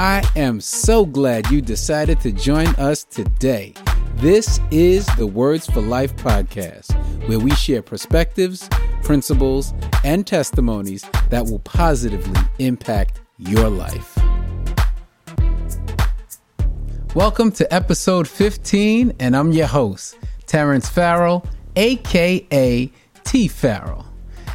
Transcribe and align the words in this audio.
I 0.00 0.28
am 0.34 0.60
so 0.60 1.06
glad 1.06 1.48
you 1.50 1.62
decided 1.62 2.18
to 2.20 2.32
join 2.32 2.66
us 2.74 3.04
today. 3.04 3.74
This 4.16 4.58
is 4.72 5.06
the 5.16 5.28
Words 5.28 5.70
for 5.70 5.80
Life 5.80 6.16
podcast, 6.16 6.92
where 7.28 7.38
we 7.38 7.52
share 7.52 7.82
perspectives, 7.82 8.68
principles, 9.02 9.74
and 10.02 10.26
testimonies 10.26 11.04
that 11.30 11.44
will 11.44 11.60
positively 11.60 12.40
impact 12.58 13.20
your 13.36 13.68
life. 13.68 14.18
Welcome 17.14 17.52
to 17.52 17.72
episode 17.72 18.26
15, 18.26 19.14
and 19.20 19.36
I'm 19.36 19.52
your 19.52 19.68
host, 19.68 20.16
Terrence 20.46 20.88
Farrell, 20.88 21.46
aka 21.76 22.90
T 23.24 23.46
Farrell. 23.46 24.07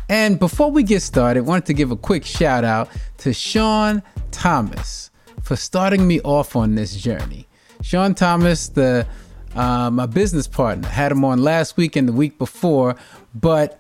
And 0.10 0.38
before 0.40 0.70
we 0.72 0.84
get 0.84 1.02
started, 1.02 1.42
I 1.42 1.44
wanted 1.44 1.66
to 1.68 1.74
give 1.74 1.92
a 1.92 1.96
quick 1.96 2.26
shout 2.26 2.64
out 2.64 2.90
to 3.20 3.34
Sean 3.34 4.04
Thomas 4.32 5.12
for 5.42 5.56
starting 5.56 6.08
me 6.08 6.20
off 6.22 6.56
on 6.56 6.76
this 6.76 6.96
journey. 6.96 7.48
Sean 7.82 8.16
Thomas, 8.16 8.70
the 8.70 9.08
uh, 9.56 9.90
my 9.92 10.06
business 10.06 10.48
partner, 10.48 10.88
had 10.88 11.12
him 11.12 11.24
on 11.24 11.42
last 11.44 11.78
week 11.78 11.96
and 11.96 12.08
the 12.08 12.14
week 12.14 12.38
before. 12.38 12.96
But 13.36 13.80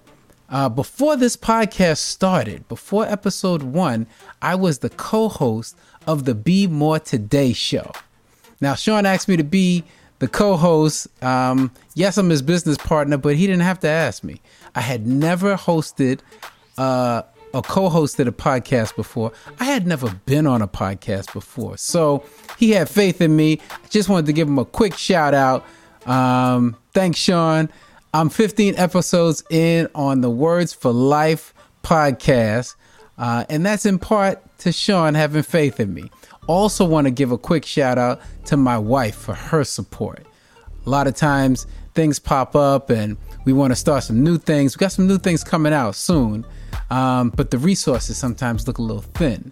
uh, 0.50 0.70
before 0.70 1.16
this 1.16 1.36
podcast 1.36 1.98
started, 1.98 2.68
before 2.68 3.06
episode 3.06 3.64
one, 3.64 4.08
I 4.42 4.56
was 4.56 4.80
the 4.80 4.90
co-host 4.90 5.76
of 6.06 6.26
the 6.26 6.36
Be 6.36 6.68
More 6.68 7.00
Today 7.00 7.54
show. 7.54 7.92
Now, 8.62 8.76
Sean 8.76 9.06
asked 9.06 9.28
me 9.28 9.38
to 9.38 9.44
be 9.44 9.84
the 10.20 10.28
co-host. 10.28 11.08
Um, 11.24 11.72
yes, 11.96 12.18
I'm 12.18 12.30
his 12.30 12.42
business 12.42 12.78
partner, 12.78 13.18
but 13.18 13.36
he 13.36 13.48
didn't 13.48 13.64
have 13.64 13.80
to 13.82 13.90
ask 13.90 14.24
me. 14.24 14.42
I 14.76 14.82
had 14.82 15.08
never 15.08 15.56
hosted 15.56 16.20
uh, 16.78 17.24
or 17.54 17.62
co-hosted 17.62 18.28
a 18.28 18.32
podcast 18.32 18.96
before. 18.96 19.32
I 19.60 19.66
had 19.66 19.86
never 19.86 20.10
been 20.26 20.48
on 20.48 20.62
a 20.62 20.68
podcast 20.68 21.34
before, 21.34 21.78
so 21.78 22.24
he 22.58 22.72
had 22.72 22.90
faith 22.90 23.22
in 23.22 23.36
me. 23.36 23.60
I 23.72 23.88
just 23.90 24.10
wanted 24.10 24.26
to 24.28 24.34
give 24.34 24.48
him 24.48 24.58
a 24.58 24.66
quick 24.66 24.96
shout 24.96 25.34
out. 25.34 25.66
Um, 26.06 26.76
thanks, 26.94 27.20
Sean. 27.20 27.70
I'm 28.14 28.30
15 28.30 28.76
episodes 28.78 29.44
in 29.50 29.88
on 29.96 30.22
the 30.22 30.30
Words 30.30 30.74
for 30.74 30.92
Life 30.92 31.54
podcast, 31.84 32.76
uh, 33.18 33.46
and 33.50 33.66
that's 33.66 33.86
in 33.86 34.00
part 34.00 34.42
to 34.60 34.72
Sean 34.72 35.14
having 35.14 35.44
faith 35.44 35.80
in 35.80 35.94
me. 35.94 36.12
Also, 36.48 36.86
want 36.86 37.06
to 37.06 37.12
give 37.12 37.32
a 37.32 37.38
quick 37.38 37.66
shout 37.66 37.98
out 37.98 38.22
to 38.46 38.58
my 38.58 38.78
wife 38.78 39.16
for 39.16 39.34
her 39.34 39.64
support. 39.64 40.26
A 40.86 40.90
lot 40.90 41.08
of 41.08 41.16
times 41.16 41.66
things 41.94 42.20
pop 42.20 42.56
up 42.56 42.90
and 42.90 43.18
we 43.46 43.54
want 43.54 43.72
to 43.72 43.76
start 43.76 44.04
some 44.04 44.24
new 44.24 44.38
things. 44.38 44.76
We 44.76 44.80
got 44.80 44.92
some 44.92 45.08
new 45.08 45.18
things 45.18 45.44
coming 45.44 45.74
out 45.74 45.96
soon. 45.96 46.46
Um, 46.90 47.30
but 47.30 47.52
the 47.52 47.58
resources 47.58 48.18
sometimes 48.18 48.68
look 48.68 48.78
a 48.78 48.82
little 48.82 49.02
thin. 49.02 49.52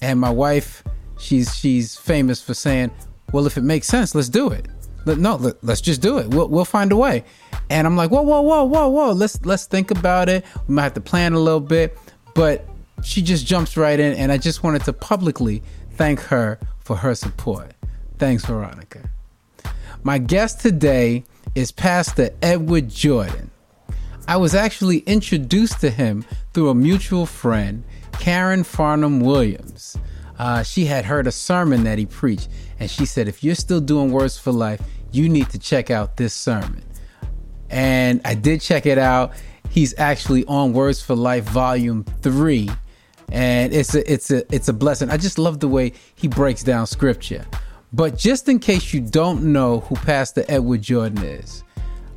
And 0.00 0.18
my 0.20 0.30
wife, 0.30 0.82
she's 1.18 1.54
she's 1.56 1.96
famous 1.96 2.42
for 2.42 2.54
saying, 2.54 2.90
"Well, 3.32 3.46
if 3.46 3.56
it 3.56 3.62
makes 3.62 3.86
sense, 3.86 4.14
let's 4.14 4.28
do 4.28 4.50
it." 4.50 4.66
No, 5.06 5.36
let, 5.36 5.62
us 5.64 5.80
just 5.80 6.00
do 6.00 6.18
it. 6.18 6.28
We'll 6.28 6.48
we'll 6.48 6.64
find 6.64 6.92
a 6.92 6.96
way. 6.96 7.24
And 7.70 7.86
I'm 7.86 7.96
like, 7.96 8.10
whoa, 8.10 8.22
whoa, 8.22 8.42
whoa, 8.42 8.64
whoa, 8.64 8.88
whoa. 8.88 9.12
Let's 9.12 9.44
let's 9.44 9.66
think 9.66 9.90
about 9.90 10.28
it. 10.28 10.44
We 10.68 10.74
might 10.74 10.82
have 10.82 10.94
to 10.94 11.00
plan 11.00 11.32
a 11.32 11.38
little 11.38 11.60
bit, 11.60 11.96
but 12.34 12.66
she 13.02 13.22
just 13.22 13.46
jumps 13.46 13.76
right 13.76 13.98
in, 13.98 14.14
and 14.14 14.30
I 14.30 14.38
just 14.38 14.62
wanted 14.62 14.84
to 14.84 14.92
publicly 14.92 15.62
thank 15.92 16.20
her 16.20 16.58
for 16.80 16.96
her 16.96 17.14
support. 17.14 17.72
Thanks, 18.18 18.44
Veronica. 18.44 19.10
My 20.02 20.18
guest 20.18 20.60
today 20.60 21.24
is 21.54 21.70
Pastor 21.70 22.30
Edward 22.40 22.88
Jordan. 22.88 23.50
I 24.26 24.36
was 24.36 24.54
actually 24.54 24.98
introduced 25.00 25.80
to 25.80 25.90
him 25.90 26.24
through 26.54 26.70
a 26.70 26.74
mutual 26.74 27.26
friend, 27.26 27.84
Karen 28.12 28.64
Farnham 28.64 29.20
Williams. 29.20 29.96
Uh, 30.38 30.62
she 30.62 30.86
had 30.86 31.04
heard 31.04 31.26
a 31.26 31.32
sermon 31.32 31.84
that 31.84 31.98
he 31.98 32.06
preached, 32.06 32.48
and 32.80 32.90
she 32.90 33.04
said, 33.04 33.28
If 33.28 33.44
you're 33.44 33.54
still 33.54 33.80
doing 33.80 34.12
Words 34.12 34.38
for 34.38 34.50
Life, 34.50 34.80
you 35.10 35.28
need 35.28 35.50
to 35.50 35.58
check 35.58 35.90
out 35.90 36.16
this 36.16 36.32
sermon. 36.32 36.82
And 37.68 38.20
I 38.24 38.34
did 38.34 38.60
check 38.60 38.86
it 38.86 38.98
out. 38.98 39.32
He's 39.68 39.98
actually 39.98 40.44
on 40.46 40.72
Words 40.72 41.02
for 41.02 41.14
Life 41.14 41.44
Volume 41.44 42.04
3. 42.22 42.70
And 43.30 43.72
it's 43.74 43.94
a 43.94 44.12
it's 44.12 44.30
a 44.30 44.54
it's 44.54 44.68
a 44.68 44.72
blessing. 44.72 45.10
I 45.10 45.16
just 45.16 45.38
love 45.38 45.60
the 45.60 45.68
way 45.68 45.92
he 46.14 46.28
breaks 46.28 46.62
down 46.62 46.86
scripture. 46.86 47.46
But 47.92 48.16
just 48.16 48.48
in 48.48 48.58
case 48.58 48.94
you 48.94 49.00
don't 49.00 49.52
know 49.52 49.80
who 49.80 49.96
Pastor 49.96 50.44
Edward 50.48 50.82
Jordan 50.82 51.24
is, 51.24 51.62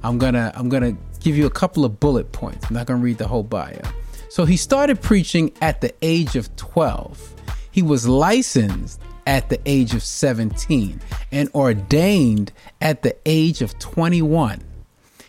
I'm 0.03 0.17
gonna 0.17 0.51
I'm 0.55 0.69
gonna 0.69 0.95
give 1.19 1.35
you 1.35 1.45
a 1.45 1.51
couple 1.51 1.83
of 1.83 1.99
bullet 1.99 2.31
points. 2.31 2.65
I'm 2.67 2.75
not 2.75 2.85
gonna 2.85 3.03
read 3.03 3.17
the 3.17 3.27
whole 3.27 3.43
bio. 3.43 3.81
So 4.29 4.45
he 4.45 4.57
started 4.57 5.01
preaching 5.01 5.51
at 5.61 5.81
the 5.81 5.93
age 6.01 6.35
of 6.35 6.53
12. 6.55 7.33
He 7.71 7.81
was 7.81 8.07
licensed 8.07 9.01
at 9.27 9.49
the 9.49 9.59
age 9.65 9.93
of 9.93 10.03
17 10.03 11.01
and 11.31 11.49
ordained 11.55 12.51
at 12.79 13.01
the 13.01 13.15
age 13.25 13.61
of 13.61 13.77
21. 13.79 14.61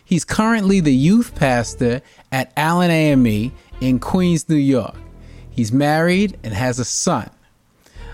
He's 0.05 0.23
currently 0.23 0.79
the 0.79 0.93
youth 0.93 1.35
pastor 1.35 2.01
at 2.31 2.53
Allen 2.55 2.91
AME 2.91 3.51
in 3.81 3.99
Queens, 3.99 4.47
New 4.47 4.55
York. 4.55 4.95
He's 5.49 5.71
married 5.71 6.37
and 6.43 6.53
has 6.53 6.79
a 6.79 6.85
son. 6.85 7.29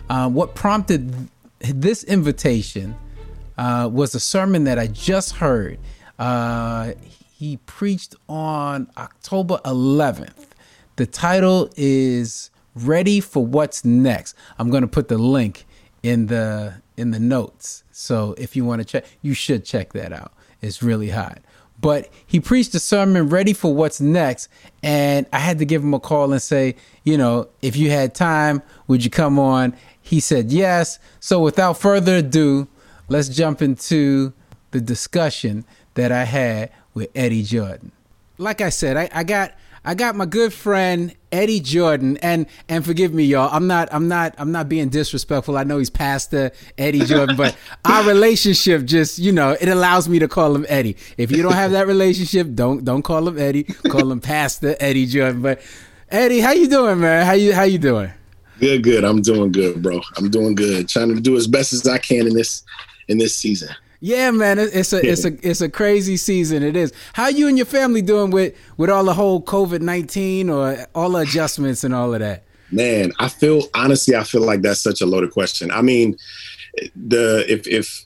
Uh, 0.09 0.29
what 0.29 0.55
prompted 0.55 1.29
this 1.63 2.03
invitation 2.03 2.95
uh, 3.57 3.89
was 3.91 4.13
a 4.15 4.19
sermon 4.19 4.65
that 4.65 4.77
I 4.77 4.87
just 4.87 5.35
heard. 5.35 5.79
Uh, 6.19 6.93
he 7.31 7.57
preached 7.65 8.15
on 8.27 8.89
October 8.97 9.59
11th. 9.65 10.47
The 10.97 11.05
title 11.05 11.69
is 11.75 12.51
Ready 12.75 13.19
for 13.19 13.45
What's 13.45 13.85
Next. 13.85 14.35
I'm 14.59 14.69
going 14.69 14.81
to 14.81 14.87
put 14.87 15.07
the 15.07 15.17
link 15.17 15.65
in 16.01 16.27
the 16.27 16.75
in 16.95 17.11
the 17.11 17.19
notes. 17.19 17.83
So 17.91 18.35
if 18.37 18.55
you 18.55 18.65
want 18.65 18.81
to 18.81 18.85
check, 18.85 19.05
you 19.21 19.33
should 19.33 19.65
check 19.65 19.93
that 19.93 20.13
out. 20.13 20.33
It's 20.61 20.83
really 20.83 21.09
hot. 21.09 21.39
But 21.83 22.07
he 22.25 22.39
preached 22.39 22.73
a 22.75 22.79
sermon 22.79 23.27
ready 23.27 23.51
for 23.51 23.75
what's 23.75 23.99
next. 23.99 24.47
And 24.81 25.25
I 25.33 25.39
had 25.39 25.59
to 25.59 25.65
give 25.65 25.83
him 25.83 25.93
a 25.93 25.99
call 25.99 26.31
and 26.31 26.41
say, 26.41 26.77
you 27.03 27.17
know, 27.17 27.49
if 27.61 27.75
you 27.75 27.91
had 27.91 28.15
time, 28.15 28.61
would 28.87 29.03
you 29.03 29.11
come 29.11 29.37
on? 29.37 29.75
He 30.01 30.21
said 30.21 30.49
yes. 30.49 30.97
So 31.19 31.41
without 31.41 31.77
further 31.77 32.15
ado, 32.15 32.69
let's 33.09 33.27
jump 33.27 33.61
into 33.61 34.31
the 34.71 34.79
discussion 34.79 35.65
that 35.95 36.09
I 36.09 36.23
had 36.23 36.71
with 36.93 37.09
Eddie 37.13 37.43
Jordan. 37.43 37.91
Like 38.37 38.61
I 38.61 38.69
said, 38.69 38.95
I, 38.95 39.09
I 39.13 39.25
got 39.25 39.53
I 39.85 39.95
got 39.95 40.15
my 40.15 40.25
good 40.25 40.53
friend 40.53 41.13
Eddie 41.31 41.59
Jordan, 41.59 42.17
and 42.17 42.45
and 42.69 42.85
forgive 42.85 43.13
me, 43.13 43.23
y'all. 43.25 43.49
I'm 43.51 43.67
not 43.67 43.89
I'm 43.91 44.07
not 44.07 44.33
I'm 44.37 44.51
not 44.51 44.69
being 44.69 44.89
disrespectful. 44.89 45.57
I 45.57 45.63
know 45.63 45.77
he's 45.77 45.89
Pastor 45.89 46.51
Eddie 46.77 47.05
Jordan, 47.05 47.35
but 47.35 47.57
our 47.85 48.07
relationship 48.07 48.85
just 48.85 49.19
you 49.19 49.31
know 49.31 49.57
it 49.59 49.67
allows 49.67 50.07
me 50.07 50.19
to 50.19 50.27
call 50.27 50.55
him 50.55 50.65
Eddie. 50.69 50.95
If 51.17 51.31
you 51.31 51.43
don't 51.43 51.53
have 51.53 51.71
that 51.71 51.87
relationship, 51.87 52.53
don't 52.53 52.85
don't 52.85 53.01
call 53.01 53.27
him 53.27 53.37
Eddie. 53.37 53.63
Call 53.63 54.09
him 54.11 54.21
Pastor 54.21 54.75
Eddie 54.79 55.05
Jordan. 55.05 55.41
But 55.41 55.61
Eddie, 56.09 56.39
how 56.39 56.51
you 56.51 56.69
doing, 56.69 57.01
man? 57.01 57.25
How 57.25 57.33
you 57.33 57.53
how 57.53 57.63
you 57.63 57.77
doing? 57.77 58.11
Good, 58.59 58.83
good. 58.83 59.03
I'm 59.03 59.21
doing 59.21 59.51
good, 59.51 59.81
bro. 59.81 59.99
I'm 60.15 60.29
doing 60.29 60.55
good. 60.55 60.87
Trying 60.87 61.13
to 61.13 61.19
do 61.19 61.35
as 61.35 61.47
best 61.47 61.73
as 61.73 61.85
I 61.87 61.97
can 61.97 62.27
in 62.27 62.33
this 62.33 62.63
in 63.09 63.17
this 63.17 63.35
season. 63.35 63.69
Yeah, 64.05 64.31
man, 64.31 64.59
it's 64.59 64.91
a 64.91 64.97
it's 64.97 65.23
a 65.23 65.31
it's 65.49 65.61
a 65.61 65.69
crazy 65.69 66.17
season. 66.17 66.61
It 66.61 66.75
is. 66.75 66.91
How 67.13 67.29
you 67.29 67.47
and 67.47 67.57
your 67.57 67.65
family 67.65 68.01
doing 68.01 68.31
with 68.31 68.53
with 68.75 68.89
all 68.89 69.05
the 69.05 69.13
whole 69.13 69.41
COVID 69.41 69.79
nineteen 69.79 70.49
or 70.49 70.75
all 70.93 71.11
the 71.11 71.19
adjustments 71.19 71.85
and 71.85 71.95
all 71.95 72.13
of 72.13 72.19
that? 72.19 72.43
Man, 72.69 73.13
I 73.19 73.29
feel 73.29 73.63
honestly, 73.73 74.13
I 74.13 74.25
feel 74.25 74.41
like 74.41 74.61
that's 74.61 74.81
such 74.81 74.99
a 74.99 75.05
loaded 75.05 75.31
question. 75.31 75.71
I 75.71 75.81
mean, 75.81 76.17
the 76.97 77.45
if 77.47 77.65
if 77.65 78.05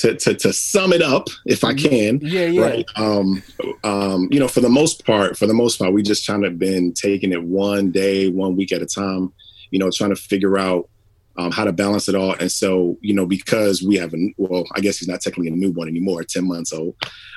to, 0.00 0.16
to, 0.16 0.34
to 0.34 0.52
sum 0.52 0.92
it 0.92 1.00
up, 1.00 1.28
if 1.46 1.64
I 1.64 1.72
mm-hmm. 1.72 1.88
can, 1.88 2.20
yeah, 2.20 2.44
yeah. 2.44 2.60
Right, 2.60 2.86
um, 2.96 3.42
um, 3.84 4.28
you 4.30 4.38
know, 4.38 4.48
for 4.48 4.60
the 4.60 4.68
most 4.68 5.06
part, 5.06 5.38
for 5.38 5.46
the 5.46 5.54
most 5.54 5.78
part, 5.78 5.94
we 5.94 6.02
just 6.02 6.26
kind 6.26 6.44
of 6.44 6.58
been 6.58 6.92
taking 6.92 7.32
it 7.32 7.42
one 7.42 7.90
day, 7.90 8.28
one 8.28 8.54
week 8.54 8.70
at 8.70 8.82
a 8.82 8.86
time. 8.86 9.32
You 9.70 9.78
know, 9.78 9.90
trying 9.90 10.10
to 10.10 10.16
figure 10.16 10.58
out 10.58 10.90
um, 11.38 11.50
how 11.50 11.64
to 11.64 11.72
balance 11.72 12.08
it 12.08 12.14
all. 12.14 12.34
And 12.34 12.50
so, 12.50 12.96
you 13.00 13.14
know, 13.14 13.26
because 13.26 13.82
we 13.82 13.96
have 13.96 14.14
a, 14.14 14.34
well, 14.38 14.64
I 14.74 14.80
guess 14.80 14.98
he's 14.98 15.08
not 15.08 15.20
technically 15.20 15.48
a 15.48 15.56
newborn 15.56 15.88
anymore, 15.88 16.24
10 16.24 16.46
months 16.46 16.72
old. 16.72 16.94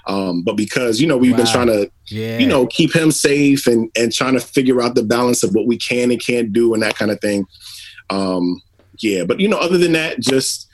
Um, 0.08 0.44
but 0.44 0.56
because, 0.56 1.02
you 1.02 1.08
know, 1.08 1.18
we've 1.18 1.32
wow. 1.32 1.38
been 1.38 1.48
trying 1.48 1.68
to, 1.68 1.92
yeah. 2.08 2.38
you 2.38 2.48
know, 2.48 2.66
keep 2.68 2.96
him 2.96 3.12
safe 3.12 3.68
and, 3.68 3.92
and 3.98 4.14
trying 4.14 4.34
to 4.34 4.40
figure 4.40 4.82
out 4.82 4.96
the 4.96 5.04
balance 5.04 5.44
of 5.44 5.54
what 5.54 5.68
we 5.68 5.78
can 5.78 6.12
and 6.12 6.24
can't 6.24 6.54
do 6.54 6.74
and 6.74 6.82
that 6.82 6.96
kind 6.96 7.12
of 7.12 7.20
thing. 7.20 7.46
Um, 8.10 8.62
yeah. 9.00 9.26
But, 9.26 9.40
you 9.40 9.48
know, 9.48 9.58
other 9.58 9.78
than 9.78 9.92
that, 9.94 10.20
just, 10.20 10.68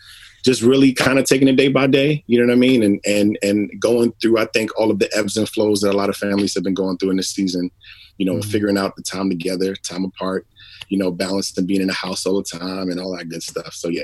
just 0.44 0.62
really 0.62 0.94
kind 0.94 1.18
of 1.18 1.25
taking 1.25 1.48
it 1.48 1.56
day 1.56 1.69
by 1.69 1.88
day, 1.88 2.24
you 2.27 2.39
know 2.39 2.45
what 2.45 2.54
I 2.54 2.57
mean? 2.57 2.83
And, 2.83 3.00
and, 3.07 3.39
and 3.42 3.72
going 3.80 4.13
through, 4.22 4.38
I 4.38 4.45
think 4.54 4.69
all 4.80 4.92
of 4.92 5.00
the 5.00 5.10
ebbs 5.18 5.38
and 5.38 5.50
flows 5.50 5.81
that 5.81 5.94
a 5.94 5.98
lot 5.98 6.10
of 6.10 6.16
families 6.16 6.54
have 6.54 6.63
been 6.63 6.75
going 6.75 6.98
through 7.00 7.10
in 7.10 7.18
this 7.18 7.30
season, 7.30 7.72
you 8.19 8.27
know, 8.27 8.36
mm-hmm. 8.36 8.50
figuring 8.51 8.77
out 8.77 8.95
the 8.95 9.01
time 9.01 9.30
together, 9.30 9.75
time 9.75 10.06
apart, 10.06 10.45
you 10.89 10.97
know, 10.97 11.11
balanced 11.11 11.57
and 11.57 11.67
being 11.67 11.81
in 11.81 11.87
the 11.87 11.93
house 11.93 12.25
all 12.25 12.37
the 12.37 12.43
time 12.43 12.89
and 12.89 12.99
all 12.99 13.15
that 13.17 13.29
good 13.29 13.43
stuff. 13.43 13.73
So 13.73 13.89
yeah. 13.89 14.03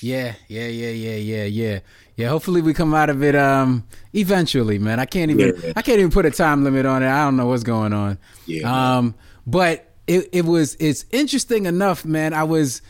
Yeah, 0.00 0.34
yeah, 0.48 0.66
yeah, 0.66 0.90
yeah, 0.90 1.16
yeah, 1.16 1.44
yeah. 1.44 1.80
Yeah, 2.16 2.28
hopefully 2.28 2.60
we 2.60 2.74
come 2.74 2.92
out 2.92 3.08
of 3.08 3.22
it 3.22 3.34
um 3.34 3.86
eventually, 4.12 4.78
man. 4.78 5.00
I 5.00 5.06
can't 5.06 5.30
even 5.30 5.54
yeah. 5.62 5.72
I 5.76 5.82
can't 5.82 5.98
even 5.98 6.10
put 6.10 6.26
a 6.26 6.30
time 6.30 6.64
limit 6.64 6.84
on 6.86 7.02
it. 7.02 7.08
I 7.08 7.24
don't 7.24 7.36
know 7.36 7.46
what's 7.46 7.62
going 7.62 7.92
on. 7.92 8.18
Yeah. 8.46 8.96
Um 8.96 9.14
but 9.46 9.88
it 10.06 10.28
it 10.32 10.44
was 10.44 10.76
it's 10.78 11.04
interesting 11.10 11.66
enough, 11.66 12.04
man. 12.04 12.34
I 12.34 12.44
was 12.44 12.82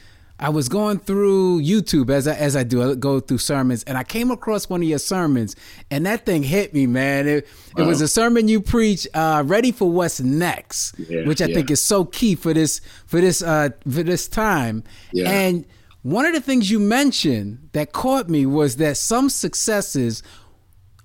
I 0.43 0.49
was 0.49 0.69
going 0.69 0.99
through 0.99 1.63
YouTube 1.63 2.11
as 2.11 2.27
I 2.27 2.35
as 2.35 2.57
I 2.57 2.65
do. 2.65 2.83
I 2.83 2.95
go 2.97 3.21
through 3.21 3.39
sermons, 3.39 3.85
and 3.85 3.97
I 3.97 4.03
came 4.03 4.33
across 4.33 4.69
one 4.69 4.83
of 4.83 4.89
your 4.89 4.99
sermons, 4.99 5.55
and 5.89 6.05
that 6.07 6.27
thing 6.27 6.43
hit 6.43 6.75
me, 6.75 6.89
man. 6.89 7.29
It, 7.29 7.47
wow. 7.77 7.85
it 7.85 7.87
was 7.87 8.01
a 8.01 8.09
sermon 8.09 8.49
you 8.49 8.61
preach, 8.61 9.07
uh, 9.15 9.45
"Ready 9.47 9.71
for 9.71 9.89
What's 9.89 10.21
Next," 10.21 10.99
yeah, 10.99 11.25
which 11.27 11.41
I 11.41 11.47
yeah. 11.47 11.55
think 11.55 11.71
is 11.71 11.81
so 11.81 12.05
key 12.05 12.35
for 12.35 12.53
this 12.53 12.81
for 13.07 13.21
this 13.21 13.41
uh, 13.41 13.69
for 13.89 14.03
this 14.03 14.27
time. 14.27 14.83
Yeah. 15.13 15.31
And 15.31 15.65
one 16.03 16.27
of 16.27 16.35
the 16.35 16.41
things 16.41 16.73
you 16.73 16.81
mentioned 16.81 17.69
that 17.73 17.93
caught 17.93 18.29
me 18.29 18.45
was 18.45 18.77
that 18.79 18.97
some 18.97 19.31
successes 19.31 20.25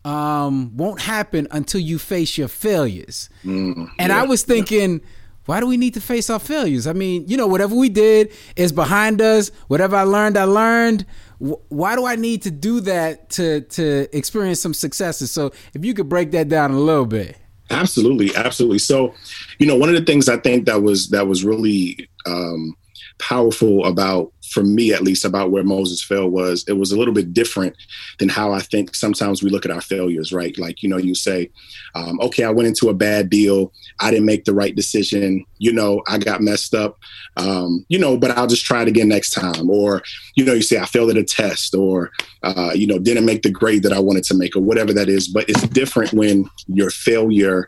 um, 0.03 0.75
won't 0.75 1.01
happen 1.01 1.47
until 1.51 1.79
you 1.79 1.99
face 1.99 2.39
your 2.39 2.47
failures. 2.47 3.29
Mm, 3.45 3.91
and 3.99 4.11
I 4.11 4.23
was 4.23 4.41
thinking 4.41 5.01
why 5.47 5.61
do 5.61 5.65
we 5.65 5.77
need 5.77 5.93
to 5.95 6.01
face 6.01 6.29
our 6.29 6.39
failures? 6.39 6.87
I 6.87 6.93
mean, 6.93 7.25
you 7.27 7.37
know, 7.37 7.47
whatever 7.47 7.73
we 7.73 7.89
did 7.89 8.31
is 8.55 8.71
behind 8.71 9.21
us. 9.21 9.49
Whatever 9.67 9.95
I 9.95 10.03
learned, 10.03 10.37
I 10.37 10.43
learned. 10.43 11.05
Why 11.39 11.95
do 11.95 12.05
I 12.05 12.15
need 12.15 12.41
to 12.43 12.51
do 12.51 12.81
that 12.81 13.29
to 13.31 13.61
to 13.61 14.07
experience 14.15 14.59
some 14.59 14.73
successes? 14.73 15.31
So, 15.31 15.51
if 15.73 15.85
you 15.85 15.93
could 15.93 16.09
break 16.09 16.31
that 16.31 16.49
down 16.49 16.71
a 16.71 16.79
little 16.79 17.05
bit. 17.05 17.37
Absolutely, 17.69 18.35
absolutely. 18.35 18.79
So, 18.79 19.13
you 19.59 19.67
know, 19.67 19.75
one 19.75 19.89
of 19.89 19.95
the 19.95 20.03
things 20.03 20.29
I 20.29 20.37
think 20.37 20.65
that 20.65 20.81
was 20.81 21.09
that 21.09 21.27
was 21.27 21.43
really 21.45 22.09
um, 22.25 22.75
powerful 23.19 23.85
about 23.85 24.33
for 24.57 24.63
me 24.63 24.91
at 24.91 25.03
least 25.03 25.23
about 25.23 25.51
where 25.51 25.63
Moses 25.63 26.01
fell 26.01 26.27
was 26.27 26.65
it 26.67 26.79
was 26.79 26.91
a 26.91 26.97
little 26.97 27.13
bit 27.13 27.31
different 27.31 27.75
than 28.17 28.27
how 28.27 28.53
I 28.53 28.59
think 28.59 28.95
sometimes 28.95 29.43
we 29.43 29.51
look 29.51 29.65
at 29.65 29.71
our 29.71 29.81
failures, 29.81 30.33
right? 30.33 30.57
Like, 30.57 30.81
you 30.81 30.89
know, 30.89 30.97
you 30.97 31.13
say, 31.13 31.51
um, 31.93 32.19
okay, 32.21 32.43
I 32.43 32.49
went 32.49 32.67
into 32.67 32.89
a 32.89 32.93
bad 32.95 33.29
deal. 33.29 33.71
I 33.99 34.09
didn't 34.09 34.25
make 34.25 34.45
the 34.45 34.55
right 34.55 34.75
decision. 34.75 35.45
You 35.59 35.73
know, 35.73 36.01
I 36.07 36.17
got 36.17 36.41
messed 36.41 36.73
up, 36.73 36.97
um, 37.35 37.85
you 37.87 37.99
know, 37.99 38.17
but 38.17 38.31
I'll 38.31 38.47
just 38.47 38.65
try 38.65 38.81
it 38.81 38.87
again 38.87 39.09
next 39.09 39.29
time. 39.29 39.69
Or, 39.69 40.01
you 40.35 40.43
know, 40.43 40.53
you 40.53 40.63
say, 40.63 40.79
I 40.79 40.85
failed 40.85 41.11
at 41.11 41.17
a 41.17 41.23
test 41.23 41.75
or, 41.75 42.09
uh, 42.41 42.71
you 42.73 42.87
know, 42.87 42.97
didn't 42.97 43.25
make 43.25 43.43
the 43.43 43.51
grade 43.51 43.83
that 43.83 43.93
I 43.93 43.99
wanted 43.99 44.23
to 44.23 44.35
make 44.35 44.55
or 44.55 44.61
whatever 44.61 44.91
that 44.93 45.07
is. 45.07 45.27
But 45.27 45.47
it's 45.47 45.67
different 45.67 46.13
when 46.13 46.49
your 46.65 46.89
failure 46.89 47.67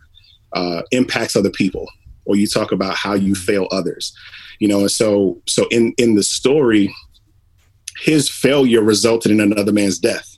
uh, 0.54 0.82
impacts 0.90 1.36
other 1.36 1.52
people 1.52 1.86
or 2.26 2.36
you 2.36 2.48
talk 2.48 2.72
about 2.72 2.96
how 2.96 3.14
you 3.14 3.36
fail 3.36 3.68
others 3.70 4.12
you 4.60 4.68
know 4.68 4.80
and 4.80 4.92
so 4.92 5.42
so 5.48 5.68
in 5.70 5.94
in 5.98 6.16
the 6.16 6.24
story 6.24 6.94
his 8.02 8.30
failure 8.30 8.82
resulted 8.82 9.32
in 9.32 9.42
another 9.42 9.74
man's 9.74 10.00
death. 10.00 10.38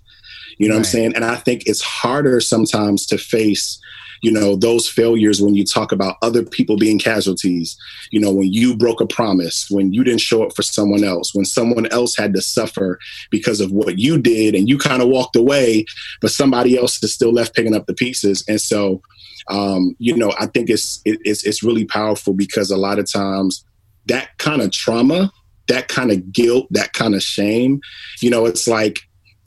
You 0.58 0.68
know 0.68 0.74
right. 0.74 0.80
what 0.80 0.88
i'm 0.88 0.92
saying? 0.92 1.16
And 1.16 1.26
i 1.26 1.36
think 1.36 1.64
it's 1.66 1.82
harder 1.82 2.40
sometimes 2.40 3.06
to 3.08 3.18
face 3.18 3.80
you 4.22 4.32
know 4.32 4.56
those 4.56 4.88
failures 4.88 5.42
when 5.42 5.56
you 5.56 5.66
talk 5.66 5.92
about 5.92 6.18
other 6.22 6.44
people 6.44 6.78
being 6.78 7.00
casualties. 7.00 7.76
You 8.12 8.20
know 8.20 8.32
when 8.32 8.54
you 8.54 8.78
broke 8.78 9.02
a 9.02 9.08
promise 9.08 9.68
when 9.70 9.94
you 9.94 10.04
didn't 10.04 10.22
show 10.22 10.44
up 10.44 10.56
for 10.56 10.62
someone 10.62 11.04
else 11.04 11.34
when 11.34 11.46
someone 11.46 11.88
else 11.88 12.16
had 12.16 12.34
to 12.36 12.42
suffer 12.42 13.00
because 13.32 13.60
of 13.60 13.72
what 13.72 13.98
you 13.98 14.20
did 14.20 14.54
and 14.54 14.70
you 14.70 14.78
kind 14.78 15.02
of 15.02 15.10
walked 15.10 15.36
away 15.36 15.86
but 16.22 16.32
somebody 16.32 16.78
else 16.78 17.02
is 17.04 17.14
still 17.14 17.34
left 17.34 17.56
picking 17.56 17.76
up 17.76 17.88
the 17.88 17.94
pieces. 17.94 18.44
And 18.48 18.62
so 18.62 19.02
um, 19.48 19.96
you 19.98 20.16
know 20.16 20.32
i 20.40 20.46
think 20.46 20.70
it's 20.70 21.02
it, 21.04 21.20
it's 21.24 21.44
it's 21.44 21.64
really 21.64 21.86
powerful 21.86 22.34
because 22.34 22.70
a 22.70 22.78
lot 22.78 23.00
of 23.00 23.12
times 23.12 23.66
that 24.08 24.38
kind 24.38 24.62
of 24.62 24.72
trauma, 24.72 25.32
that 25.68 25.88
kind 25.88 26.12
of 26.12 26.32
guilt, 26.32 26.68
that 26.72 26.94
kind 26.94 27.16
of 27.16 27.24
shame, 27.24 27.82
you 28.22 28.30
know, 28.30 28.46
it's 28.46 28.68
like, 28.68 29.00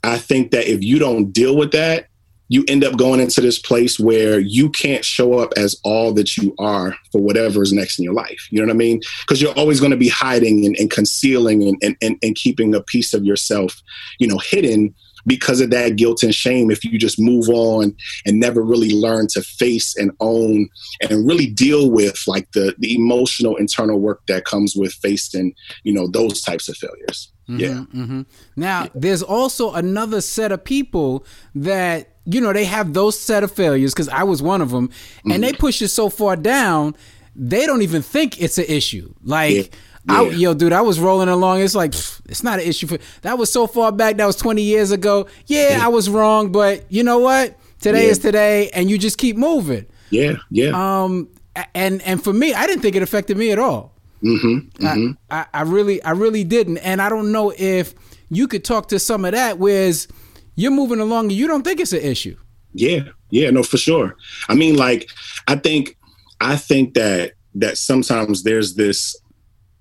I 0.03 0.17
think 0.17 0.51
that 0.51 0.67
if 0.67 0.83
you 0.83 0.99
don't 0.99 1.31
deal 1.31 1.55
with 1.55 1.71
that, 1.71 2.07
you 2.47 2.63
end 2.67 2.83
up 2.83 2.95
going 2.95 3.19
into 3.19 3.41
this 3.41 3.57
place 3.57 3.99
where 3.99 4.39
you 4.39 4.69
can't 4.69 5.03
show 5.03 5.39
up 5.39 5.51
as 5.57 5.79
all 5.83 6.13
that 6.13 6.37
you 6.37 6.53
are 6.59 6.95
for 7.11 7.19
whatever 7.19 7.63
is 7.63 7.73
next 7.73 7.97
in 7.97 8.03
your 8.05 8.13
life. 8.13 8.47
You 8.51 8.59
know 8.59 8.67
what 8.67 8.73
I 8.73 8.77
mean? 8.77 9.01
Because 9.21 9.41
you're 9.41 9.57
always 9.57 9.79
going 9.79 9.91
to 9.91 9.97
be 9.97 10.09
hiding 10.09 10.63
and, 10.65 10.75
and 10.77 10.91
concealing 10.91 11.63
and, 11.81 11.97
and, 12.01 12.17
and 12.21 12.35
keeping 12.35 12.75
a 12.75 12.81
piece 12.81 13.15
of 13.15 13.23
yourself, 13.23 13.81
you 14.19 14.27
know, 14.27 14.37
hidden 14.37 14.93
because 15.25 15.61
of 15.61 15.69
that 15.71 15.95
guilt 15.95 16.23
and 16.23 16.33
shame 16.33 16.71
if 16.71 16.83
you 16.83 16.97
just 16.97 17.19
move 17.19 17.49
on 17.49 17.95
and 18.25 18.39
never 18.39 18.61
really 18.61 18.91
learn 18.91 19.27
to 19.27 19.41
face 19.41 19.95
and 19.97 20.11
own 20.19 20.67
and 21.01 21.27
really 21.27 21.47
deal 21.47 21.89
with 21.89 22.21
like 22.27 22.51
the 22.51 22.75
the 22.79 22.95
emotional 22.95 23.55
internal 23.55 23.99
work 23.99 24.21
that 24.27 24.45
comes 24.45 24.75
with 24.75 24.93
facing 24.93 25.53
you 25.83 25.93
know 25.93 26.07
those 26.07 26.41
types 26.41 26.69
of 26.69 26.77
failures 26.77 27.31
mm-hmm, 27.49 27.59
yeah 27.59 27.83
mm-hmm. 27.93 28.21
now 28.55 28.83
yeah. 28.83 28.89
there's 28.95 29.23
also 29.23 29.73
another 29.73 30.21
set 30.21 30.51
of 30.51 30.63
people 30.63 31.25
that 31.53 32.09
you 32.25 32.41
know 32.41 32.53
they 32.53 32.65
have 32.65 32.93
those 32.93 33.19
set 33.19 33.43
of 33.43 33.51
failures 33.51 33.93
because 33.93 34.09
i 34.09 34.23
was 34.23 34.41
one 34.41 34.61
of 34.61 34.71
them 34.71 34.89
and 35.23 35.33
mm-hmm. 35.33 35.41
they 35.41 35.53
push 35.53 35.81
it 35.81 35.89
so 35.89 36.09
far 36.09 36.35
down 36.35 36.95
they 37.35 37.65
don't 37.65 37.81
even 37.81 38.01
think 38.01 38.41
it's 38.41 38.57
an 38.57 38.65
issue 38.67 39.13
like 39.23 39.55
yeah 39.55 39.79
yeah. 40.07 40.21
I, 40.21 40.29
yo, 40.29 40.53
dude, 40.53 40.73
I 40.73 40.81
was 40.81 40.99
rolling 40.99 41.29
along. 41.29 41.61
It's 41.61 41.75
like 41.75 41.91
pff, 41.91 42.21
it's 42.29 42.43
not 42.43 42.59
an 42.59 42.65
issue 42.65 42.87
for 42.87 42.97
that 43.21 43.37
was 43.37 43.51
so 43.51 43.67
far 43.67 43.91
back. 43.91 44.17
That 44.17 44.25
was 44.25 44.35
twenty 44.35 44.61
years 44.61 44.91
ago. 44.91 45.27
Yeah, 45.47 45.77
yeah. 45.77 45.85
I 45.85 45.89
was 45.89 46.09
wrong, 46.09 46.51
but 46.51 46.91
you 46.91 47.03
know 47.03 47.19
what? 47.19 47.57
Today 47.79 48.05
yeah. 48.05 48.11
is 48.11 48.19
today, 48.19 48.69
and 48.69 48.89
you 48.89 48.97
just 48.97 49.17
keep 49.17 49.37
moving. 49.37 49.85
Yeah, 50.09 50.37
yeah. 50.49 50.71
Um, 50.73 51.29
and 51.73 52.01
and 52.03 52.23
for 52.23 52.33
me, 52.33 52.53
I 52.53 52.67
didn't 52.67 52.81
think 52.81 52.95
it 52.95 53.03
affected 53.03 53.37
me 53.37 53.51
at 53.51 53.59
all. 53.59 53.93
Mm-hmm, 54.23 54.85
mm-hmm. 54.85 55.11
I, 55.29 55.39
I, 55.39 55.45
I 55.53 55.61
really, 55.61 56.01
I 56.01 56.11
really 56.11 56.43
didn't, 56.43 56.77
and 56.79 57.01
I 57.01 57.09
don't 57.09 57.31
know 57.31 57.53
if 57.57 57.93
you 58.29 58.47
could 58.47 58.63
talk 58.63 58.87
to 58.89 58.99
some 58.99 59.25
of 59.25 59.33
that. 59.33 59.59
Whereas 59.59 60.07
you're 60.55 60.71
moving 60.71 60.99
along, 60.99 61.25
and 61.25 61.33
you 61.33 61.47
don't 61.47 61.63
think 61.63 61.79
it's 61.79 61.93
an 61.93 62.01
issue. 62.01 62.35
Yeah, 62.73 63.09
yeah, 63.29 63.51
no, 63.51 63.63
for 63.63 63.77
sure. 63.77 64.15
I 64.49 64.55
mean, 64.55 64.77
like, 64.77 65.09
I 65.47 65.55
think, 65.55 65.97
I 66.41 66.55
think 66.55 66.93
that 66.95 67.33
that 67.55 67.77
sometimes 67.77 68.43
there's 68.43 68.75
this 68.75 69.15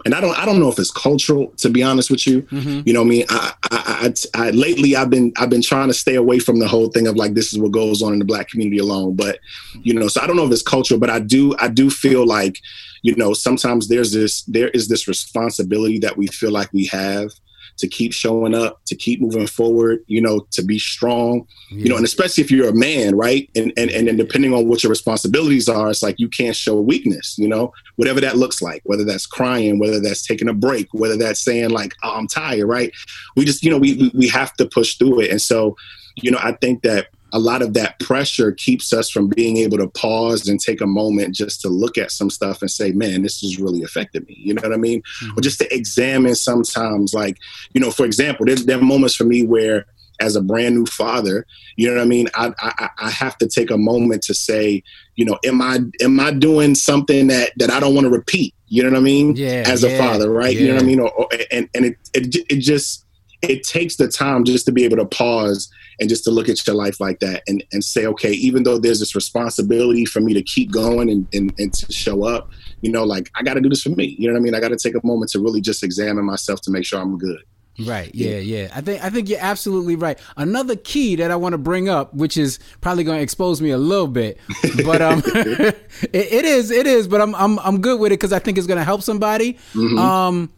and 0.05 0.15
I 0.15 0.21
don't 0.21 0.39
I 0.39 0.45
don't 0.45 0.61
know 0.61 0.69
if 0.69 0.79
it's 0.79 0.91
cultural 0.91 1.49
to 1.59 1.71
be 1.71 1.83
honest 1.83 2.11
with 2.11 2.27
you. 2.27 2.43
Mm-hmm. 2.43 2.83
You 2.87 2.93
know 2.93 3.01
what 3.01 3.07
I 3.07 3.09
mean? 3.09 3.27
I, 3.29 3.53
I, 3.71 4.13
I, 4.35 4.47
I, 4.47 4.51
lately 4.51 4.97
I've 4.97 5.11
been 5.11 5.33
I've 5.37 5.51
been 5.51 5.63
trying 5.63 5.89
to 5.89 5.95
stay 5.95 6.15
away 6.17 6.39
from 6.39 6.59
the 6.59 6.69
whole 6.69 6.89
thing 6.89 7.07
of 7.07 7.17
like 7.17 7.35
this 7.35 7.53
is 7.53 7.59
what 7.59 7.73
goes 7.73 8.03
on 8.03 8.13
in 8.13 8.19
the 8.19 8.25
black 8.25 8.49
community 8.49 8.79
alone. 8.79 9.17
But 9.17 9.39
you 9.83 9.95
know, 9.95 10.09
so 10.09 10.21
I 10.21 10.27
don't 10.27 10.37
know 10.37 10.47
if 10.47 10.53
it's 10.53 10.63
cultural, 10.63 11.01
but 11.01 11.11
I 11.11 11.21
do 11.21 11.55
I 11.59 11.69
do 11.69 11.91
feel 11.91 12.27
like 12.27 12.59
you 13.03 13.15
know 13.17 13.33
sometimes 13.33 13.89
there's 13.89 14.13
this 14.13 14.43
there 14.43 14.69
is 14.69 14.89
this 14.89 15.09
responsibility 15.09 15.99
that 16.01 16.17
we 16.17 16.27
feel 16.27 16.51
like 16.51 16.73
we 16.73 16.87
have 16.87 17.31
to 17.77 17.89
keep 17.89 18.13
showing 18.13 18.55
up, 18.55 18.81
to 18.87 18.95
keep 18.95 19.21
moving 19.21 19.47
forward, 19.47 20.01
you 20.07 20.21
know, 20.21 20.47
to 20.53 20.63
be 20.63 20.79
strong, 20.79 21.47
yeah. 21.71 21.85
you 21.85 21.89
know, 21.89 21.97
and 21.97 22.05
especially 22.05 22.43
if 22.43 22.51
you're 22.51 22.69
a 22.69 22.75
man, 22.75 23.17
right? 23.17 23.51
And, 23.57 23.73
and 23.77 23.91
and 23.91 24.09
then 24.09 24.17
depending 24.17 24.53
on 24.55 24.69
what 24.69 24.83
your 24.83 24.91
responsibilities 24.91 25.69
are, 25.69 25.91
it's 25.91 26.03
like 26.03 26.19
you 26.19 26.29
can't 26.29 26.57
show 26.57 26.81
weakness, 26.81 27.37
you 27.39 27.49
know, 27.49 27.73
whatever 27.97 28.21
that 28.21 28.37
looks 28.37 28.63
like, 28.63 28.83
whether 28.85 29.05
that's 29.05 29.27
crying, 29.27 29.79
whether 29.79 30.01
that's 30.01 30.27
taking 30.27 30.49
a 30.49 30.55
break, 30.55 30.89
whether 30.93 31.17
that's 31.17 31.41
saying 31.41 31.71
like, 31.71 31.95
oh, 32.03 32.15
I'm 32.15 32.29
tired, 32.29 32.67
right? 32.67 32.93
We 33.37 33.45
just, 33.45 33.63
you 33.63 33.71
know, 33.71 33.79
we 33.79 34.11
we 34.15 34.29
have 34.29 34.55
to 34.55 34.67
push 34.67 34.97
through 34.97 35.21
it. 35.21 35.31
And 35.31 35.43
so, 35.43 35.77
you 36.17 36.31
know, 36.31 36.39
I 36.43 36.53
think 36.53 36.83
that 36.83 37.09
a 37.35 37.39
lot 37.39 37.63
of 37.63 37.75
that 37.75 37.99
pressure 37.99 38.53
keeps 38.53 38.93
us 38.93 39.11
from 39.11 39.29
being 39.29 39.57
able 39.57 39.77
to 39.77 39.89
pause 39.89 40.47
and 40.47 40.61
take 40.61 40.81
a 40.81 40.87
moment 40.87 41.35
just 41.35 41.61
to 41.61 41.69
look 41.69 41.99
at 41.99 42.13
some 42.13 42.31
stuff 42.31 42.63
and 42.63 42.71
say, 42.71 42.93
man, 42.93 43.23
this 43.23 43.41
has 43.41 43.59
really 43.59 43.83
affected 43.83 44.25
me. 44.29 44.37
You 44.39 44.55
know 44.55 44.63
what 44.63 44.73
I 44.73 44.77
mean? 44.77 45.03
Mm-hmm. 45.03 45.39
Or 45.39 45.41
just 45.41 45.59
to 45.59 45.75
examine 45.75 46.37
sometimes, 46.37 47.13
like, 47.13 47.39
you 47.73 47.81
know, 47.81 47.91
for 47.91 48.07
example, 48.07 48.47
there's, 48.47 48.65
there 48.65 48.79
are 48.79 48.83
moments 48.83 49.17
for 49.17 49.25
me 49.25 49.45
where 49.45 49.85
as 50.21 50.37
a 50.37 50.41
brand 50.41 50.77
new 50.77 50.87
father, 50.87 51.45
you 51.75 51.89
know 51.89 51.97
what 51.97 52.03
I 52.03 52.07
mean? 52.07 52.29
I, 52.37 52.53
I, 52.61 52.89
I 52.99 53.11
have 53.11 53.37
to 53.39 53.49
take 53.49 53.73
a 53.73 53.77
moment 53.77 54.23
to 54.23 54.35
say, 54.35 54.85
you 55.17 55.25
know, 55.25 55.37
am 55.45 55.61
I 55.61 55.81
am 56.01 56.21
I 56.21 56.31
doing 56.31 56.77
something 56.77 57.27
that 57.27 57.51
that 57.57 57.69
I 57.69 57.81
don't 57.81 57.95
want 57.95 58.05
to 58.05 58.11
repeat? 58.11 58.55
You 58.69 58.85
know 58.85 58.91
what 58.91 58.99
I 58.99 59.03
mean? 59.03 59.35
Yeah. 59.35 59.65
As 59.67 59.83
yeah, 59.83 59.91
a 59.91 59.99
father, 59.99 60.31
right? 60.31 60.55
Yeah. 60.55 60.61
You 60.61 60.69
know 60.69 60.75
what 60.75 60.83
I 60.83 60.87
mean? 60.87 61.01
Or, 61.01 61.11
or, 61.11 61.29
and 61.51 61.69
and 61.75 61.85
it, 61.87 61.97
it 62.13 62.37
it 62.49 62.61
just 62.61 63.05
it 63.51 63.65
takes 63.65 63.97
the 63.97 64.09
time 64.09 64.45
just 64.45 64.67
to 64.67 64.73
be 64.73 64.85
able 64.85 64.97
to 64.97 65.07
pause 65.07 65.71
and 66.01 66.09
just 66.09 66.25
to 66.25 66.31
look 66.31 66.49
at 66.49 66.67
your 66.67 66.77
life 66.77 67.01
like 67.01 67.21
that 67.21 67.43
and, 67.47 67.63
and 67.73 67.85
say, 67.85 68.07
okay, 68.07 68.33
even 68.33 68.63
though 68.63 68.79
there's 68.79 69.01
this 69.01 69.15
responsibility 69.15 70.05
for 70.05 70.21
me 70.21 70.35
to 70.35 70.43
keep 70.43 70.71
going 70.71 71.11
and, 71.11 71.27
and, 71.33 71.55
and 71.59 71.73
to 71.73 71.93
show 71.93 72.25
up, 72.25 72.51
you 72.81 72.91
know, 72.91 73.05
like 73.05 73.31
I 73.35 73.43
got 73.43 73.55
to 73.55 73.61
do 73.61 73.69
this 73.69 73.83
for 73.83 73.91
me. 73.91 74.17
You 74.19 74.29
know 74.29 74.35
what 74.35 74.41
I 74.41 74.43
mean? 74.43 74.55
I 74.55 74.61
got 74.61 74.69
to 74.69 74.77
take 74.77 74.95
a 74.95 75.07
moment 75.07 75.31
to 75.33 75.41
really 75.41 75.61
just 75.61 75.83
examine 75.83 76.25
myself 76.25 76.61
to 76.63 76.71
make 76.71 76.85
sure 76.85 77.01
I'm 77.01 77.19
good. 77.19 77.43
Right. 77.81 78.15
Yeah, 78.15 78.37
yeah. 78.37 78.69
I 78.73 78.81
think 78.81 79.03
I 79.03 79.11
think 79.11 79.29
you're 79.29 79.41
absolutely 79.41 79.97
right. 79.97 80.17
Another 80.37 80.77
key 80.77 81.17
that 81.17 81.33
I 81.33 81.37
want 81.37 81.55
to 81.55 81.59
bring 81.59 81.89
up, 81.89 82.15
which 82.15 82.37
is 82.37 82.61
probably 82.81 83.03
going 83.03 83.19
to 83.19 83.23
expose 83.23 83.61
me 83.61 83.71
a 83.71 83.79
little 83.79 84.07
bit, 84.07 84.39
but 84.85 85.03
um, 85.03 85.23
it, 85.27 85.77
it 86.13 86.45
is, 86.45 86.71
it 86.71 86.87
is. 86.87 87.09
But 87.09 87.21
I'm 87.21 87.35
I'm 87.35 87.59
I'm 87.59 87.81
good 87.81 87.99
with 87.99 88.13
it 88.13 88.21
because 88.21 88.33
I 88.33 88.39
think 88.39 88.59
it's 88.59 88.69
going 88.69 88.79
to 88.79 88.85
help 88.85 89.03
somebody. 89.03 89.55
Mm-hmm. 89.73 89.99
Um, 89.99 90.53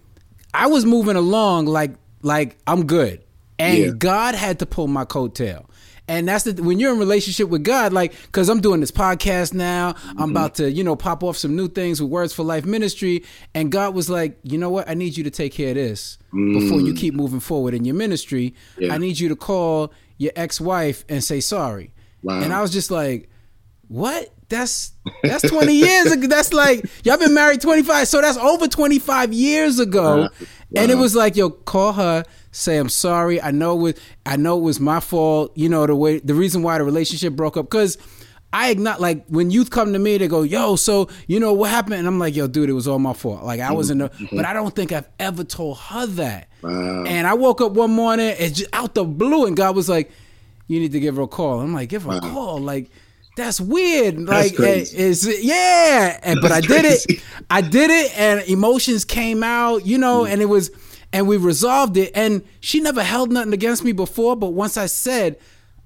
I 0.52 0.66
was 0.66 0.84
moving 0.84 1.16
along 1.16 1.66
like 1.66 1.94
like 2.22 2.58
I'm 2.66 2.86
good. 2.86 3.22
And 3.58 3.78
yeah. 3.78 3.90
God 3.96 4.34
had 4.34 4.58
to 4.58 4.66
pull 4.66 4.86
my 4.86 5.04
coattail. 5.04 5.66
And 6.08 6.28
that's 6.28 6.44
the 6.44 6.62
when 6.62 6.78
you're 6.78 6.92
in 6.92 7.00
relationship 7.00 7.48
with 7.48 7.64
God, 7.64 7.92
like 7.92 8.14
because 8.26 8.48
I'm 8.48 8.60
doing 8.60 8.80
this 8.80 8.92
podcast 8.92 9.52
now, 9.52 9.92
mm-hmm. 9.92 10.22
I'm 10.22 10.30
about 10.30 10.54
to 10.56 10.70
you 10.70 10.84
know 10.84 10.94
pop 10.94 11.24
off 11.24 11.36
some 11.36 11.56
new 11.56 11.68
things 11.68 12.00
with 12.00 12.10
Words 12.10 12.32
for 12.32 12.44
Life 12.44 12.64
Ministry, 12.64 13.24
and 13.54 13.72
God 13.72 13.94
was 13.94 14.08
like, 14.08 14.38
you 14.44 14.56
know 14.56 14.70
what, 14.70 14.88
I 14.88 14.94
need 14.94 15.16
you 15.16 15.24
to 15.24 15.30
take 15.30 15.52
care 15.52 15.70
of 15.70 15.74
this 15.74 16.18
mm. 16.32 16.60
before 16.60 16.80
you 16.80 16.92
mm. 16.92 16.98
keep 16.98 17.14
moving 17.14 17.40
forward 17.40 17.74
in 17.74 17.84
your 17.84 17.96
ministry. 17.96 18.54
Yeah. 18.78 18.94
I 18.94 18.98
need 18.98 19.18
you 19.18 19.28
to 19.30 19.36
call 19.36 19.92
your 20.16 20.32
ex-wife 20.36 21.04
and 21.08 21.24
say 21.24 21.40
sorry. 21.40 21.92
Wow. 22.22 22.40
And 22.40 22.52
I 22.52 22.62
was 22.62 22.70
just 22.70 22.90
like, 22.90 23.28
what? 23.88 24.32
That's 24.48 24.92
that's 25.24 25.48
20 25.48 25.74
years 25.74 26.12
ago. 26.12 26.26
That's 26.28 26.52
like 26.52 26.88
y'all 27.02 27.18
been 27.18 27.34
married 27.34 27.60
25, 27.60 28.06
so 28.06 28.20
that's 28.20 28.38
over 28.38 28.68
25 28.68 29.32
years 29.32 29.80
ago. 29.80 30.28
Wow. 30.70 30.82
And 30.82 30.90
it 30.90 30.94
uh-huh. 30.94 31.02
was 31.02 31.14
like, 31.14 31.36
yo, 31.36 31.50
call 31.50 31.92
her, 31.92 32.24
say 32.50 32.76
I'm 32.76 32.88
sorry. 32.88 33.40
I 33.40 33.50
know 33.50 33.78
it 33.78 33.82
was 33.82 33.94
I 34.24 34.36
know 34.36 34.58
it 34.58 34.62
was 34.62 34.80
my 34.80 35.00
fault. 35.00 35.52
You 35.54 35.68
know 35.68 35.86
the 35.86 35.94
way 35.94 36.18
the 36.18 36.34
reason 36.34 36.62
why 36.62 36.78
the 36.78 36.84
relationship 36.84 37.34
broke 37.34 37.56
up 37.56 37.66
because. 37.66 37.98
I 38.52 38.72
not 38.74 39.00
like 39.00 39.26
when 39.26 39.50
youth 39.50 39.70
come 39.70 39.92
to 39.92 39.98
me, 39.98 40.16
they 40.16 40.28
go, 40.28 40.42
"Yo, 40.42 40.76
so 40.76 41.08
you 41.26 41.40
know 41.40 41.52
what 41.52 41.68
happened?" 41.68 41.96
And 41.96 42.06
I'm 42.06 42.18
like, 42.18 42.34
"Yo, 42.34 42.46
dude, 42.46 42.70
it 42.70 42.74
was 42.74 42.88
all 42.88 42.98
my 42.98 43.12
fault. 43.12 43.42
Like 43.42 43.60
I 43.60 43.72
was 43.72 43.90
in 43.90 43.98
the, 43.98 44.10
but 44.32 44.46
I 44.46 44.52
don't 44.54 44.74
think 44.74 44.92
I've 44.92 45.08
ever 45.18 45.44
told 45.44 45.76
her 45.78 46.06
that." 46.06 46.48
Wow. 46.62 47.04
And 47.04 47.26
I 47.26 47.34
woke 47.34 47.60
up 47.60 47.72
one 47.72 47.90
morning 47.90 48.34
and 48.38 48.54
just 48.54 48.70
out 48.72 48.94
the 48.94 49.04
blue, 49.04 49.46
and 49.46 49.56
God 49.56 49.76
was 49.76 49.88
like, 49.88 50.10
"You 50.68 50.78
need 50.78 50.92
to 50.92 51.00
give 51.00 51.16
her 51.16 51.22
a 51.22 51.26
call." 51.26 51.60
I'm 51.60 51.74
like, 51.74 51.90
"Give 51.90 52.04
her 52.04 52.08
wow. 52.08 52.16
a 52.18 52.20
call?" 52.20 52.58
Like 52.58 52.88
that's 53.36 53.60
weird. 53.60 54.26
That's 54.26 54.58
like 54.58 54.68
it's 54.94 55.44
yeah, 55.44 56.18
and, 56.22 56.40
but 56.40 56.50
I 56.50 56.60
did 56.62 56.80
crazy. 56.80 57.14
it. 57.16 57.24
I 57.50 57.60
did 57.60 57.90
it, 57.90 58.18
and 58.18 58.40
emotions 58.48 59.04
came 59.04 59.42
out, 59.42 59.86
you 59.86 59.98
know, 59.98 60.24
mm. 60.24 60.30
and 60.30 60.40
it 60.42 60.46
was, 60.46 60.70
and 61.12 61.28
we 61.28 61.36
resolved 61.36 61.98
it. 61.98 62.10
And 62.14 62.42
she 62.60 62.80
never 62.80 63.04
held 63.04 63.30
nothing 63.30 63.52
against 63.52 63.84
me 63.84 63.92
before, 63.92 64.36
but 64.36 64.54
once 64.54 64.78
I 64.78 64.86
said, 64.86 65.38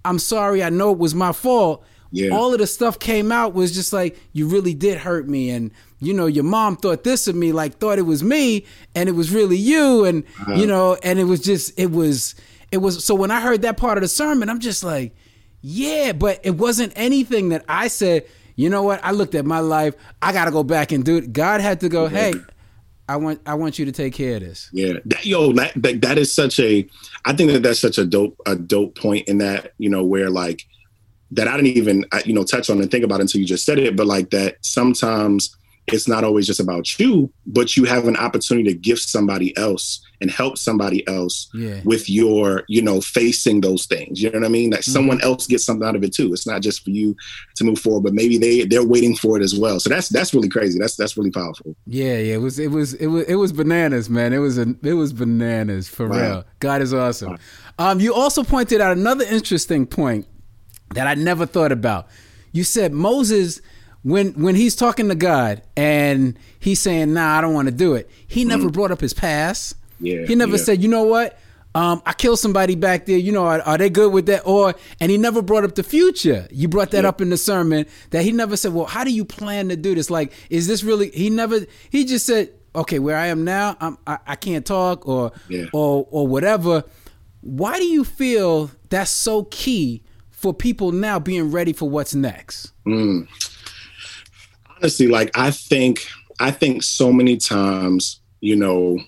"I'm 0.04 0.20
sorry," 0.20 0.62
I 0.62 0.70
know 0.70 0.92
it 0.92 0.98
was 0.98 1.14
my 1.14 1.32
fault. 1.32 1.84
Yeah. 2.12 2.30
All 2.30 2.52
of 2.52 2.60
the 2.60 2.66
stuff 2.66 2.98
came 2.98 3.30
out 3.30 3.52
was 3.52 3.72
just 3.72 3.92
like 3.92 4.18
you 4.32 4.46
really 4.46 4.74
did 4.74 4.98
hurt 4.98 5.28
me, 5.28 5.50
and 5.50 5.72
you 5.98 6.14
know 6.14 6.26
your 6.26 6.44
mom 6.44 6.76
thought 6.76 7.02
this 7.02 7.26
of 7.26 7.34
me, 7.34 7.50
like 7.50 7.78
thought 7.78 7.98
it 7.98 8.02
was 8.02 8.22
me, 8.22 8.64
and 8.94 9.08
it 9.08 9.12
was 9.12 9.32
really 9.32 9.56
you, 9.56 10.04
and 10.04 10.22
uh-huh. 10.40 10.54
you 10.54 10.68
know, 10.68 10.96
and 11.02 11.18
it 11.18 11.24
was 11.24 11.40
just 11.40 11.76
it 11.76 11.90
was 11.90 12.36
it 12.70 12.78
was. 12.78 13.04
So 13.04 13.16
when 13.16 13.32
I 13.32 13.40
heard 13.40 13.62
that 13.62 13.76
part 13.76 13.98
of 13.98 14.02
the 14.02 14.08
sermon, 14.08 14.48
I'm 14.48 14.60
just 14.60 14.84
like 14.84 15.16
yeah, 15.62 16.12
but 16.12 16.40
it 16.42 16.52
wasn't 16.52 16.92
anything 16.96 17.50
that 17.50 17.64
I 17.68 17.88
said, 17.88 18.26
you 18.56 18.68
know 18.68 18.82
what? 18.82 19.02
I 19.04 19.12
looked 19.12 19.34
at 19.34 19.44
my 19.44 19.60
life. 19.60 19.94
I 20.20 20.32
got 20.32 20.46
to 20.46 20.50
go 20.50 20.62
back 20.62 20.92
and 20.92 21.04
do 21.04 21.16
it. 21.16 21.32
God 21.32 21.60
had 21.60 21.80
to 21.80 21.88
go, 21.88 22.08
hey, 22.08 22.34
I 23.08 23.16
want 23.16 23.40
I 23.44 23.54
want 23.54 23.78
you 23.78 23.84
to 23.86 23.92
take 23.92 24.14
care 24.14 24.36
of 24.36 24.42
this. 24.42 24.70
Yeah, 24.72 24.94
that, 25.06 25.26
yo, 25.26 25.52
that, 25.54 25.72
that 25.76 26.00
that 26.02 26.18
is 26.18 26.32
such 26.32 26.60
a. 26.60 26.86
I 27.24 27.32
think 27.32 27.50
that 27.50 27.62
that's 27.62 27.80
such 27.80 27.98
a 27.98 28.04
dope 28.04 28.40
a 28.46 28.54
dope 28.54 28.96
point 28.96 29.28
in 29.28 29.38
that 29.38 29.72
you 29.78 29.90
know 29.90 30.04
where 30.04 30.30
like 30.30 30.64
that 31.32 31.48
I 31.48 31.56
didn't 31.56 31.76
even 31.76 32.04
you 32.24 32.34
know 32.34 32.44
touch 32.44 32.70
on 32.70 32.80
and 32.80 32.90
think 32.90 33.04
about 33.04 33.20
until 33.20 33.40
you 33.40 33.46
just 33.46 33.64
said 33.64 33.78
it, 33.78 33.96
but 33.96 34.06
like 34.06 34.30
that 34.30 34.64
sometimes 34.64 35.56
it's 35.92 36.08
not 36.08 36.24
always 36.24 36.46
just 36.46 36.60
about 36.60 36.98
you, 36.98 37.32
but 37.46 37.76
you 37.76 37.84
have 37.84 38.06
an 38.06 38.16
opportunity 38.16 38.72
to 38.72 38.78
gift 38.78 39.02
somebody 39.02 39.56
else 39.56 40.04
and 40.20 40.30
help 40.30 40.58
somebody 40.58 41.06
else 41.08 41.48
yeah. 41.54 41.80
with 41.84 42.10
your, 42.10 42.64
you 42.68 42.82
know, 42.82 43.00
facing 43.00 43.60
those 43.60 43.86
things. 43.86 44.22
You 44.22 44.30
know 44.30 44.40
what 44.40 44.46
I 44.46 44.50
mean? 44.50 44.70
That 44.70 44.80
mm-hmm. 44.80 44.92
someone 44.92 45.20
else 45.22 45.46
gets 45.46 45.64
something 45.64 45.86
out 45.86 45.96
of 45.96 46.04
it 46.04 46.12
too. 46.12 46.32
It's 46.32 46.46
not 46.46 46.60
just 46.60 46.84
for 46.84 46.90
you 46.90 47.16
to 47.56 47.64
move 47.64 47.78
forward, 47.78 48.02
but 48.02 48.12
maybe 48.12 48.36
they 48.36 48.64
they're 48.64 48.86
waiting 48.86 49.16
for 49.16 49.36
it 49.36 49.42
as 49.42 49.58
well. 49.58 49.80
So 49.80 49.88
that's 49.88 50.08
that's 50.08 50.34
really 50.34 50.48
crazy. 50.48 50.78
That's 50.78 50.96
that's 50.96 51.16
really 51.16 51.30
powerful. 51.30 51.74
Yeah, 51.86 52.18
yeah. 52.18 52.34
It 52.34 52.40
was 52.40 52.58
it 52.58 52.70
was 52.70 52.94
it 52.94 53.06
was 53.06 53.24
it 53.24 53.36
was 53.36 53.52
bananas, 53.52 54.10
man. 54.10 54.32
It 54.32 54.38
was 54.38 54.58
a 54.58 54.74
it 54.82 54.94
was 54.94 55.12
bananas 55.12 55.88
for 55.88 56.08
wow. 56.08 56.20
real. 56.20 56.44
God 56.58 56.82
is 56.82 56.92
awesome. 56.92 57.30
Wow. 57.30 57.38
Um, 57.78 58.00
you 58.00 58.14
also 58.14 58.44
pointed 58.44 58.80
out 58.80 58.92
another 58.92 59.24
interesting 59.24 59.86
point 59.86 60.26
that 60.94 61.06
I 61.06 61.14
never 61.14 61.46
thought 61.46 61.72
about. 61.72 62.08
You 62.52 62.64
said 62.64 62.92
Moses 62.92 63.62
when 64.02 64.32
when 64.32 64.54
he's 64.54 64.74
talking 64.76 65.08
to 65.08 65.14
God 65.14 65.62
and 65.76 66.38
he's 66.58 66.80
saying, 66.80 67.12
"Nah, 67.12 67.38
I 67.38 67.40
don't 67.40 67.54
want 67.54 67.66
to 67.66 67.74
do 67.74 67.94
it." 67.94 68.08
He 68.26 68.44
never 68.44 68.68
mm. 68.68 68.72
brought 68.72 68.90
up 68.90 69.00
his 69.00 69.12
past. 69.12 69.76
Yeah. 70.00 70.26
He 70.26 70.34
never 70.34 70.56
yeah. 70.56 70.62
said, 70.62 70.82
"You 70.82 70.88
know 70.88 71.04
what? 71.04 71.38
Um, 71.74 72.02
I 72.04 72.14
killed 72.14 72.40
somebody 72.40 72.74
back 72.74 73.06
there. 73.06 73.18
You 73.18 73.30
know, 73.30 73.46
are, 73.46 73.60
are, 73.60 73.78
they 73.78 73.90
good 73.90 74.12
with 74.12 74.26
that?" 74.26 74.42
Or 74.46 74.74
and 75.00 75.10
he 75.10 75.18
never 75.18 75.42
brought 75.42 75.64
up 75.64 75.74
the 75.74 75.82
future. 75.82 76.48
You 76.50 76.68
brought 76.68 76.90
that 76.92 77.02
yeah. 77.02 77.08
up 77.08 77.20
in 77.20 77.30
the 77.30 77.36
sermon 77.36 77.86
that 78.10 78.22
he 78.22 78.32
never 78.32 78.56
said, 78.56 78.72
"Well, 78.72 78.86
how 78.86 79.04
do 79.04 79.10
you 79.10 79.24
plan 79.24 79.68
to 79.68 79.76
do 79.76 79.94
this? 79.94 80.10
Like, 80.10 80.32
is 80.48 80.66
this 80.66 80.82
really?" 80.82 81.10
He 81.10 81.28
never. 81.28 81.60
He 81.90 82.04
just 82.04 82.24
said, 82.26 82.50
"Okay, 82.74 82.98
where 82.98 83.16
I 83.16 83.26
am 83.26 83.44
now, 83.44 83.76
I'm, 83.80 83.98
I, 84.06 84.18
I 84.26 84.36
can't 84.36 84.64
talk 84.64 85.06
or 85.06 85.32
or 85.72 86.06
or 86.10 86.26
whatever." 86.26 86.84
Why 87.42 87.78
do 87.78 87.86
you 87.86 88.04
feel 88.04 88.70
that's 88.90 89.10
so 89.10 89.44
key 89.44 90.02
for 90.28 90.52
people 90.52 90.92
now 90.92 91.18
being 91.18 91.50
ready 91.50 91.72
for 91.72 91.88
what's 91.88 92.14
next? 92.14 92.72
Mm 92.86 93.26
honestly, 94.80 95.06
like 95.06 95.30
I 95.36 95.50
think 95.50 96.06
I 96.38 96.50
think 96.50 96.82
so 96.82 97.12
many 97.12 97.36
times, 97.36 98.20
you 98.40 98.56
know, 98.56 98.98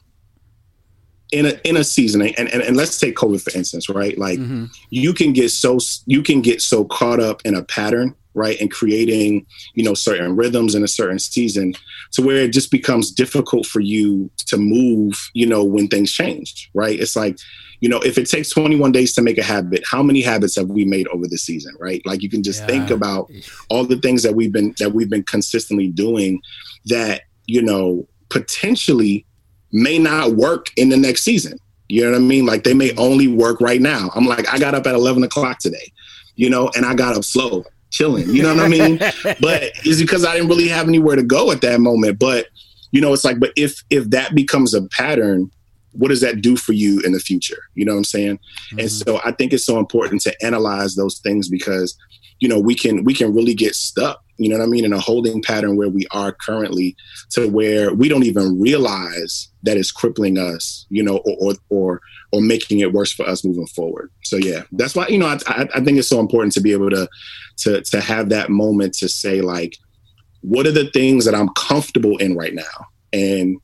in 1.32 1.46
a 1.46 1.60
in 1.64 1.76
a 1.76 1.84
season, 1.84 2.22
and, 2.22 2.38
and, 2.38 2.62
and 2.62 2.76
let's 2.76 2.98
take 2.98 3.16
COVID 3.16 3.42
for 3.42 3.56
instance, 3.56 3.88
right? 3.88 4.16
Like 4.18 4.38
mm-hmm. 4.38 4.66
you 4.90 5.14
can 5.14 5.32
get 5.32 5.50
so 5.50 5.78
you 6.06 6.22
can 6.22 6.42
get 6.42 6.60
so 6.60 6.84
caught 6.84 7.20
up 7.20 7.40
in 7.44 7.54
a 7.54 7.62
pattern, 7.62 8.14
right, 8.34 8.60
and 8.60 8.70
creating, 8.70 9.46
you 9.74 9.84
know, 9.84 9.94
certain 9.94 10.36
rhythms 10.36 10.74
in 10.74 10.84
a 10.84 10.88
certain 10.88 11.18
season 11.18 11.74
to 12.12 12.22
where 12.22 12.36
it 12.36 12.52
just 12.52 12.70
becomes 12.70 13.10
difficult 13.10 13.66
for 13.66 13.80
you 13.80 14.30
to 14.46 14.56
move, 14.56 15.30
you 15.34 15.46
know, 15.46 15.64
when 15.64 15.88
things 15.88 16.12
change, 16.12 16.70
right? 16.74 16.98
It's 16.98 17.16
like 17.16 17.38
you 17.82 17.88
know, 17.88 17.98
if 17.98 18.16
it 18.16 18.30
takes 18.30 18.48
21 18.50 18.92
days 18.92 19.12
to 19.14 19.22
make 19.22 19.38
a 19.38 19.42
habit, 19.42 19.82
how 19.84 20.04
many 20.04 20.22
habits 20.22 20.54
have 20.54 20.68
we 20.68 20.84
made 20.84 21.08
over 21.08 21.26
the 21.26 21.36
season, 21.36 21.74
right? 21.80 22.00
Like 22.06 22.22
you 22.22 22.30
can 22.30 22.44
just 22.44 22.60
yeah. 22.60 22.66
think 22.68 22.90
about 22.90 23.28
all 23.70 23.84
the 23.84 23.96
things 23.96 24.22
that 24.22 24.36
we've 24.36 24.52
been 24.52 24.72
that 24.78 24.92
we've 24.92 25.10
been 25.10 25.24
consistently 25.24 25.88
doing 25.88 26.40
that, 26.86 27.22
you 27.46 27.60
know, 27.60 28.06
potentially 28.28 29.26
may 29.72 29.98
not 29.98 30.36
work 30.36 30.68
in 30.76 30.90
the 30.90 30.96
next 30.96 31.24
season. 31.24 31.58
You 31.88 32.04
know 32.04 32.12
what 32.12 32.18
I 32.18 32.20
mean? 32.20 32.46
Like 32.46 32.62
they 32.62 32.72
may 32.72 32.90
mm-hmm. 32.90 33.00
only 33.00 33.26
work 33.26 33.60
right 33.60 33.80
now. 33.80 34.10
I'm 34.14 34.26
like, 34.26 34.48
I 34.48 34.60
got 34.60 34.76
up 34.76 34.86
at 34.86 34.94
11 34.94 35.24
o'clock 35.24 35.58
today, 35.58 35.92
you 36.36 36.50
know, 36.50 36.70
and 36.76 36.86
I 36.86 36.94
got 36.94 37.16
up 37.16 37.24
slow, 37.24 37.64
chilling. 37.92 38.28
You 38.28 38.42
know 38.42 38.54
what 38.54 38.64
I 38.64 38.68
mean? 38.68 38.98
but 39.40 39.70
it's 39.84 40.00
because 40.00 40.24
I 40.24 40.34
didn't 40.34 40.48
really 40.48 40.68
have 40.68 40.88
anywhere 40.88 41.16
to 41.16 41.22
go 41.22 41.52
at 41.52 41.60
that 41.60 41.80
moment. 41.80 42.18
But 42.18 42.46
you 42.90 43.00
know, 43.00 43.12
it's 43.12 43.24
like, 43.24 43.38
but 43.38 43.52
if 43.56 43.82
if 43.90 44.10
that 44.10 44.34
becomes 44.34 44.74
a 44.74 44.82
pattern, 44.88 45.50
what 45.92 46.08
does 46.08 46.20
that 46.22 46.40
do 46.40 46.56
for 46.56 46.72
you 46.72 47.00
in 47.00 47.12
the 47.12 47.20
future? 47.20 47.62
You 47.74 47.84
know 47.84 47.92
what 47.92 47.98
I'm 47.98 48.04
saying? 48.04 48.38
Mm-hmm. 48.38 48.78
And 48.80 48.90
so 48.90 49.20
I 49.24 49.32
think 49.32 49.52
it's 49.52 49.64
so 49.64 49.78
important 49.78 50.22
to 50.22 50.44
analyze 50.44 50.94
those 50.94 51.18
things 51.20 51.48
because, 51.48 51.96
you 52.42 52.48
know, 52.48 52.58
we 52.58 52.74
can 52.74 53.04
we 53.04 53.14
can 53.14 53.32
really 53.32 53.54
get 53.54 53.76
stuck, 53.76 54.20
you 54.36 54.48
know 54.48 54.58
what 54.58 54.64
I 54.64 54.66
mean, 54.66 54.84
in 54.84 54.92
a 54.92 54.98
holding 54.98 55.40
pattern 55.42 55.76
where 55.76 55.88
we 55.88 56.08
are 56.10 56.32
currently 56.32 56.96
to 57.30 57.48
where 57.48 57.94
we 57.94 58.08
don't 58.08 58.24
even 58.24 58.60
realize 58.60 59.48
that 59.62 59.76
it's 59.76 59.92
crippling 59.92 60.38
us, 60.38 60.84
you 60.88 61.04
know, 61.04 61.18
or 61.18 61.36
or 61.38 61.54
or, 61.68 62.00
or 62.32 62.40
making 62.40 62.80
it 62.80 62.92
worse 62.92 63.12
for 63.12 63.24
us 63.28 63.44
moving 63.44 63.68
forward. 63.68 64.10
So 64.24 64.38
yeah, 64.38 64.62
that's 64.72 64.96
why, 64.96 65.06
you 65.06 65.18
know, 65.18 65.28
I, 65.28 65.38
I, 65.46 65.68
I 65.76 65.80
think 65.84 65.98
it's 65.98 66.08
so 66.08 66.18
important 66.18 66.52
to 66.54 66.60
be 66.60 66.72
able 66.72 66.90
to 66.90 67.08
to 67.58 67.80
to 67.80 68.00
have 68.00 68.30
that 68.30 68.50
moment 68.50 68.94
to 68.94 69.08
say 69.08 69.40
like, 69.40 69.76
what 70.40 70.66
are 70.66 70.72
the 70.72 70.90
things 70.90 71.24
that 71.26 71.36
I'm 71.36 71.50
comfortable 71.50 72.16
in 72.18 72.34
right 72.34 72.54
now? 72.54 72.88
And 73.12 73.58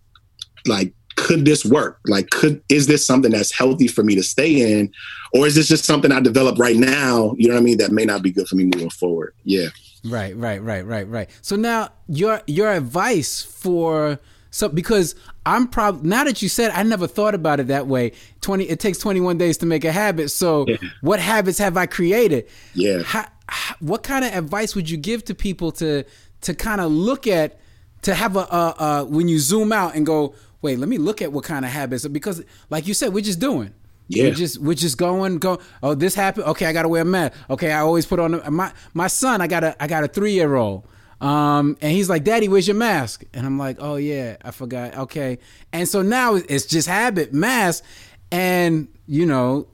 like 0.68 0.94
could 1.18 1.44
this 1.44 1.64
work? 1.64 1.98
Like, 2.06 2.30
could 2.30 2.62
is 2.68 2.86
this 2.86 3.04
something 3.04 3.32
that's 3.32 3.52
healthy 3.52 3.88
for 3.88 4.02
me 4.04 4.14
to 4.14 4.22
stay 4.22 4.78
in, 4.78 4.92
or 5.34 5.46
is 5.46 5.56
this 5.56 5.68
just 5.68 5.84
something 5.84 6.12
I 6.12 6.20
develop 6.20 6.58
right 6.58 6.76
now? 6.76 7.34
You 7.36 7.48
know 7.48 7.54
what 7.54 7.60
I 7.60 7.64
mean? 7.64 7.78
That 7.78 7.90
may 7.90 8.04
not 8.04 8.22
be 8.22 8.30
good 8.30 8.46
for 8.46 8.56
me 8.56 8.64
moving 8.64 8.90
forward. 8.90 9.34
Yeah. 9.44 9.68
Right, 10.04 10.36
right, 10.36 10.62
right, 10.62 10.86
right, 10.86 11.08
right. 11.08 11.28
So 11.42 11.56
now 11.56 11.90
your 12.06 12.40
your 12.46 12.72
advice 12.72 13.42
for 13.42 14.20
so 14.50 14.68
because 14.68 15.16
I'm 15.44 15.66
probably 15.66 16.08
now 16.08 16.24
that 16.24 16.40
you 16.40 16.48
said 16.48 16.70
I 16.70 16.84
never 16.84 17.08
thought 17.08 17.34
about 17.34 17.58
it 17.58 17.66
that 17.66 17.88
way. 17.88 18.12
Twenty 18.40 18.68
it 18.68 18.78
takes 18.78 18.98
21 18.98 19.38
days 19.38 19.58
to 19.58 19.66
make 19.66 19.84
a 19.84 19.92
habit. 19.92 20.30
So 20.30 20.66
yeah. 20.68 20.76
what 21.00 21.18
habits 21.18 21.58
have 21.58 21.76
I 21.76 21.86
created? 21.86 22.48
Yeah. 22.74 23.02
How, 23.02 23.26
how, 23.48 23.74
what 23.80 24.04
kind 24.04 24.24
of 24.24 24.32
advice 24.34 24.76
would 24.76 24.88
you 24.88 24.96
give 24.96 25.24
to 25.24 25.34
people 25.34 25.72
to 25.72 26.04
to 26.42 26.54
kind 26.54 26.80
of 26.80 26.92
look 26.92 27.26
at 27.26 27.58
to 28.02 28.14
have 28.14 28.36
a, 28.36 28.40
a, 28.40 28.74
a 28.78 29.04
when 29.04 29.28
you 29.28 29.40
zoom 29.40 29.72
out 29.72 29.96
and 29.96 30.06
go 30.06 30.34
wait, 30.62 30.78
let 30.78 30.88
me 30.88 30.98
look 30.98 31.22
at 31.22 31.32
what 31.32 31.44
kind 31.44 31.64
of 31.64 31.70
habits 31.70 32.06
because 32.06 32.44
like 32.70 32.86
you 32.86 32.94
said, 32.94 33.12
we're 33.12 33.24
just 33.24 33.40
doing. 33.40 33.72
Yeah. 34.08 34.24
We're 34.24 34.34
just 34.34 34.58
we're 34.58 34.74
just 34.74 34.96
going 34.96 35.38
go. 35.38 35.60
Oh, 35.82 35.94
this 35.94 36.14
happened. 36.14 36.46
Okay, 36.46 36.66
I 36.66 36.72
gotta 36.72 36.88
wear 36.88 37.02
a 37.02 37.04
mask. 37.04 37.34
Okay, 37.50 37.70
I 37.70 37.80
always 37.80 38.06
put 38.06 38.18
on 38.18 38.40
my 38.52 38.72
my 38.94 39.06
son. 39.06 39.40
I 39.40 39.46
got 39.46 39.64
a 39.64 39.82
I 39.82 39.86
got 39.86 40.02
a 40.02 40.08
three 40.08 40.32
year 40.32 40.54
old. 40.54 40.86
Um, 41.20 41.76
and 41.82 41.90
he's 41.92 42.08
like, 42.08 42.22
Daddy, 42.22 42.48
where's 42.48 42.68
your 42.68 42.76
mask? 42.76 43.24
And 43.34 43.44
I'm 43.44 43.58
like, 43.58 43.76
Oh 43.80 43.96
yeah, 43.96 44.36
I 44.42 44.50
forgot. 44.50 44.96
Okay, 44.96 45.38
and 45.72 45.86
so 45.86 46.00
now 46.00 46.36
it's 46.36 46.64
just 46.64 46.88
habit 46.88 47.34
mask, 47.34 47.84
and 48.32 48.88
you 49.06 49.26
know, 49.26 49.66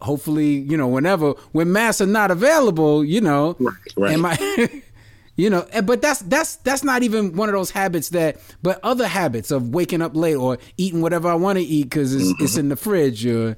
hopefully, 0.00 0.58
you 0.58 0.76
know, 0.76 0.88
whenever 0.88 1.32
when 1.52 1.72
masks 1.72 2.00
are 2.00 2.06
not 2.06 2.30
available, 2.30 3.04
you 3.04 3.20
know, 3.20 3.56
right, 3.58 3.74
right. 3.96 4.12
am 4.12 4.26
I? 4.26 4.82
You 5.34 5.48
know, 5.48 5.66
but 5.84 6.02
that's 6.02 6.20
that's 6.20 6.56
that's 6.56 6.84
not 6.84 7.02
even 7.02 7.34
one 7.34 7.48
of 7.48 7.54
those 7.54 7.70
habits 7.70 8.10
that. 8.10 8.36
But 8.62 8.80
other 8.82 9.08
habits 9.08 9.50
of 9.50 9.70
waking 9.70 10.02
up 10.02 10.14
late 10.14 10.34
or 10.34 10.58
eating 10.76 11.00
whatever 11.00 11.28
I 11.28 11.34
want 11.34 11.58
to 11.58 11.64
eat 11.64 11.84
because 11.84 12.14
it's, 12.14 12.32
mm-hmm. 12.32 12.44
it's 12.44 12.56
in 12.56 12.68
the 12.68 12.76
fridge 12.76 13.24
or, 13.24 13.56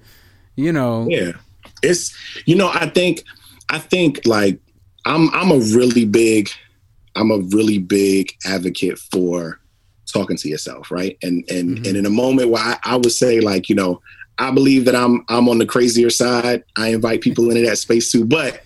you 0.55 0.73
know. 0.73 1.07
Yeah, 1.09 1.33
it's 1.83 2.17
you 2.47 2.55
know 2.55 2.71
I 2.73 2.89
think 2.91 3.25
I 3.71 3.79
think 3.79 4.21
like 4.25 4.61
I'm 5.05 5.35
I'm 5.35 5.51
a 5.51 5.59
really 5.59 6.05
big 6.05 6.51
I'm 7.17 7.31
a 7.31 7.39
really 7.39 7.79
big 7.79 8.33
advocate 8.47 8.99
for 8.99 9.61
talking 10.07 10.37
to 10.37 10.49
yourself, 10.49 10.91
right? 10.91 11.19
And 11.23 11.45
and 11.51 11.79
mm-hmm. 11.79 11.87
and 11.87 11.97
in 11.97 12.07
a 12.07 12.11
moment 12.11 12.51
where 12.51 12.63
I, 12.63 12.79
I 12.85 12.97
would 12.97 13.13
say 13.13 13.41
like, 13.41 13.69
you 13.69 13.75
know, 13.75 14.01
I 14.39 14.51
believe 14.51 14.85
that 14.87 14.95
I'm 14.95 15.25
I'm 15.29 15.49
on 15.49 15.59
the 15.59 15.67
crazier 15.67 16.11
side. 16.11 16.65
I 16.77 16.89
invite 16.89 17.21
people 17.21 17.51
into 17.51 17.69
that 17.69 17.79
space 17.79 18.11
too, 18.11 18.25
but 18.25 18.63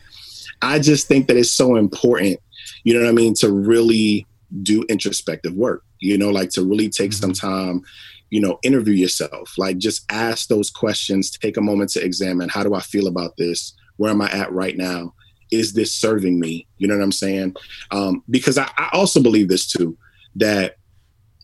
I 0.63 0.79
just 0.79 1.07
think 1.07 1.29
that 1.29 1.37
it's 1.37 1.51
so 1.51 1.77
important, 1.77 2.41
you 2.85 2.95
know 2.95 3.01
what 3.01 3.09
I 3.09 3.13
mean, 3.13 3.35
to 3.35 3.53
really 3.53 4.27
do 4.63 4.85
introspective 4.89 5.55
work. 5.55 5.85
You 6.01 6.17
know, 6.17 6.31
like 6.31 6.51
to 6.51 6.65
really 6.65 6.89
take 6.89 7.11
mm-hmm. 7.11 7.21
some 7.21 7.33
time, 7.33 7.83
you 8.31 8.41
know, 8.41 8.59
interview 8.63 8.95
yourself. 8.95 9.55
Like 9.59 9.79
just 9.79 10.05
ask 10.11 10.49
those 10.49 10.71
questions, 10.71 11.31
take 11.31 11.57
a 11.57 11.63
moment 11.63 11.91
to 11.91 12.05
examine 12.05 12.49
how 12.49 12.63
do 12.63 12.75
I 12.75 12.81
feel 12.81 13.09
about 13.09 13.37
this? 13.37 13.75
Where 13.97 14.11
am 14.11 14.23
I 14.23 14.31
at 14.31 14.53
right 14.53 14.77
now? 14.77 15.15
Is 15.51 15.73
this 15.73 15.95
serving 15.95 16.39
me? 16.39 16.67
You 16.77 16.89
know 16.89 16.97
what 16.97 17.03
I'm 17.03 17.13
saying? 17.13 17.57
Um, 17.91 18.23
because 18.31 18.59
I, 18.59 18.71
I 18.77 18.91
also 18.93 19.23
believe 19.23 19.49
this 19.49 19.67
too, 19.67 19.97
that 20.37 20.77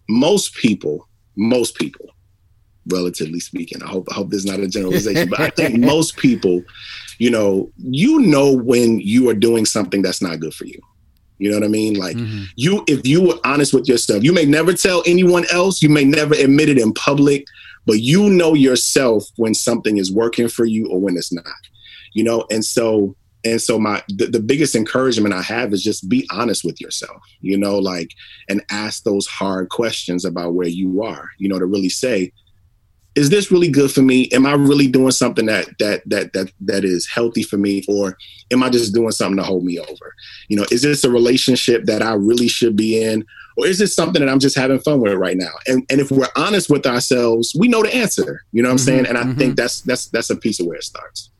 most 0.09 0.54
people, 0.54 1.09
most 1.37 1.75
people, 1.76 2.14
relatively 2.88 3.40
speaking. 3.40 3.83
I 3.83 3.88
hope 3.88 4.07
I 4.11 4.14
hope 4.14 4.31
this 4.31 4.40
is 4.45 4.50
not 4.50 4.61
a 4.61 4.69
generalization, 4.69 5.28
but 5.28 5.40
I 5.40 5.49
think 5.50 5.78
most 5.78 6.16
people, 6.16 6.62
you 7.19 7.31
know, 7.31 7.71
you 7.78 8.21
know 8.21 8.52
when 8.52 9.00
you 9.00 9.28
are 9.31 9.35
doing 9.35 9.64
something 9.64 10.02
that's 10.02 10.23
not 10.23 10.40
good 10.40 10.54
for 10.54 10.66
you. 10.66 10.81
You 11.38 11.50
know 11.50 11.56
what 11.56 11.64
I 11.64 11.68
mean? 11.68 11.94
Like 11.94 12.16
mm-hmm. 12.16 12.44
you, 12.56 12.84
if 12.86 13.06
you 13.06 13.22
were 13.26 13.38
honest 13.44 13.74
with 13.74 13.88
yourself, 13.88 14.22
you 14.22 14.32
may 14.32 14.44
never 14.44 14.72
tell 14.72 15.02
anyone 15.06 15.44
else. 15.52 15.82
You 15.82 15.88
may 15.88 16.04
never 16.04 16.34
admit 16.34 16.68
it 16.68 16.78
in 16.78 16.92
public, 16.94 17.44
but 17.86 18.00
you 18.00 18.30
know 18.30 18.54
yourself 18.54 19.24
when 19.36 19.54
something 19.54 19.96
is 19.96 20.12
working 20.12 20.48
for 20.48 20.64
you 20.64 20.88
or 20.88 21.00
when 21.00 21.16
it's 21.16 21.32
not. 21.32 21.44
You 22.12 22.24
know, 22.24 22.44
and 22.50 22.64
so 22.64 23.16
and 23.44 23.60
so 23.60 23.78
my 23.78 24.02
the, 24.08 24.26
the 24.26 24.40
biggest 24.40 24.74
encouragement 24.74 25.34
I 25.34 25.42
have 25.42 25.72
is 25.72 25.82
just 25.82 26.08
be 26.08 26.26
honest 26.30 26.64
with 26.64 26.80
yourself. 26.80 27.20
You 27.40 27.58
know, 27.58 27.78
like 27.78 28.10
and 28.48 28.64
ask 28.70 29.02
those 29.02 29.26
hard 29.26 29.68
questions 29.68 30.24
about 30.24 30.54
where 30.54 30.68
you 30.68 31.02
are. 31.02 31.28
You 31.38 31.48
know, 31.48 31.58
to 31.58 31.66
really 31.66 31.88
say, 31.88 32.32
is 33.14 33.30
this 33.30 33.50
really 33.50 33.71
good 33.71 33.92
for 33.92 34.02
me? 34.02 34.28
Am 34.33 34.44
I 34.44 34.54
really 34.54 34.88
doing 34.88 35.12
something 35.12 35.47
that 35.47 35.66
that 35.78 36.02
that 36.06 36.33
that 36.33 36.50
that 36.61 36.85
is 36.85 37.09
healthy 37.09 37.42
for 37.42 37.56
me, 37.56 37.85
or 37.88 38.18
am 38.52 38.62
I 38.62 38.71
just 38.71 38.94
doing 38.94 39.12
something 39.12 39.37
to 39.37 39.42
hold 39.42 39.64
me 39.64 39.78
over? 39.78 40.14
You 40.49 40.56
know, 40.56 40.66
is 40.71 40.83
this 40.83 41.04
a 41.04 41.11
relationship 41.11 41.85
that 41.85 42.02
I 42.02 42.14
really 42.14 42.49
should 42.49 42.76
be 42.76 43.02
in, 43.02 43.25
or 43.56 43.66
is 43.66 43.78
this 43.78 43.94
something 43.94 44.21
that 44.21 44.28
I'm 44.28 44.40
just 44.40 44.56
having 44.56 44.80
fun 44.80 45.00
with 45.00 45.14
right 45.14 45.37
now? 45.37 45.52
And 45.66 45.85
and 45.90 46.00
if 46.00 46.11
we're 46.11 46.28
honest 46.37 46.68
with 46.68 46.87
ourselves, 46.87 47.54
we 47.59 47.68
know 47.68 47.83
the 47.83 47.94
answer. 47.94 48.44
You 48.52 48.62
know 48.62 48.68
what 48.68 48.73
I'm 48.73 48.76
mm-hmm, 48.78 48.85
saying? 48.85 49.06
And 49.06 49.16
I 49.16 49.23
mm-hmm. 49.23 49.38
think 49.38 49.56
that's 49.56 49.80
that's 49.83 50.06
that's 50.06 50.30
a 50.30 50.37
piece 50.37 50.59
of 50.59 50.66
where 50.66 50.76
it 50.76 50.85
starts. 50.85 51.30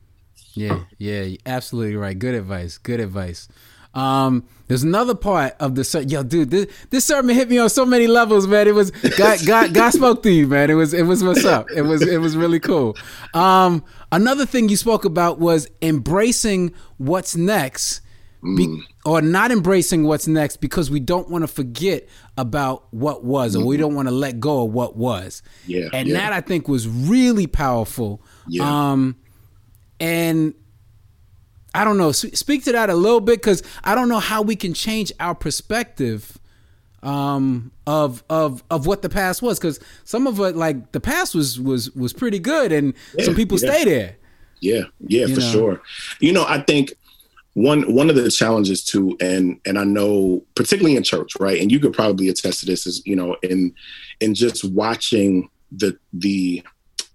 Yeah, 0.55 0.85
yeah, 0.99 1.37
absolutely 1.47 1.97
right. 1.97 2.17
Good 2.17 2.35
advice. 2.35 2.79
Good 2.79 3.01
advice. 3.01 3.49
Um, 3.95 4.45
there's 4.67 4.83
another 4.83 5.15
part 5.15 5.55
of 5.61 5.75
the 5.75 5.85
sermon. 5.85 6.09
Yo, 6.09 6.23
dude, 6.23 6.51
this, 6.51 6.67
this 6.91 7.05
sermon 7.05 7.35
hit 7.35 7.49
me 7.49 7.59
on 7.59 7.71
so 7.71 7.87
many 7.87 8.07
levels, 8.07 8.47
man. 8.47 8.67
It 8.67 8.75
was 8.75 8.91
God, 8.91 9.39
God, 9.47 9.75
God 9.75 9.91
spoke 9.91 10.23
to 10.25 10.31
you, 10.31 10.47
man. 10.47 10.71
It 10.71 10.75
was, 10.75 10.93
it 10.95 11.03
was 11.03 11.23
what's 11.23 11.45
up. 11.45 11.71
It 11.71 11.83
was, 11.83 12.03
it 12.03 12.19
was 12.19 12.37
really 12.37 12.61
cool. 12.61 12.97
Um, 13.35 13.85
another 14.11 14.47
thing 14.47 14.69
you 14.69 14.77
spoke 14.77 15.05
about 15.05 15.39
was 15.39 15.69
embracing 15.83 16.75
what's 16.97 17.37
next, 17.37 18.01
be, 18.43 18.67
mm. 18.67 18.83
or 19.05 19.23
not 19.23 19.51
embracing 19.51 20.05
what's 20.05 20.27
next 20.27 20.57
because 20.57 20.91
we 20.91 21.01
don't 21.01 21.31
want 21.31 21.43
to 21.43 21.49
forget 21.49 22.09
about 22.37 22.93
what 22.93 23.25
was, 23.25 23.57
or 23.57 23.65
we 23.65 23.77
mm-hmm. 23.77 23.83
don't 23.83 23.95
want 23.95 24.09
to 24.09 24.15
let 24.15 24.41
go 24.41 24.65
of 24.65 24.73
what 24.73 24.97
was. 24.97 25.43
Yeah, 25.67 25.89
and 25.93 26.09
yeah. 26.09 26.19
that 26.19 26.33
I 26.33 26.41
think 26.41 26.69
was 26.69 26.89
really 26.89 27.47
powerful. 27.47 28.23
Yeah. 28.47 28.91
Um, 28.93 29.17
and 30.01 30.55
I 31.75 31.85
don't 31.85 31.99
know. 31.99 32.13
Speak 32.13 32.65
to 32.65 32.73
that 32.73 32.89
a 32.89 32.95
little 32.95 33.21
bit 33.21 33.41
because 33.41 33.63
I 33.83 33.95
don't 33.95 34.09
know 34.09 34.21
how 34.21 34.43
we 34.43 34.55
can 34.57 34.75
change 34.75 35.13
our 35.19 35.35
perspective 35.35 36.39
um, 37.03 37.73
of 37.87 38.23
of 38.31 38.63
of 38.71 38.87
what 38.87 39.03
the 39.03 39.09
past 39.09 39.43
was. 39.43 39.59
Because 39.59 39.81
some 40.05 40.27
of 40.27 40.39
it, 40.41 40.57
like 40.57 40.93
the 40.93 41.01
past, 41.01 41.35
was 41.35 41.61
was 41.61 41.91
was 41.93 42.13
pretty 42.13 42.39
good, 42.39 42.73
and 42.73 42.95
yeah, 43.17 43.25
some 43.25 43.35
people 43.35 43.59
yeah. 43.59 43.71
stay 43.71 43.85
there. 43.85 44.17
Yeah, 44.61 44.83
yeah, 45.01 45.27
you 45.27 45.35
for 45.35 45.41
know? 45.41 45.53
sure. 45.53 45.83
You 46.21 46.33
know, 46.33 46.45
I 46.47 46.61
think 46.61 46.95
one 47.55 47.93
one 47.93 48.09
of 48.09 48.17
the 48.17 48.31
challenges 48.31 48.85
too, 48.85 49.17
and 49.21 49.61
and 49.67 49.79
I 49.79 49.85
know 49.85 50.45
particularly 50.55 50.97
in 50.97 51.03
church, 51.03 51.33
right? 51.39 51.61
And 51.61 51.71
you 51.71 51.81
could 51.81 51.93
probably 51.93 52.29
attest 52.29 52.61
to 52.61 52.67
this, 52.67 52.87
is 52.87 53.03
you 53.05 53.17
know, 53.17 53.37
in 53.43 53.75
in 54.21 54.35
just 54.35 54.65
watching 54.65 55.51
the 55.73 55.99
the 56.13 56.63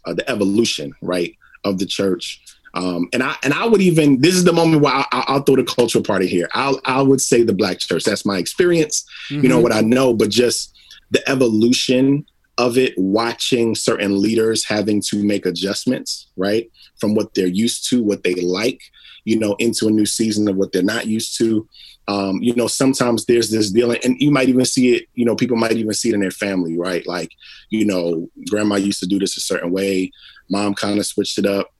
uh, 0.05 0.13
the 0.13 0.29
evolution, 0.29 0.93
right, 1.01 1.35
of 1.63 1.79
the 1.79 1.85
church 1.85 2.41
um, 2.73 3.09
and 3.13 3.23
I 3.23 3.35
and 3.43 3.53
I 3.53 3.65
would 3.65 3.81
even 3.81 4.21
this 4.21 4.35
is 4.35 4.43
the 4.43 4.53
moment 4.53 4.81
where 4.81 4.93
I, 4.93 5.25
will 5.29 5.41
throw 5.41 5.55
the 5.55 5.63
cultural 5.63 6.03
part 6.03 6.19
party 6.19 6.27
here. 6.27 6.49
I'll 6.53 6.79
I 6.85 7.01
would 7.01 7.21
say 7.21 7.43
the 7.43 7.53
black 7.53 7.79
church. 7.79 8.03
That's 8.03 8.25
my 8.25 8.37
experience. 8.37 9.05
Mm-hmm. 9.29 9.43
You 9.43 9.49
know 9.49 9.55
mm-hmm. 9.55 9.63
what 9.63 9.73
I 9.73 9.81
know, 9.81 10.13
but 10.13 10.29
just 10.29 10.75
the 11.11 11.27
evolution 11.29 12.25
of 12.57 12.77
it, 12.77 12.93
watching 12.97 13.73
certain 13.73 14.21
leaders 14.21 14.65
having 14.65 15.01
to 15.01 15.23
make 15.23 15.45
adjustments, 15.45 16.27
right, 16.35 16.69
from 16.99 17.15
what 17.15 17.33
they're 17.33 17.47
used 17.47 17.89
to, 17.89 18.03
what 18.03 18.23
they 18.23 18.35
like, 18.35 18.81
you 19.23 19.39
know, 19.39 19.55
into 19.59 19.87
a 19.87 19.91
new 19.91 20.05
season 20.05 20.47
of 20.49 20.57
what 20.57 20.73
they're 20.73 20.83
not 20.83 21.07
used 21.07 21.37
to. 21.37 21.67
Um, 22.09 22.39
you 22.41 22.53
know, 22.55 22.67
sometimes 22.67 23.25
there's 23.25 23.49
this 23.49 23.71
dealing, 23.71 23.99
and 24.03 24.19
you 24.19 24.29
might 24.29 24.49
even 24.49 24.65
see 24.65 24.95
it. 24.95 25.05
You 25.13 25.25
know, 25.25 25.35
people 25.35 25.57
might 25.57 25.73
even 25.73 25.93
see 25.93 26.09
it 26.09 26.15
in 26.15 26.19
their 26.19 26.31
family, 26.31 26.77
right? 26.77 27.05
Like, 27.07 27.31
you 27.69 27.85
know, 27.85 28.27
grandma 28.49 28.75
used 28.75 28.99
to 28.99 29.07
do 29.07 29.19
this 29.19 29.37
a 29.37 29.41
certain 29.41 29.71
way. 29.71 30.11
Mom 30.49 30.73
kind 30.73 30.99
of 30.99 31.05
switched 31.05 31.37
it 31.37 31.45
up 31.45 31.71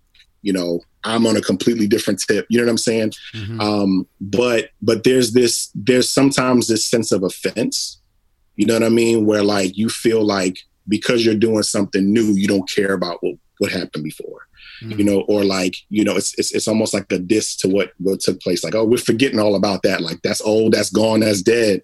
you 0.41 0.54
know 0.54 0.80
i'm 1.04 1.25
on 1.25 1.38
a 1.38 1.41
completely 1.41 1.88
different 1.88 2.21
tip 2.28 2.45
you 2.49 2.58
know 2.58 2.65
what 2.65 2.71
i'm 2.71 2.78
saying? 2.78 3.12
Mm-hmm. 3.34 3.60
um, 3.62 4.08
but 4.19 4.69
but 4.82 5.04
there's 5.04 5.34
this 5.34 5.69
there's 5.75 6.12
sometimes 6.12 6.67
this 6.67 6.86
sense 6.86 7.12
of 7.12 7.23
offense 7.23 7.99
you 8.56 8.65
know 8.65 8.73
what 8.73 8.84
i 8.84 8.89
mean? 8.89 9.25
Where 9.25 9.43
like 9.43 9.78
you 9.78 9.89
feel 9.89 10.23
like 10.23 10.60
because 10.88 11.25
you're 11.25 11.36
doing 11.36 11.63
something 11.63 12.12
new 12.12 12.34
you 12.34 12.47
don't 12.47 12.69
care 12.69 12.93
about 12.93 13.21
what 13.21 13.36
what 13.60 13.71
happened 13.71 14.04
before 14.04 14.47
mm-hmm. 14.82 14.99
you 14.99 15.06
know? 15.06 15.21
Or 15.21 15.43
like 15.43 15.75
you 15.89 16.04
know 16.04 16.15
it's, 16.15 16.38
it's 16.38 16.54
it's 16.54 16.67
almost 16.67 16.93
like 16.93 17.12
a 17.12 17.19
diss 17.19 17.56
to 17.58 17.69
what 17.69 17.91
what 17.97 18.19
took 18.19 18.41
place 18.41 18.63
like 18.63 18.75
oh 18.75 18.84
we're 18.84 18.97
forgetting 18.97 19.39
all 19.39 19.56
about 19.56 19.84
that 19.84 20.02
like 20.02 20.21
that's 20.23 20.41
old 20.41 20.73
that's 20.73 20.89
gone 20.89 21.21
that's 21.21 21.41
dead. 21.41 21.84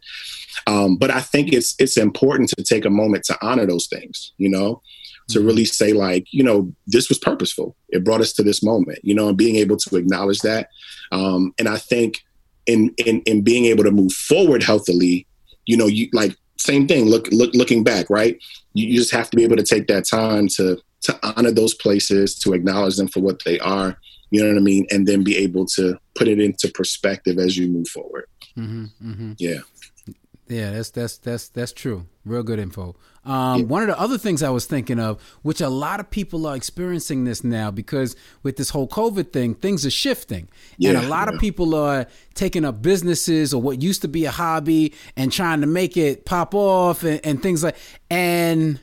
Um, 0.67 0.97
but 0.97 1.11
i 1.11 1.19
think 1.19 1.51
it's 1.51 1.75
it's 1.79 1.97
important 1.97 2.49
to 2.49 2.63
take 2.63 2.85
a 2.85 2.89
moment 2.89 3.25
to 3.25 3.37
honor 3.45 3.65
those 3.65 3.87
things 3.87 4.31
you 4.37 4.49
know 4.49 4.81
to 5.27 5.39
mm-hmm. 5.39 5.47
really 5.47 5.65
say 5.65 5.93
like 5.93 6.27
you 6.31 6.43
know 6.43 6.71
this 6.87 7.09
was 7.09 7.19
purposeful. 7.19 7.75
It 7.89 8.03
brought 8.03 8.21
us 8.21 8.33
to 8.33 8.43
this 8.43 8.63
moment 8.63 8.99
you 9.03 9.13
know 9.13 9.29
and 9.29 9.37
being 9.37 9.55
able 9.57 9.77
to 9.77 9.95
acknowledge 9.95 10.39
that. 10.39 10.69
Um, 11.11 11.53
and 11.59 11.69
i 11.69 11.77
think 11.77 12.23
in, 12.65 12.93
in 12.97 13.21
in 13.21 13.43
being 13.43 13.65
able 13.65 13.83
to 13.83 13.91
move 13.91 14.11
forward 14.11 14.63
healthily 14.63 15.27
you 15.67 15.77
know 15.77 15.85
you 15.85 16.09
like 16.13 16.35
same 16.57 16.87
thing 16.87 17.05
look 17.05 17.27
look 17.31 17.53
looking 17.53 17.83
back 17.83 18.09
right? 18.09 18.37
You, 18.73 18.87
you 18.87 18.97
just 18.97 19.13
have 19.13 19.29
to 19.29 19.37
be 19.37 19.43
able 19.43 19.57
to 19.57 19.63
take 19.63 19.87
that 19.87 20.05
time 20.05 20.47
to 20.55 20.77
to 21.01 21.19
honor 21.21 21.51
those 21.51 21.75
places 21.75 22.37
to 22.39 22.53
acknowledge 22.53 22.95
them 22.95 23.07
for 23.07 23.19
what 23.19 23.43
they 23.45 23.59
are 23.59 23.97
you 24.31 24.41
know 24.41 24.49
what 24.49 24.57
i 24.57 24.61
mean? 24.61 24.87
And 24.89 25.07
then 25.07 25.23
be 25.23 25.37
able 25.37 25.65
to 25.67 25.97
put 26.15 26.27
it 26.27 26.39
into 26.39 26.67
perspective 26.69 27.37
as 27.37 27.57
you 27.57 27.67
move 27.67 27.87
forward. 27.87 28.25
Mm-hmm, 28.57 28.85
mm-hmm. 29.09 29.33
yeah. 29.37 29.59
Yeah 30.47 30.71
that's 30.71 30.89
that's 30.89 31.17
that's 31.17 31.49
that's 31.49 31.71
true. 31.71 32.07
Real 32.25 32.43
good 32.43 32.59
info 32.59 32.95
um. 33.25 33.67
One 33.67 33.81
of 33.81 33.87
the 33.87 33.99
other 33.99 34.17
things 34.17 34.43
I 34.43 34.49
was 34.49 34.65
thinking 34.65 34.99
of, 34.99 35.21
which 35.41 35.61
a 35.61 35.69
lot 35.69 35.99
of 35.99 36.09
people 36.09 36.45
are 36.45 36.55
experiencing 36.55 37.23
this 37.23 37.43
now 37.43 37.71
because 37.71 38.15
with 38.43 38.57
this 38.57 38.69
whole 38.69 38.87
COVID 38.87 39.31
thing, 39.31 39.55
things 39.55 39.85
are 39.85 39.91
shifting. 39.91 40.47
Yeah, 40.77 40.91
and 40.91 40.99
a 40.99 41.07
lot 41.07 41.27
yeah. 41.27 41.35
of 41.35 41.39
people 41.39 41.73
are 41.75 42.07
taking 42.33 42.65
up 42.65 42.81
businesses 42.81 43.53
or 43.53 43.61
what 43.61 43.81
used 43.81 44.01
to 44.03 44.07
be 44.07 44.25
a 44.25 44.31
hobby 44.31 44.93
and 45.15 45.31
trying 45.31 45.61
to 45.61 45.67
make 45.67 45.97
it 45.97 46.25
pop 46.25 46.53
off 46.53 47.03
and, 47.03 47.19
and 47.23 47.41
things 47.41 47.63
like 47.63 47.75
and 48.09 48.79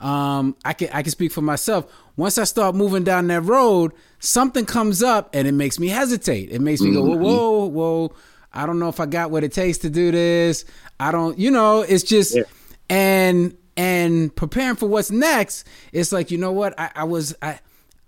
um, 0.00 0.56
I 0.64 0.72
can 0.72 0.88
I 0.92 1.02
can 1.02 1.10
speak 1.10 1.32
for 1.32 1.42
myself. 1.42 1.86
Once 2.16 2.38
I 2.38 2.44
start 2.44 2.74
moving 2.74 3.04
down 3.04 3.28
that 3.28 3.42
road, 3.42 3.92
something 4.18 4.66
comes 4.66 5.02
up 5.02 5.30
and 5.32 5.46
it 5.46 5.52
makes 5.52 5.78
me 5.78 5.88
hesitate. 5.88 6.50
It 6.50 6.60
makes 6.60 6.80
me 6.80 6.90
mm-hmm. 6.90 7.12
go, 7.12 7.16
whoa, 7.16 7.66
whoa, 7.66 7.66
whoa. 7.66 8.12
I 8.52 8.66
don't 8.66 8.78
know 8.78 8.88
if 8.88 8.98
I 8.98 9.06
got 9.06 9.30
what 9.30 9.44
it 9.44 9.52
takes 9.52 9.78
to 9.78 9.90
do 9.90 10.10
this. 10.10 10.64
I 10.98 11.12
don't, 11.12 11.38
you 11.38 11.50
know, 11.50 11.82
it's 11.82 12.02
just, 12.02 12.34
yeah. 12.34 12.42
and 12.88 13.56
and 13.78 14.34
preparing 14.34 14.74
for 14.74 14.88
what's 14.88 15.12
next, 15.12 15.64
it's 15.92 16.10
like, 16.10 16.32
you 16.32 16.36
know 16.36 16.50
what? 16.50 16.78
I, 16.78 16.90
I 16.96 17.04
was 17.04 17.34
I 17.40 17.60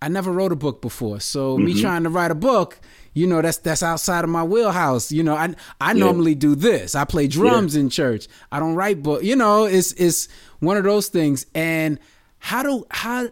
I 0.02 0.09
never 0.09 0.33
wrote 0.33 0.50
a 0.50 0.56
book 0.56 0.83
before. 0.83 1.20
So 1.20 1.54
mm-hmm. 1.54 1.64
me 1.64 1.80
trying 1.80 2.02
to 2.02 2.11
write 2.11 2.33
a 2.33 2.35
book, 2.35 2.80
you 3.14 3.26
know, 3.28 3.40
that's 3.40 3.59
that's 3.59 3.83
outside 3.83 4.24
of 4.24 4.30
my 4.30 4.42
wheelhouse. 4.42 5.12
You 5.12 5.22
know, 5.22 5.37
I 5.37 5.54
I 5.80 5.92
yeah. 5.92 6.04
normally 6.04 6.35
do 6.35 6.56
this. 6.56 6.96
I 6.96 7.04
play 7.04 7.28
drums 7.28 7.76
yeah. 7.76 7.83
in 7.83 7.90
church. 7.90 8.26
I 8.50 8.59
don't 8.59 8.74
write 8.74 9.02
book. 9.02 9.22
You 9.22 9.37
know, 9.37 9.64
it's 9.64 9.92
it's 9.92 10.28
one 10.59 10.76
of 10.76 10.83
those 10.83 11.09
things. 11.09 11.46
And 11.54 12.00
how 12.40 12.64
do 12.64 12.85
how 12.90 13.28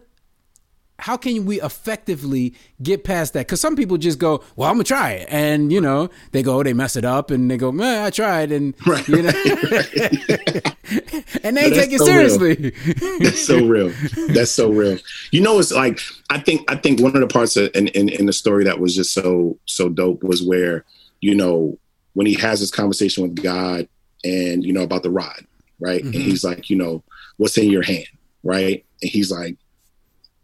how 0.99 1.17
can 1.17 1.45
we 1.45 1.61
effectively 1.61 2.53
get 2.81 3.03
past 3.03 3.33
that? 3.33 3.47
Because 3.47 3.61
some 3.61 3.75
people 3.75 3.97
just 3.97 4.19
go, 4.19 4.43
"Well, 4.55 4.69
I'm 4.69 4.75
gonna 4.75 4.83
try 4.83 5.11
it," 5.11 5.27
and 5.29 5.71
you 5.71 5.81
know, 5.81 6.09
they 6.31 6.43
go, 6.43 6.61
they 6.61 6.73
mess 6.73 6.95
it 6.95 7.05
up, 7.05 7.31
and 7.31 7.49
they 7.49 7.57
go, 7.57 7.71
"Man, 7.71 8.05
I 8.05 8.09
tried," 8.09 8.51
and 8.51 8.75
right. 8.85 9.07
you 9.07 9.23
know, 9.23 9.29
and 11.43 11.57
they 11.57 11.69
take 11.71 11.91
it 11.91 11.99
so 11.99 12.05
seriously. 12.05 12.55
Real. 12.55 13.19
That's 13.19 13.45
so 13.45 13.65
real. 13.65 13.93
That's 14.33 14.51
so 14.51 14.69
real. 14.69 14.97
You 15.31 15.41
know, 15.41 15.59
it's 15.59 15.71
like 15.71 15.99
I 16.29 16.39
think 16.39 16.69
I 16.71 16.75
think 16.75 16.99
one 17.01 17.15
of 17.15 17.21
the 17.21 17.27
parts 17.27 17.55
of, 17.55 17.71
in, 17.75 17.87
in 17.89 18.09
in 18.09 18.25
the 18.25 18.33
story 18.33 18.65
that 18.65 18.79
was 18.79 18.95
just 18.95 19.13
so 19.13 19.57
so 19.65 19.89
dope 19.89 20.23
was 20.23 20.43
where 20.43 20.85
you 21.21 21.35
know 21.35 21.77
when 22.13 22.27
he 22.27 22.33
has 22.33 22.59
this 22.59 22.71
conversation 22.71 23.23
with 23.23 23.41
God 23.41 23.87
and 24.23 24.63
you 24.63 24.73
know 24.73 24.83
about 24.83 25.03
the 25.03 25.09
rod, 25.11 25.45
right? 25.79 26.01
Mm-hmm. 26.01 26.13
And 26.13 26.23
he's 26.23 26.43
like, 26.43 26.69
you 26.69 26.75
know, 26.75 27.03
what's 27.37 27.57
in 27.57 27.69
your 27.69 27.83
hand, 27.83 28.07
right? 28.43 28.83
And 29.01 29.11
he's 29.11 29.31
like 29.31 29.57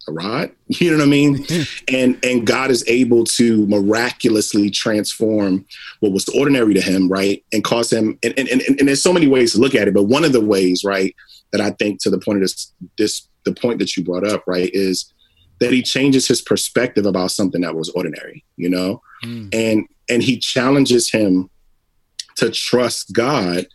a 0.07 0.11
rod 0.11 0.51
you 0.67 0.91
know 0.91 0.97
what 0.97 1.03
i 1.03 1.07
mean 1.07 1.45
and 1.87 2.17
and 2.23 2.45
god 2.45 2.71
is 2.71 2.83
able 2.87 3.23
to 3.23 3.65
miraculously 3.67 4.69
transform 4.69 5.65
what 5.99 6.11
was 6.11 6.27
ordinary 6.29 6.73
to 6.73 6.81
him 6.81 7.07
right 7.09 7.43
and 7.53 7.63
cause 7.63 7.91
him 7.91 8.17
and, 8.23 8.33
and, 8.37 8.49
and, 8.49 8.61
and 8.61 8.87
there's 8.87 9.01
so 9.01 9.13
many 9.13 9.27
ways 9.27 9.53
to 9.53 9.59
look 9.59 9.75
at 9.75 9.87
it 9.87 9.93
but 9.93 10.03
one 10.03 10.23
of 10.23 10.33
the 10.33 10.41
ways 10.43 10.83
right 10.83 11.15
that 11.51 11.61
i 11.61 11.71
think 11.71 12.01
to 12.01 12.09
the 12.09 12.19
point 12.19 12.37
of 12.37 12.41
this 12.41 12.71
this 12.97 13.27
the 13.45 13.53
point 13.53 13.79
that 13.79 13.95
you 13.95 14.03
brought 14.03 14.27
up 14.27 14.43
right 14.47 14.69
is 14.73 15.11
that 15.59 15.71
he 15.71 15.81
changes 15.81 16.27
his 16.27 16.41
perspective 16.41 17.05
about 17.05 17.31
something 17.31 17.61
that 17.61 17.75
was 17.75 17.89
ordinary 17.89 18.43
you 18.57 18.69
know 18.69 19.01
mm. 19.23 19.53
and 19.53 19.87
and 20.09 20.21
he 20.21 20.37
challenges 20.37 21.11
him 21.11 21.49
to 22.35 22.49
trust 22.51 23.13
god 23.13 23.65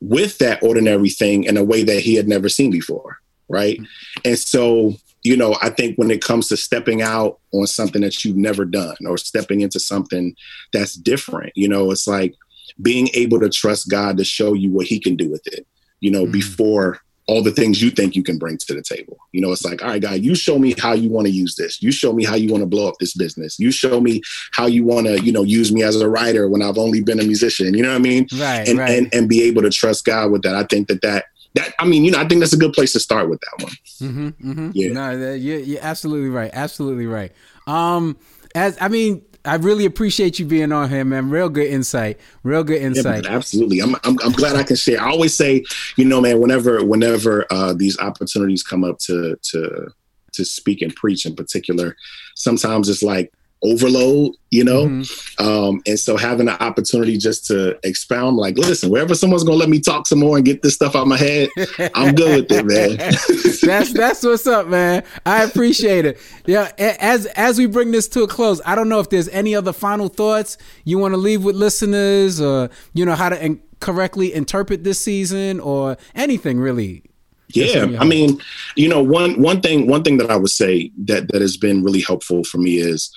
with 0.00 0.38
that 0.38 0.62
ordinary 0.62 1.08
thing 1.08 1.44
in 1.44 1.56
a 1.56 1.64
way 1.64 1.82
that 1.82 2.00
he 2.00 2.14
had 2.14 2.28
never 2.28 2.48
seen 2.48 2.70
before 2.70 3.18
right 3.48 3.78
mm. 3.78 3.86
and 4.24 4.38
so 4.38 4.94
you 5.26 5.36
know, 5.36 5.56
I 5.60 5.70
think 5.70 5.96
when 5.96 6.12
it 6.12 6.22
comes 6.22 6.46
to 6.48 6.56
stepping 6.56 7.02
out 7.02 7.40
on 7.52 7.66
something 7.66 8.00
that 8.02 8.24
you've 8.24 8.36
never 8.36 8.64
done 8.64 8.96
or 9.06 9.18
stepping 9.18 9.60
into 9.60 9.80
something 9.80 10.36
that's 10.72 10.94
different, 10.94 11.52
you 11.56 11.68
know, 11.68 11.90
it's 11.90 12.06
like 12.06 12.36
being 12.80 13.08
able 13.12 13.40
to 13.40 13.48
trust 13.48 13.90
God 13.90 14.18
to 14.18 14.24
show 14.24 14.52
you 14.52 14.70
what 14.70 14.86
he 14.86 15.00
can 15.00 15.16
do 15.16 15.28
with 15.28 15.44
it, 15.46 15.66
you 16.00 16.12
know, 16.12 16.26
mm 16.26 16.32
before 16.36 17.00
all 17.28 17.42
the 17.42 17.50
things 17.50 17.82
you 17.82 17.90
think 17.90 18.14
you 18.14 18.22
can 18.22 18.38
bring 18.38 18.56
to 18.56 18.72
the 18.72 18.82
table. 18.82 19.16
You 19.32 19.40
know, 19.40 19.50
it's 19.50 19.64
like, 19.64 19.82
all 19.82 19.88
right, 19.88 20.00
God, 20.00 20.20
you 20.20 20.36
show 20.36 20.60
me 20.60 20.76
how 20.78 20.92
you 20.92 21.10
want 21.10 21.26
to 21.26 21.32
use 21.32 21.56
this. 21.56 21.82
You 21.82 21.90
show 21.90 22.12
me 22.12 22.24
how 22.24 22.36
you 22.36 22.52
want 22.52 22.62
to 22.62 22.68
blow 22.68 22.86
up 22.86 22.94
this 23.00 23.14
business. 23.14 23.58
You 23.58 23.72
show 23.72 24.00
me 24.00 24.22
how 24.52 24.66
you 24.66 24.84
want 24.84 25.08
to, 25.08 25.20
you 25.20 25.32
know, 25.32 25.42
use 25.42 25.72
me 25.72 25.82
as 25.82 26.00
a 26.00 26.08
writer 26.08 26.48
when 26.48 26.62
I've 26.62 26.78
only 26.78 27.02
been 27.02 27.18
a 27.18 27.24
musician. 27.24 27.74
You 27.74 27.82
know 27.82 27.88
what 27.88 27.96
I 27.96 27.98
mean? 27.98 28.28
Right. 28.38 28.68
And 28.68 28.78
right. 28.78 28.90
and 28.90 29.12
and 29.12 29.28
be 29.28 29.42
able 29.42 29.62
to 29.62 29.70
trust 29.70 30.04
God 30.04 30.30
with 30.30 30.42
that. 30.42 30.54
I 30.54 30.62
think 30.64 30.86
that 30.86 31.02
that 31.02 31.24
that 31.56 31.74
I 31.78 31.84
mean, 31.84 32.04
you 32.04 32.10
know, 32.10 32.18
I 32.18 32.26
think 32.26 32.40
that's 32.40 32.52
a 32.52 32.58
good 32.58 32.72
place 32.72 32.92
to 32.92 33.00
start 33.00 33.28
with 33.28 33.40
that 33.40 33.64
one. 33.64 33.72
Mm-hmm, 34.00 34.50
mm-hmm. 34.50 34.70
Yeah, 34.72 34.92
no, 34.92 35.34
you're, 35.34 35.58
you're 35.58 35.82
absolutely 35.82 36.30
right. 36.30 36.50
Absolutely 36.52 37.06
right. 37.06 37.32
Um, 37.66 38.16
as 38.54 38.78
I 38.80 38.88
mean, 38.88 39.22
I 39.44 39.56
really 39.56 39.84
appreciate 39.84 40.38
you 40.38 40.46
being 40.46 40.72
on 40.72 40.90
here, 40.90 41.04
man. 41.04 41.30
Real 41.30 41.48
good 41.48 41.68
insight. 41.68 42.18
Real 42.42 42.64
good 42.64 42.82
insight. 42.82 43.24
Yeah, 43.24 43.32
absolutely. 43.36 43.80
I'm, 43.80 43.94
I'm, 44.04 44.16
I'm 44.24 44.32
glad 44.32 44.56
I 44.56 44.64
can 44.64 44.76
share. 44.76 45.00
I 45.00 45.10
always 45.10 45.34
say, 45.34 45.64
you 45.96 46.04
know, 46.04 46.20
man, 46.20 46.40
whenever 46.40 46.84
whenever 46.84 47.46
uh, 47.50 47.72
these 47.72 47.98
opportunities 47.98 48.62
come 48.62 48.84
up 48.84 48.98
to 49.00 49.36
to 49.50 49.88
to 50.32 50.44
speak 50.44 50.82
and 50.82 50.94
preach 50.94 51.26
in 51.26 51.34
particular, 51.34 51.96
sometimes 52.34 52.88
it's 52.88 53.02
like 53.02 53.32
overload, 53.62 54.32
you 54.50 54.64
know? 54.64 54.86
Mm-hmm. 54.86 55.44
Um, 55.44 55.82
and 55.86 55.98
so 55.98 56.16
having 56.16 56.46
the 56.46 56.62
opportunity 56.62 57.16
just 57.18 57.46
to 57.46 57.78
expound, 57.84 58.36
like, 58.36 58.56
listen, 58.56 58.90
wherever 58.90 59.14
someone's 59.14 59.44
gonna 59.44 59.56
let 59.56 59.68
me 59.68 59.80
talk 59.80 60.06
some 60.06 60.20
more 60.20 60.36
and 60.36 60.44
get 60.44 60.62
this 60.62 60.74
stuff 60.74 60.94
out 60.94 61.06
my 61.06 61.16
head, 61.16 61.48
I'm 61.94 62.14
good 62.14 62.50
with 62.50 62.52
it, 62.52 62.66
man. 62.66 62.96
that's 63.62 63.92
that's 63.92 64.22
what's 64.22 64.46
up, 64.46 64.66
man. 64.66 65.04
I 65.24 65.44
appreciate 65.44 66.04
it. 66.04 66.18
Yeah, 66.46 66.70
as 66.78 67.26
as 67.26 67.58
we 67.58 67.66
bring 67.66 67.90
this 67.90 68.08
to 68.08 68.22
a 68.22 68.28
close, 68.28 68.60
I 68.64 68.74
don't 68.74 68.88
know 68.88 69.00
if 69.00 69.10
there's 69.10 69.28
any 69.28 69.54
other 69.54 69.72
final 69.72 70.08
thoughts 70.08 70.58
you 70.84 70.98
want 70.98 71.14
to 71.14 71.18
leave 71.18 71.44
with 71.44 71.56
listeners 71.56 72.40
or 72.40 72.70
you 72.94 73.04
know 73.04 73.14
how 73.14 73.28
to 73.28 73.44
in- 73.44 73.60
correctly 73.80 74.32
interpret 74.32 74.84
this 74.84 75.00
season 75.00 75.60
or 75.60 75.96
anything 76.14 76.58
really 76.58 77.02
yeah 77.48 77.86
i 78.00 78.04
mean 78.04 78.40
you 78.74 78.88
know 78.88 79.02
one 79.02 79.40
one 79.40 79.60
thing 79.60 79.86
one 79.86 80.02
thing 80.02 80.16
that 80.16 80.30
i 80.30 80.36
would 80.36 80.50
say 80.50 80.90
that 80.96 81.30
that 81.30 81.40
has 81.40 81.56
been 81.56 81.84
really 81.84 82.00
helpful 82.00 82.42
for 82.44 82.58
me 82.58 82.78
is 82.78 83.14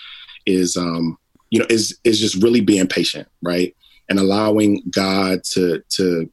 is 0.49 0.75
um, 0.75 1.17
you 1.49 1.59
know 1.59 1.65
is 1.69 1.97
is 2.03 2.19
just 2.19 2.41
really 2.43 2.61
being 2.61 2.87
patient, 2.87 3.27
right, 3.41 3.75
and 4.09 4.19
allowing 4.19 4.83
God 4.91 5.43
to 5.51 5.83
to 5.89 6.29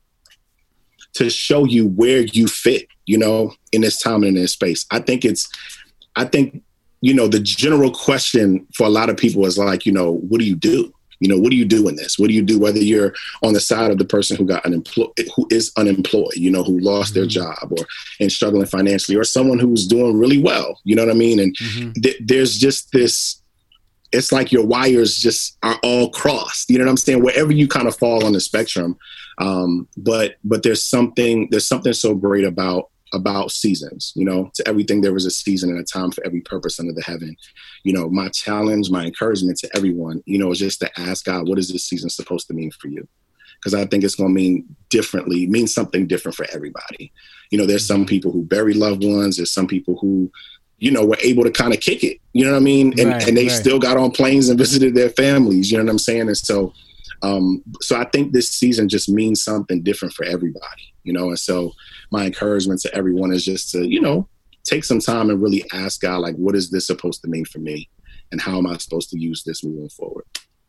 to 1.16 1.30
show 1.30 1.64
you 1.64 1.88
where 1.88 2.20
you 2.20 2.46
fit, 2.46 2.88
you 3.06 3.16
know, 3.16 3.52
in 3.72 3.80
this 3.80 4.00
time 4.00 4.22
and 4.22 4.36
in 4.36 4.42
this 4.42 4.52
space. 4.52 4.84
I 4.90 4.98
think 4.98 5.24
it's, 5.24 5.48
I 6.14 6.24
think, 6.24 6.62
you 7.00 7.14
know, 7.14 7.26
the 7.26 7.40
general 7.40 7.90
question 7.90 8.66
for 8.74 8.86
a 8.86 8.90
lot 8.90 9.08
of 9.08 9.16
people 9.16 9.46
is 9.46 9.56
like, 9.56 9.86
you 9.86 9.92
know, 9.92 10.12
what 10.12 10.40
do 10.40 10.46
you 10.46 10.56
do? 10.56 10.92
You 11.20 11.30
know, 11.30 11.38
what 11.38 11.50
do 11.50 11.56
you 11.56 11.64
do 11.64 11.88
in 11.88 11.96
this? 11.96 12.18
What 12.18 12.28
do 12.28 12.34
you 12.34 12.42
do? 12.42 12.58
Whether 12.58 12.80
you're 12.80 13.14
on 13.42 13.54
the 13.54 13.60
side 13.60 13.90
of 13.90 13.96
the 13.96 14.04
person 14.04 14.36
who 14.36 14.44
got 14.44 14.66
unemployed, 14.66 15.08
who 15.34 15.46
is 15.50 15.72
unemployed, 15.78 16.36
you 16.36 16.50
know, 16.50 16.62
who 16.62 16.78
lost 16.80 17.14
mm-hmm. 17.14 17.20
their 17.20 17.28
job 17.28 17.68
or 17.70 17.86
and 18.20 18.30
struggling 18.30 18.66
financially, 18.66 19.16
or 19.16 19.24
someone 19.24 19.58
who's 19.58 19.86
doing 19.86 20.18
really 20.18 20.42
well. 20.42 20.78
You 20.84 20.96
know 20.96 21.06
what 21.06 21.14
I 21.14 21.18
mean? 21.18 21.38
And 21.38 21.56
mm-hmm. 21.56 21.92
th- 22.02 22.20
there's 22.22 22.58
just 22.58 22.92
this 22.92 23.40
it's 24.12 24.32
like 24.32 24.52
your 24.52 24.66
wires 24.66 25.16
just 25.16 25.58
are 25.62 25.78
all 25.82 26.10
crossed. 26.10 26.70
You 26.70 26.78
know 26.78 26.84
what 26.84 26.90
I'm 26.90 26.96
saying? 26.96 27.22
Wherever 27.22 27.52
you 27.52 27.68
kind 27.68 27.88
of 27.88 27.96
fall 27.96 28.24
on 28.24 28.32
the 28.32 28.40
spectrum. 28.40 28.96
Um, 29.38 29.88
but 29.96 30.36
but 30.44 30.62
there's 30.62 30.82
something 30.82 31.48
there's 31.50 31.66
something 31.66 31.92
so 31.92 32.14
great 32.14 32.44
about 32.44 32.90
about 33.12 33.50
seasons. 33.50 34.12
You 34.16 34.24
know, 34.24 34.50
to 34.54 34.68
everything 34.68 35.00
there 35.00 35.12
was 35.12 35.26
a 35.26 35.30
season 35.30 35.70
and 35.70 35.78
a 35.78 35.84
time 35.84 36.10
for 36.10 36.24
every 36.24 36.40
purpose 36.40 36.80
under 36.80 36.92
the 36.92 37.02
heaven. 37.02 37.36
You 37.84 37.92
know, 37.92 38.08
my 38.08 38.28
challenge, 38.28 38.90
my 38.90 39.04
encouragement 39.04 39.58
to 39.58 39.70
everyone, 39.76 40.22
you 40.26 40.38
know, 40.38 40.50
is 40.50 40.58
just 40.58 40.80
to 40.80 41.00
ask 41.00 41.24
God, 41.24 41.48
what 41.48 41.58
is 41.58 41.68
this 41.68 41.84
season 41.84 42.10
supposed 42.10 42.46
to 42.48 42.54
mean 42.54 42.70
for 42.70 42.88
you? 42.88 43.06
Because 43.56 43.74
I 43.74 43.86
think 43.86 44.04
it's 44.04 44.14
going 44.14 44.34
to 44.34 44.34
mean 44.34 44.76
differently, 44.90 45.46
mean 45.46 45.66
something 45.66 46.06
different 46.06 46.36
for 46.36 46.46
everybody. 46.52 47.12
You 47.50 47.58
know, 47.58 47.66
there's 47.66 47.86
some 47.86 48.02
mm-hmm. 48.02 48.08
people 48.08 48.32
who 48.32 48.42
bury 48.42 48.74
loved 48.74 49.04
ones. 49.04 49.36
There's 49.36 49.52
some 49.52 49.66
people 49.66 49.98
who 49.98 50.30
you 50.78 50.90
know, 50.90 51.04
were 51.04 51.18
able 51.20 51.44
to 51.44 51.50
kind 51.50 51.72
of 51.72 51.80
kick 51.80 52.04
it. 52.04 52.18
You 52.32 52.44
know 52.44 52.52
what 52.52 52.58
I 52.58 52.60
mean? 52.60 52.98
And 52.98 53.10
right, 53.10 53.28
and 53.28 53.36
they 53.36 53.48
right. 53.48 53.52
still 53.52 53.78
got 53.78 53.96
on 53.96 54.10
planes 54.10 54.48
and 54.48 54.58
visited 54.58 54.94
their 54.94 55.10
families. 55.10 55.70
You 55.70 55.78
know 55.78 55.84
what 55.84 55.90
I'm 55.90 55.98
saying? 55.98 56.28
And 56.28 56.36
so, 56.36 56.72
um, 57.22 57.62
so 57.80 57.96
I 57.98 58.04
think 58.04 58.32
this 58.32 58.50
season 58.50 58.88
just 58.88 59.08
means 59.08 59.42
something 59.42 59.82
different 59.82 60.14
for 60.14 60.24
everybody. 60.24 60.92
You 61.04 61.12
know, 61.12 61.28
and 61.28 61.38
so 61.38 61.72
my 62.10 62.26
encouragement 62.26 62.80
to 62.82 62.94
everyone 62.94 63.32
is 63.32 63.44
just 63.44 63.70
to 63.72 63.86
you 63.86 64.00
know 64.00 64.28
take 64.64 64.84
some 64.84 65.00
time 65.00 65.30
and 65.30 65.40
really 65.40 65.64
ask 65.72 66.00
God 66.00 66.18
like, 66.18 66.34
what 66.36 66.56
is 66.56 66.70
this 66.70 66.86
supposed 66.86 67.22
to 67.22 67.28
mean 67.28 67.44
for 67.44 67.58
me, 67.58 67.88
and 68.32 68.40
how 68.40 68.58
am 68.58 68.66
I 68.66 68.76
supposed 68.76 69.10
to 69.10 69.18
use 69.18 69.44
this 69.44 69.64
moving 69.64 69.88
forward? 69.88 70.24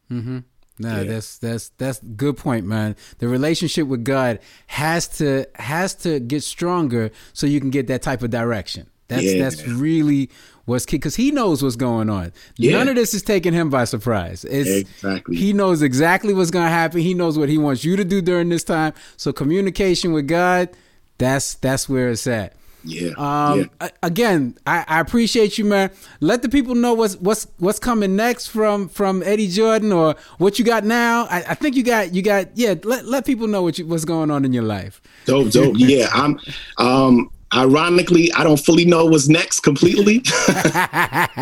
Mm-hmm. 0.10 0.40
No, 0.80 0.98
yeah. 0.98 1.04
that's 1.04 1.38
that's 1.40 1.70
that's 1.78 2.00
good 2.00 2.38
point, 2.38 2.66
man. 2.66 2.96
The 3.18 3.28
relationship 3.28 3.88
with 3.88 4.04
God 4.04 4.40
has 4.68 5.08
to 5.18 5.46
has 5.56 5.96
to 5.96 6.20
get 6.20 6.44
stronger 6.44 7.12
so 7.34 7.48
you 7.48 7.60
can 7.60 7.72
get 7.72 7.88
that 7.88 8.04
type 8.04 8.22
of 8.22 8.30
direction. 8.30 8.90
That's 9.08 9.24
yeah. 9.24 9.42
that's 9.42 9.66
really 9.68 10.30
what's 10.66 10.86
key 10.86 10.98
because 10.98 11.16
he 11.16 11.32
knows 11.32 11.64
what's 11.64 11.76
going 11.76 12.10
on. 12.10 12.34
Yeah. 12.58 12.74
None 12.74 12.90
of 12.90 12.96
this 12.96 13.14
is 13.14 13.24
taking 13.24 13.54
him 13.54 13.70
by 13.70 13.86
surprise. 13.86 14.46
It's, 14.46 14.70
exactly. 14.70 15.38
He 15.38 15.54
knows 15.54 15.82
exactly 15.82 16.34
what's 16.34 16.52
going 16.52 16.66
to 16.66 16.72
happen. 16.72 17.00
He 17.00 17.14
knows 17.14 17.38
what 17.38 17.50
he 17.50 17.58
wants 17.58 17.84
you 17.84 17.96
to 17.96 18.04
do 18.04 18.22
during 18.22 18.50
this 18.50 18.64
time. 18.64 18.94
So 19.16 19.32
communication 19.32 20.12
with 20.12 20.28
God, 20.28 20.70
that's 21.18 21.56
that's 21.56 21.88
where 21.90 22.10
it's 22.10 22.28
at. 22.28 22.54
Yeah. 22.84 23.12
Um, 23.18 23.70
yeah. 23.82 23.90
Again, 24.04 24.58
I, 24.66 24.86
I, 24.88 25.00
appreciate 25.02 25.58
you, 25.58 25.66
man. 25.66 25.90
Let 26.22 26.42
the 26.42 26.48
people 26.48 26.76
know 26.76 26.94
what's 26.94 27.16
what's 27.18 27.48
what's 27.58 27.80
coming 27.80 28.16
next 28.16 28.48
from 28.48 28.88
from 28.88 29.24
Eddie 29.24 29.50
Jordan 29.50 29.92
or 29.92 30.16
what 30.38 30.58
you 30.58 30.64
got 30.64 30.86
now. 30.86 31.26
I, 31.26 31.44
I 31.50 31.54
think 31.56 31.76
you 31.76 31.84
got 31.84 32.14
you 32.14 32.22
got 32.22 32.56
yeah. 32.56 32.76
Let 32.84 33.06
let 33.06 33.26
people 33.26 33.48
know 33.48 33.62
what 33.62 33.78
you, 33.78 33.86
what's 33.86 34.06
going 34.06 34.32
on 34.32 34.46
in 34.46 34.54
your 34.54 34.64
life. 34.64 35.02
Dope, 35.26 35.52
dope. 35.52 35.76
yeah, 35.78 36.08
I'm. 36.14 36.40
Um, 36.78 37.30
ironically 37.54 38.32
i 38.34 38.44
don't 38.44 38.60
fully 38.60 38.84
know 38.84 39.06
what's 39.06 39.30
next 39.30 39.62
completely 39.62 40.22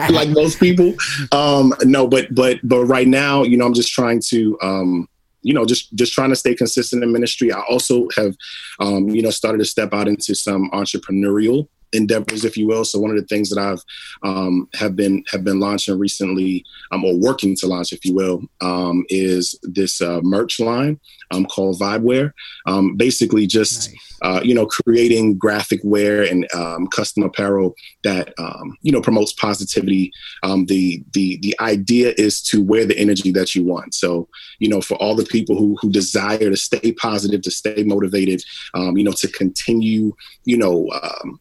like 0.10 0.30
most 0.30 0.60
people. 0.60 0.94
Um 1.32 1.74
no 1.84 2.08
but 2.08 2.34
but 2.34 2.60
but 2.64 2.86
right 2.86 3.08
now 3.08 3.44
you 3.44 3.58
know 3.58 3.66
i'm 3.66 3.74
just 3.74 3.92
trying 3.92 4.22
to 4.28 4.58
um 4.62 5.10
you 5.46 5.54
know 5.54 5.64
just 5.64 5.94
just 5.96 6.12
trying 6.12 6.32
to 6.32 6.36
stay 6.36 6.56
consistent 6.56 7.04
in 7.04 7.12
ministry. 7.12 7.52
I 7.54 7.62
also 7.70 8.08
have 8.18 8.36
um 8.80 9.10
you 9.10 9.22
know 9.22 9.30
started 9.30 9.60
to 9.60 9.66
step 9.66 9.94
out 9.94 10.08
into 10.08 10.34
some 10.34 10.70
entrepreneurial 10.72 11.68
endeavors, 11.94 12.46
if 12.46 12.58
you 12.58 12.68
will. 12.68 12.86
So 12.86 13.00
one 13.00 13.12
of 13.12 13.18
the 13.18 13.26
things 13.26 13.50
that 13.50 13.60
I've 13.60 13.82
um, 14.24 14.68
have 14.74 14.96
been 14.96 15.24
have 15.32 15.44
been 15.44 15.60
launching 15.60 15.98
recently, 15.98 16.66
um, 16.92 17.04
or 17.04 17.18
working 17.18 17.56
to 17.58 17.68
launch, 17.68 17.94
if 17.94 18.04
you 18.06 18.14
will, 18.14 18.44
um, 18.62 19.06
is 19.10 19.58
this 19.64 20.02
uh, 20.02 20.22
merch 20.22 20.60
line 20.60 21.00
um, 21.32 21.46
called 21.46 21.80
Vibeware. 21.80 22.32
Um, 22.66 22.96
basically, 22.96 23.48
just 23.48 23.90
nice. 23.90 24.18
uh, 24.22 24.42
you 24.44 24.54
know, 24.54 24.66
creating 24.66 25.38
graphic 25.38 25.80
wear 25.84 26.24
and 26.24 26.48
um, 26.54 26.88
custom 26.88 27.24
apparel 27.24 27.76
that 28.04 28.34
um, 28.38 28.78
you 28.82 28.92
know 28.92 29.02
promotes 29.02 29.34
positivity. 29.34 30.12
Um, 30.44 30.66
the 30.66 31.04
the 31.14 31.38
the 31.42 31.56
idea 31.60 32.14
is 32.18 32.42
to 32.44 32.64
wear 32.64 32.86
the 32.86 32.98
energy 32.98 33.32
that 33.32 33.56
you 33.56 33.64
want. 33.64 33.94
So 33.94 34.28
you 34.60 34.70
know, 34.70 34.82
for 34.82 34.96
all 34.96 35.16
the 35.16 35.26
people 35.26 35.56
who 35.56 35.78
who 35.82 35.90
desire 35.90 36.50
to 36.50 36.58
stay 36.58 36.92
positive, 36.94 37.42
to 37.44 37.52
stay 37.52 37.84
motivated, 37.84 38.44
um, 38.74 38.98
you 38.98 39.04
know, 39.04 39.14
to 39.14 39.28
continue, 39.30 40.14
you 40.46 40.58
know, 40.58 40.90
um, 41.02 41.40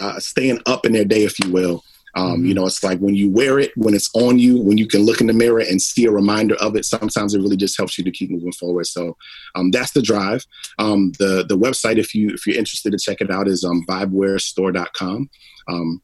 uh, 0.00 0.18
staying 0.20 0.60
up 0.66 0.86
in 0.86 0.92
their 0.92 1.04
day, 1.04 1.24
if 1.24 1.38
you 1.40 1.50
will. 1.50 1.84
Um, 2.14 2.38
mm-hmm. 2.38 2.46
You 2.46 2.54
know, 2.54 2.66
it's 2.66 2.82
like 2.82 2.98
when 2.98 3.14
you 3.14 3.30
wear 3.30 3.58
it, 3.58 3.70
when 3.76 3.94
it's 3.94 4.10
on 4.14 4.38
you, 4.38 4.60
when 4.60 4.78
you 4.78 4.86
can 4.86 5.02
look 5.02 5.20
in 5.20 5.26
the 5.26 5.32
mirror 5.32 5.60
and 5.60 5.80
see 5.80 6.06
a 6.06 6.10
reminder 6.10 6.56
of 6.56 6.74
it. 6.74 6.84
Sometimes 6.84 7.34
it 7.34 7.40
really 7.40 7.56
just 7.56 7.76
helps 7.76 7.98
you 7.98 8.04
to 8.04 8.10
keep 8.10 8.30
moving 8.30 8.52
forward. 8.52 8.86
So 8.86 9.16
um, 9.54 9.70
that's 9.70 9.92
the 9.92 10.02
drive. 10.02 10.44
Um, 10.78 11.12
the 11.18 11.44
the 11.48 11.58
website, 11.58 11.98
if 11.98 12.14
you 12.14 12.30
if 12.30 12.46
you're 12.46 12.58
interested 12.58 12.92
to 12.92 12.98
check 12.98 13.20
it 13.20 13.30
out, 13.30 13.48
is 13.48 13.64
um, 13.64 13.84
vibewearstore.com. 13.86 15.30
Um, 15.68 16.02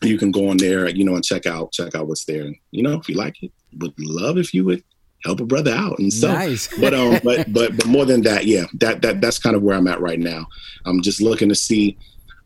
you 0.00 0.18
can 0.18 0.30
go 0.30 0.48
on 0.48 0.56
there, 0.56 0.88
you 0.88 1.04
know, 1.04 1.14
and 1.14 1.24
check 1.24 1.46
out 1.46 1.72
check 1.72 1.94
out 1.94 2.06
what's 2.06 2.24
there. 2.24 2.42
And 2.42 2.56
you 2.70 2.82
know, 2.82 2.94
if 2.94 3.08
you 3.08 3.16
like 3.16 3.42
it, 3.42 3.52
would 3.78 3.94
love 3.98 4.38
if 4.38 4.54
you 4.54 4.64
would 4.64 4.82
help 5.24 5.40
a 5.40 5.44
brother 5.44 5.72
out 5.72 5.98
and 5.98 6.12
so 6.12 6.32
nice. 6.32 6.68
but 6.80 6.92
um 6.92 7.18
but 7.22 7.52
but 7.52 7.76
but 7.76 7.86
more 7.86 8.04
than 8.04 8.22
that 8.22 8.44
yeah 8.44 8.64
that 8.74 9.02
that 9.02 9.20
that's 9.20 9.38
kind 9.38 9.54
of 9.54 9.62
where 9.62 9.76
i'm 9.76 9.86
at 9.86 10.00
right 10.00 10.18
now 10.18 10.44
i'm 10.84 11.00
just 11.00 11.20
looking 11.20 11.48
to 11.48 11.54
see 11.54 11.96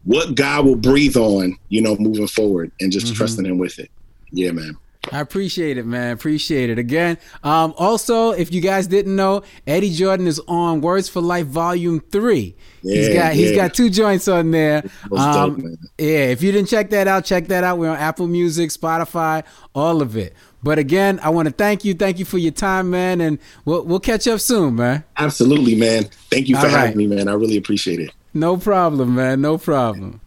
what 0.06 0.34
god 0.34 0.64
will 0.64 0.76
breathe 0.76 1.16
on 1.16 1.56
you 1.68 1.80
know 1.80 1.96
moving 1.96 2.26
forward 2.26 2.72
and 2.80 2.90
just 2.90 3.06
mm-hmm. 3.06 3.16
trusting 3.16 3.44
him 3.44 3.58
with 3.58 3.78
it 3.78 3.90
yeah 4.32 4.50
man 4.50 4.76
I 5.12 5.20
appreciate 5.20 5.78
it, 5.78 5.86
man. 5.86 6.12
Appreciate 6.12 6.70
it. 6.70 6.78
Again, 6.78 7.18
um, 7.44 7.74
also, 7.76 8.30
if 8.30 8.52
you 8.52 8.60
guys 8.60 8.86
didn't 8.86 9.14
know, 9.14 9.42
Eddie 9.66 9.92
Jordan 9.94 10.26
is 10.26 10.40
on 10.48 10.80
Words 10.80 11.08
for 11.08 11.20
Life 11.20 11.46
Volume 11.46 12.00
Three. 12.00 12.54
Yeah, 12.82 12.96
he's 12.96 13.08
got 13.08 13.14
yeah. 13.14 13.32
he's 13.32 13.52
got 13.54 13.74
two 13.74 13.90
joints 13.90 14.28
on 14.28 14.50
there. 14.50 14.84
Um, 15.12 15.60
dope, 15.60 15.78
yeah, 15.98 16.26
if 16.26 16.42
you 16.42 16.52
didn't 16.52 16.68
check 16.68 16.90
that 16.90 17.08
out, 17.08 17.24
check 17.24 17.46
that 17.48 17.64
out. 17.64 17.78
We're 17.78 17.90
on 17.90 17.98
Apple 17.98 18.26
Music, 18.26 18.70
Spotify, 18.70 19.44
all 19.74 20.02
of 20.02 20.16
it. 20.16 20.34
But 20.62 20.78
again, 20.78 21.20
I 21.22 21.30
want 21.30 21.46
to 21.46 21.54
thank 21.54 21.84
you. 21.84 21.94
Thank 21.94 22.18
you 22.18 22.24
for 22.24 22.38
your 22.38 22.52
time, 22.52 22.90
man. 22.90 23.20
And 23.20 23.38
we'll, 23.64 23.84
we'll 23.84 24.00
catch 24.00 24.26
up 24.26 24.40
soon, 24.40 24.74
man. 24.74 25.04
Absolutely, 25.16 25.76
man. 25.76 26.04
Thank 26.28 26.48
you 26.48 26.56
for 26.56 26.62
All 26.62 26.70
having 26.70 26.86
right. 26.86 26.96
me, 26.96 27.06
man. 27.06 27.28
I 27.28 27.34
really 27.34 27.56
appreciate 27.56 28.00
it. 28.00 28.10
No 28.36 28.58
problem, 28.58 29.14
man. 29.14 29.40
No 29.40 29.56
problem. 29.56 30.20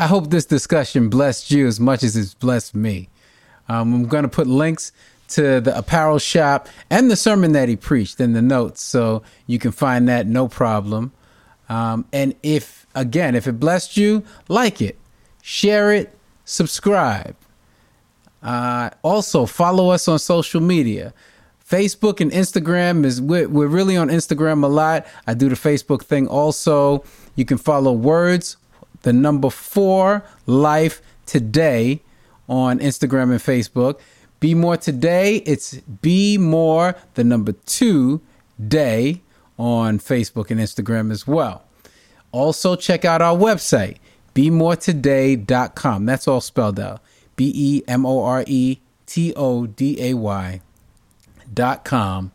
I 0.00 0.06
hope 0.06 0.30
this 0.30 0.46
discussion 0.46 1.10
blessed 1.10 1.50
you 1.50 1.66
as 1.66 1.78
much 1.78 2.02
as 2.02 2.16
it's 2.16 2.32
blessed 2.32 2.74
me. 2.74 3.10
Um, 3.68 3.92
I'm 3.92 4.06
going 4.06 4.22
to 4.22 4.28
put 4.28 4.46
links 4.46 4.90
to 5.28 5.60
the 5.60 5.76
apparel 5.76 6.18
shop 6.18 6.66
and 6.88 7.10
the 7.10 7.16
sermon 7.16 7.52
that 7.52 7.68
he 7.68 7.76
preached 7.76 8.20
in 8.20 8.32
the 8.32 8.40
notes, 8.40 8.82
so 8.82 9.22
you 9.46 9.58
can 9.58 9.70
find 9.70 10.08
that 10.08 10.26
no 10.26 10.48
problem. 10.48 11.12
Um, 11.68 12.06
and 12.10 12.34
if, 12.42 12.86
again, 12.94 13.34
if 13.34 13.46
it 13.46 13.60
blessed 13.60 13.98
you, 13.98 14.24
like 14.48 14.80
it, 14.80 14.96
share 15.42 15.92
it, 15.92 16.16
subscribe. 16.46 17.36
Uh, 18.42 18.88
also, 19.02 19.44
follow 19.44 19.90
us 19.90 20.08
on 20.08 20.18
social 20.18 20.62
media. 20.62 21.12
Facebook 21.68 22.20
and 22.20 22.32
Instagram 22.32 23.04
is 23.04 23.20
we're, 23.20 23.46
we're 23.46 23.66
really 23.66 23.96
on 23.96 24.08
Instagram 24.08 24.64
a 24.64 24.68
lot. 24.68 25.06
I 25.26 25.34
do 25.34 25.50
the 25.50 25.54
Facebook 25.54 26.02
thing 26.02 26.26
also. 26.26 27.04
You 27.34 27.44
can 27.44 27.58
follow 27.58 27.92
words, 27.92 28.56
the 29.02 29.12
number 29.12 29.50
four 29.50 30.24
life 30.46 31.02
today 31.26 32.00
on 32.48 32.78
Instagram 32.78 33.30
and 33.32 33.40
Facebook. 33.40 34.00
Be 34.40 34.54
more 34.54 34.78
today. 34.78 35.36
It's 35.44 35.74
be 35.74 36.38
more 36.38 36.94
the 37.14 37.24
number 37.24 37.52
two 37.52 38.22
day 38.66 39.20
on 39.58 39.98
Facebook 39.98 40.50
and 40.50 40.58
Instagram 40.58 41.12
as 41.12 41.26
well. 41.26 41.64
Also, 42.32 42.76
check 42.76 43.04
out 43.04 43.20
our 43.20 43.36
website, 43.36 43.98
be 44.32 44.48
more 44.48 44.74
bemoretoday.com. 44.74 46.06
That's 46.06 46.26
all 46.26 46.40
spelled 46.40 46.80
out. 46.80 47.02
B 47.36 47.52
E 47.54 47.82
M 47.86 48.06
O 48.06 48.22
R 48.22 48.44
E 48.46 48.78
T 49.06 49.34
O 49.36 49.66
D 49.66 49.96
A 50.00 50.14
Y 50.14 50.62
dot 51.52 51.84
com. 51.84 52.32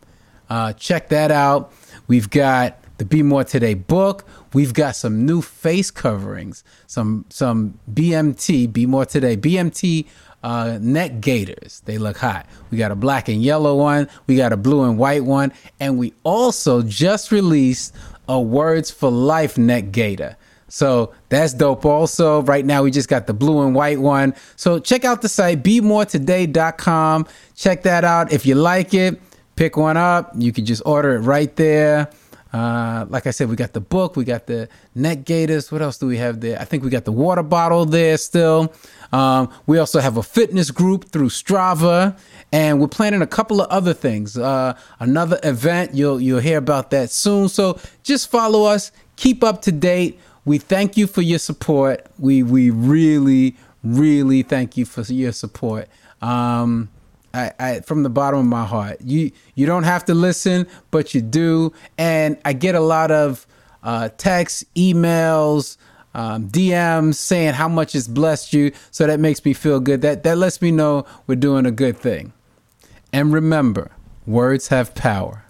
Uh, 0.48 0.72
check 0.74 1.08
that 1.08 1.30
out. 1.30 1.72
We've 2.06 2.28
got 2.28 2.78
the 2.98 3.04
Be 3.04 3.22
More 3.22 3.44
Today 3.44 3.74
book. 3.74 4.24
We've 4.52 4.74
got 4.74 4.94
some 4.94 5.26
new 5.26 5.42
face 5.42 5.90
coverings, 5.90 6.62
some 6.86 7.24
some 7.28 7.78
BMT, 7.92 8.72
Be 8.72 8.86
More 8.86 9.06
Today, 9.06 9.36
BMT 9.36 10.06
uh, 10.42 10.78
neck 10.80 11.20
gaiters. 11.20 11.82
They 11.86 11.98
look 11.98 12.18
hot. 12.18 12.46
We 12.70 12.78
got 12.78 12.92
a 12.92 12.96
black 12.96 13.28
and 13.28 13.42
yellow 13.42 13.76
one. 13.76 14.08
We 14.26 14.36
got 14.36 14.52
a 14.52 14.56
blue 14.56 14.84
and 14.84 14.98
white 14.98 15.24
one, 15.24 15.52
and 15.80 15.98
we 15.98 16.12
also 16.22 16.82
just 16.82 17.32
released 17.32 17.94
a 18.28 18.40
Words 18.40 18.90
for 18.90 19.10
Life 19.10 19.58
neck 19.58 19.90
gaiter. 19.90 20.36
So 20.74 21.12
that's 21.28 21.54
dope. 21.54 21.86
Also, 21.86 22.42
right 22.42 22.64
now 22.64 22.82
we 22.82 22.90
just 22.90 23.08
got 23.08 23.28
the 23.28 23.32
blue 23.32 23.64
and 23.64 23.76
white 23.76 24.00
one. 24.00 24.34
So 24.56 24.80
check 24.80 25.04
out 25.04 25.22
the 25.22 25.28
site, 25.28 25.62
bemoretoday.com. 25.62 27.28
Check 27.54 27.84
that 27.84 28.02
out. 28.02 28.32
If 28.32 28.44
you 28.44 28.56
like 28.56 28.92
it, 28.92 29.20
pick 29.54 29.76
one 29.76 29.96
up. 29.96 30.32
You 30.36 30.52
can 30.52 30.66
just 30.66 30.82
order 30.84 31.14
it 31.14 31.20
right 31.20 31.54
there. 31.54 32.10
Uh, 32.52 33.06
like 33.08 33.28
I 33.28 33.30
said, 33.30 33.48
we 33.48 33.54
got 33.54 33.72
the 33.72 33.80
book, 33.80 34.16
we 34.16 34.24
got 34.24 34.48
the 34.48 34.68
neck 34.96 35.24
gaiters. 35.24 35.70
What 35.70 35.80
else 35.80 35.98
do 35.98 36.08
we 36.08 36.16
have 36.16 36.40
there? 36.40 36.60
I 36.60 36.64
think 36.64 36.82
we 36.82 36.90
got 36.90 37.04
the 37.04 37.12
water 37.12 37.44
bottle 37.44 37.84
there 37.84 38.16
still. 38.16 38.72
Um, 39.12 39.50
we 39.66 39.78
also 39.78 40.00
have 40.00 40.16
a 40.16 40.24
fitness 40.24 40.72
group 40.72 41.04
through 41.10 41.28
Strava, 41.28 42.18
and 42.50 42.80
we're 42.80 42.88
planning 42.88 43.22
a 43.22 43.28
couple 43.28 43.60
of 43.60 43.68
other 43.70 43.94
things. 43.94 44.36
Uh, 44.36 44.76
another 44.98 45.38
event, 45.44 45.94
you'll 45.94 46.20
you'll 46.20 46.40
hear 46.40 46.58
about 46.58 46.90
that 46.90 47.10
soon. 47.10 47.48
So 47.48 47.78
just 48.02 48.28
follow 48.28 48.64
us, 48.64 48.90
keep 49.14 49.44
up 49.44 49.62
to 49.62 49.72
date 49.72 50.18
we 50.44 50.58
thank 50.58 50.96
you 50.96 51.06
for 51.06 51.22
your 51.22 51.38
support. 51.38 52.06
We 52.18 52.42
we 52.42 52.70
really 52.70 53.56
really 53.84 54.42
thank 54.42 54.76
you 54.76 54.86
for 54.86 55.02
your 55.02 55.32
support. 55.32 55.88
Um, 56.22 56.88
I, 57.34 57.52
I, 57.58 57.80
from 57.80 58.04
the 58.04 58.10
bottom 58.10 58.40
of 58.40 58.46
my 58.46 58.64
heart. 58.64 59.00
You 59.02 59.32
you 59.54 59.66
don't 59.66 59.82
have 59.82 60.04
to 60.06 60.14
listen, 60.14 60.66
but 60.90 61.14
you 61.14 61.20
do, 61.20 61.72
and 61.98 62.38
I 62.44 62.52
get 62.52 62.74
a 62.74 62.80
lot 62.80 63.10
of 63.10 63.46
uh, 63.82 64.08
texts, 64.16 64.64
emails, 64.76 65.76
um, 66.14 66.48
DMs 66.48 67.16
saying 67.16 67.54
how 67.54 67.68
much 67.68 67.94
it's 67.94 68.06
blessed 68.06 68.52
you. 68.52 68.72
So 68.92 69.06
that 69.06 69.18
makes 69.18 69.44
me 69.44 69.52
feel 69.52 69.80
good. 69.80 70.00
That 70.02 70.22
that 70.22 70.38
lets 70.38 70.62
me 70.62 70.70
know 70.70 71.06
we're 71.26 71.34
doing 71.34 71.66
a 71.66 71.72
good 71.72 71.98
thing. 71.98 72.32
And 73.12 73.32
remember, 73.32 73.90
words 74.26 74.68
have 74.68 74.94
power. 74.94 75.44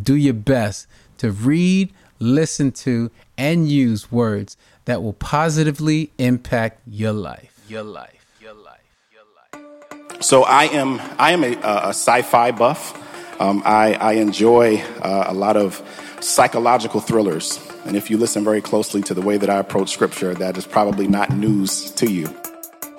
Do 0.00 0.14
your 0.14 0.34
best 0.34 0.86
to 1.18 1.30
read, 1.30 1.92
listen 2.18 2.72
to, 2.72 3.10
and 3.36 3.68
use 3.68 4.10
words 4.10 4.56
that 4.86 5.02
will 5.02 5.12
positively 5.12 6.12
impact 6.18 6.80
your 6.86 7.12
life. 7.12 7.60
Your 7.68 7.82
life. 7.82 8.24
Your 8.40 8.54
life. 8.54 8.80
Your 9.12 9.60
life. 9.62 10.22
So 10.22 10.44
I 10.44 10.64
am 10.64 11.00
I 11.18 11.32
am 11.32 11.44
a, 11.44 11.52
a 11.56 11.88
sci-fi 11.88 12.52
buff. 12.52 13.02
Um, 13.40 13.62
I, 13.66 13.94
I, 13.94 14.12
enjoy 14.14 14.78
uh, 15.02 15.24
a 15.26 15.34
lot 15.34 15.58
of 15.58 15.82
psychological 16.20 17.00
thrillers, 17.00 17.60
and 17.84 17.94
if 17.94 18.08
you 18.08 18.16
listen 18.16 18.42
very 18.44 18.62
closely 18.62 19.02
to 19.02 19.12
the 19.12 19.20
way 19.20 19.36
that 19.36 19.50
I 19.50 19.58
approach 19.58 19.90
scripture, 19.90 20.32
that 20.32 20.56
is 20.56 20.66
probably 20.66 21.06
not 21.06 21.30
news 21.30 21.90
to 21.92 22.10
you. 22.10 22.34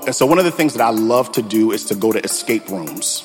And 0.06 0.14
so 0.14 0.28
one 0.28 0.38
of 0.38 0.46
the 0.46 0.52
things 0.52 0.74
that 0.76 0.84
I 0.84 0.92
love 0.92 1.32
to 1.32 1.42
do 1.42 1.72
is 1.72 1.86
to 1.86 1.96
go 1.96 2.12
to 2.12 2.20
escape 2.20 2.70
rooms. 2.70 3.24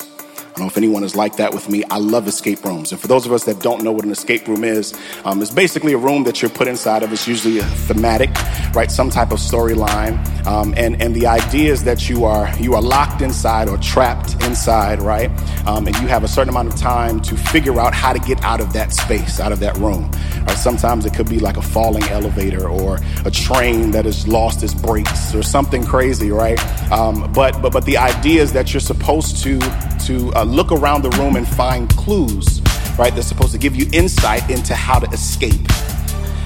I 0.52 0.56
don't 0.56 0.66
know 0.66 0.70
if 0.70 0.76
anyone 0.76 1.02
is 1.02 1.16
like 1.16 1.36
that 1.36 1.54
with 1.54 1.70
me. 1.70 1.82
I 1.84 1.96
love 1.96 2.28
escape 2.28 2.62
rooms. 2.62 2.92
And 2.92 3.00
for 3.00 3.06
those 3.06 3.24
of 3.24 3.32
us 3.32 3.44
that 3.44 3.60
don't 3.60 3.82
know 3.82 3.90
what 3.90 4.04
an 4.04 4.10
escape 4.10 4.46
room 4.46 4.64
is, 4.64 4.92
um, 5.24 5.40
it's 5.40 5.50
basically 5.50 5.94
a 5.94 5.96
room 5.96 6.24
that 6.24 6.42
you're 6.42 6.50
put 6.50 6.68
inside 6.68 7.02
of. 7.02 7.10
It's 7.10 7.26
usually 7.26 7.58
a 7.60 7.62
thematic, 7.62 8.28
right? 8.74 8.90
Some 8.90 9.08
type 9.08 9.32
of 9.32 9.38
storyline. 9.38 10.20
Um, 10.46 10.74
and, 10.76 11.00
and 11.00 11.16
the 11.16 11.26
idea 11.26 11.72
is 11.72 11.84
that 11.84 12.10
you 12.10 12.26
are, 12.26 12.54
you 12.58 12.74
are 12.74 12.82
locked 12.82 13.22
inside 13.22 13.70
or 13.70 13.78
trapped 13.78 14.34
inside, 14.44 15.00
right? 15.00 15.30
Um, 15.66 15.86
and 15.86 15.96
you 15.96 16.06
have 16.08 16.22
a 16.22 16.28
certain 16.28 16.50
amount 16.50 16.68
of 16.68 16.78
time 16.78 17.22
to 17.22 17.34
figure 17.34 17.80
out 17.80 17.94
how 17.94 18.12
to 18.12 18.18
get 18.18 18.44
out 18.44 18.60
of 18.60 18.74
that 18.74 18.92
space, 18.92 19.40
out 19.40 19.52
of 19.52 19.60
that 19.60 19.74
room. 19.78 20.10
Right? 20.42 20.58
Sometimes 20.58 21.06
it 21.06 21.14
could 21.14 21.30
be 21.30 21.38
like 21.38 21.56
a 21.56 21.62
falling 21.62 22.02
elevator 22.04 22.68
or 22.68 22.98
a 23.24 23.30
train 23.30 23.92
that 23.92 24.04
has 24.04 24.28
lost 24.28 24.62
its 24.62 24.74
brakes 24.74 25.34
or 25.34 25.42
something 25.42 25.82
crazy, 25.82 26.30
right? 26.30 26.60
Um, 26.92 27.32
but, 27.32 27.62
but, 27.62 27.72
but 27.72 27.86
the 27.86 27.96
idea 27.96 28.42
is 28.42 28.52
that 28.52 28.74
you're 28.74 28.80
supposed 28.80 29.42
to, 29.44 29.58
to 30.06 30.30
uh, 30.34 30.41
look 30.44 30.72
around 30.72 31.02
the 31.02 31.10
room 31.10 31.36
and 31.36 31.46
find 31.46 31.88
clues, 31.96 32.60
right? 32.98 33.12
They're 33.12 33.22
supposed 33.22 33.52
to 33.52 33.58
give 33.58 33.76
you 33.76 33.86
insight 33.92 34.48
into 34.50 34.74
how 34.74 34.98
to 34.98 35.10
escape. 35.10 35.60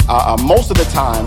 Uh, 0.08 0.36
uh, 0.38 0.42
most 0.42 0.70
of 0.70 0.76
the 0.76 0.84
time, 0.84 1.26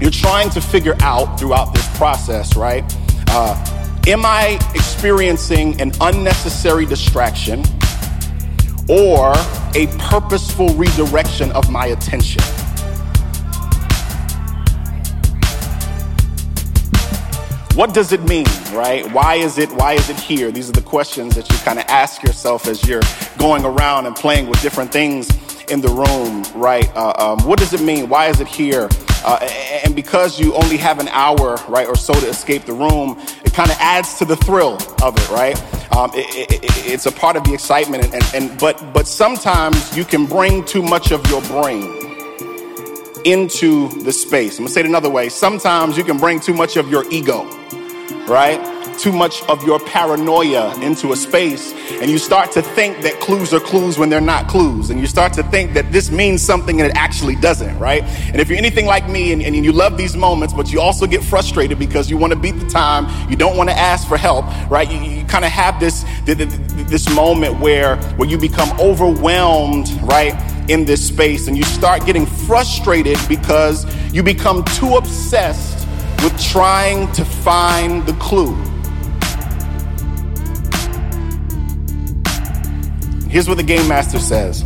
you're 0.00 0.10
trying 0.10 0.50
to 0.50 0.60
figure 0.60 0.96
out 1.00 1.38
throughout 1.38 1.74
this 1.74 1.86
process, 1.96 2.56
right? 2.56 2.84
Uh, 3.28 4.00
am 4.06 4.24
I 4.26 4.58
experiencing 4.74 5.80
an 5.80 5.92
unnecessary 6.00 6.86
distraction 6.86 7.62
or 8.88 9.32
a 9.74 9.86
purposeful 9.98 10.68
redirection 10.74 11.52
of 11.52 11.70
my 11.70 11.86
attention? 11.86 12.42
What 17.74 17.94
does 17.94 18.12
it 18.12 18.22
mean 18.24 18.44
right? 18.72 19.10
Why 19.12 19.36
is 19.36 19.56
it 19.56 19.70
why 19.72 19.94
is 19.94 20.10
it 20.10 20.18
here? 20.18 20.50
These 20.50 20.68
are 20.68 20.72
the 20.72 20.82
questions 20.82 21.34
that 21.36 21.50
you 21.50 21.56
kind 21.58 21.78
of 21.78 21.86
ask 21.88 22.22
yourself 22.22 22.66
as 22.66 22.86
you're 22.86 23.02
going 23.38 23.64
around 23.64 24.06
and 24.06 24.14
playing 24.14 24.48
with 24.48 24.60
different 24.60 24.92
things 24.92 25.28
in 25.70 25.80
the 25.80 25.88
room 25.88 26.44
right? 26.54 26.90
Uh, 26.94 27.14
um, 27.18 27.46
what 27.46 27.58
does 27.58 27.72
it 27.72 27.80
mean? 27.80 28.08
Why 28.10 28.26
is 28.26 28.40
it 28.40 28.48
here? 28.48 28.88
Uh, 29.24 29.38
and 29.84 29.96
because 29.96 30.38
you 30.38 30.52
only 30.54 30.76
have 30.76 30.98
an 30.98 31.08
hour 31.08 31.56
right 31.68 31.86
or 31.86 31.96
so 31.96 32.12
to 32.12 32.28
escape 32.28 32.64
the 32.64 32.72
room 32.72 33.16
it 33.44 33.54
kind 33.54 33.70
of 33.70 33.76
adds 33.78 34.18
to 34.18 34.24
the 34.24 34.36
thrill 34.36 34.74
of 35.02 35.16
it 35.16 35.30
right? 35.30 35.56
Um, 35.96 36.10
it, 36.14 36.52
it, 36.52 36.86
it's 36.86 37.06
a 37.06 37.12
part 37.12 37.36
of 37.36 37.44
the 37.44 37.54
excitement 37.54 38.04
and, 38.04 38.14
and, 38.14 38.34
and 38.34 38.60
but 38.60 38.92
but 38.92 39.06
sometimes 39.06 39.96
you 39.96 40.04
can 40.04 40.26
bring 40.26 40.64
too 40.64 40.82
much 40.82 41.10
of 41.10 41.26
your 41.30 41.40
brain 41.42 42.01
into 43.24 43.88
the 44.02 44.12
space 44.12 44.58
i'm 44.58 44.64
gonna 44.64 44.74
say 44.74 44.80
it 44.80 44.86
another 44.86 45.10
way 45.10 45.28
sometimes 45.28 45.96
you 45.96 46.04
can 46.04 46.18
bring 46.18 46.40
too 46.40 46.54
much 46.54 46.76
of 46.76 46.88
your 46.90 47.04
ego 47.10 47.48
right? 48.26 48.60
Too 48.98 49.12
much 49.12 49.42
of 49.44 49.64
your 49.64 49.80
paranoia 49.80 50.78
into 50.80 51.12
a 51.12 51.16
space, 51.16 51.72
and 52.00 52.10
you 52.10 52.18
start 52.18 52.52
to 52.52 52.62
think 52.62 53.02
that 53.02 53.18
clues 53.20 53.52
are 53.52 53.58
clues 53.60 53.98
when 53.98 54.10
they're 54.10 54.20
not 54.20 54.48
clues, 54.48 54.90
and 54.90 55.00
you 55.00 55.06
start 55.06 55.32
to 55.34 55.42
think 55.44 55.72
that 55.72 55.90
this 55.90 56.10
means 56.10 56.42
something 56.42 56.80
and 56.80 56.90
it 56.90 56.96
actually 56.96 57.34
doesn't, 57.36 57.76
right? 57.78 58.02
And 58.04 58.40
if 58.40 58.48
you're 58.48 58.58
anything 58.58 58.86
like 58.86 59.08
me 59.08 59.32
and, 59.32 59.42
and 59.42 59.56
you 59.64 59.72
love 59.72 59.96
these 59.96 60.14
moments, 60.14 60.54
but 60.54 60.70
you 60.72 60.80
also 60.80 61.06
get 61.06 61.24
frustrated 61.24 61.78
because 61.78 62.10
you 62.10 62.16
want 62.16 62.32
to 62.32 62.38
beat 62.38 62.52
the 62.52 62.68
time, 62.68 63.06
you 63.30 63.36
don't 63.36 63.56
want 63.56 63.70
to 63.70 63.78
ask 63.78 64.06
for 64.06 64.18
help, 64.18 64.44
right? 64.70 64.90
You, 64.90 65.00
you 65.00 65.24
kind 65.24 65.44
of 65.44 65.50
have 65.50 65.80
this 65.80 66.04
this 66.26 67.08
moment 67.14 67.60
where 67.60 67.96
where 68.16 68.28
you 68.28 68.38
become 68.38 68.68
overwhelmed, 68.78 69.90
right? 70.02 70.34
In 70.68 70.84
this 70.84 71.06
space 71.06 71.48
and 71.48 71.56
you 71.56 71.64
start 71.64 72.06
getting 72.06 72.26
frustrated 72.26 73.18
because 73.28 73.84
you 74.12 74.22
become 74.22 74.64
too 74.64 74.96
obsessed 74.96 75.86
with 76.22 76.40
trying 76.40 77.10
to 77.12 77.24
find 77.24 78.06
the 78.06 78.12
clue. 78.14 78.54
Here's 83.28 83.48
what 83.48 83.56
the 83.56 83.64
game 83.64 83.88
master 83.88 84.18
says 84.18 84.62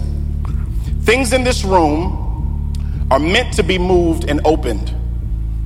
Things 1.02 1.32
in 1.32 1.44
this 1.44 1.64
room 1.64 2.24
are 3.12 3.20
meant 3.20 3.54
to 3.54 3.62
be 3.62 3.78
moved 3.78 4.28
and 4.28 4.40
opened. 4.44 4.92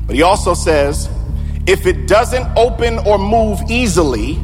But 0.07 0.15
he 0.17 0.23
also 0.23 0.53
says, 0.55 1.09
if 1.67 1.87
it 1.87 2.07
doesn't 2.07 2.47
open 2.59 2.99
or 3.07 3.19
move 3.19 3.61
easily, 3.71 4.39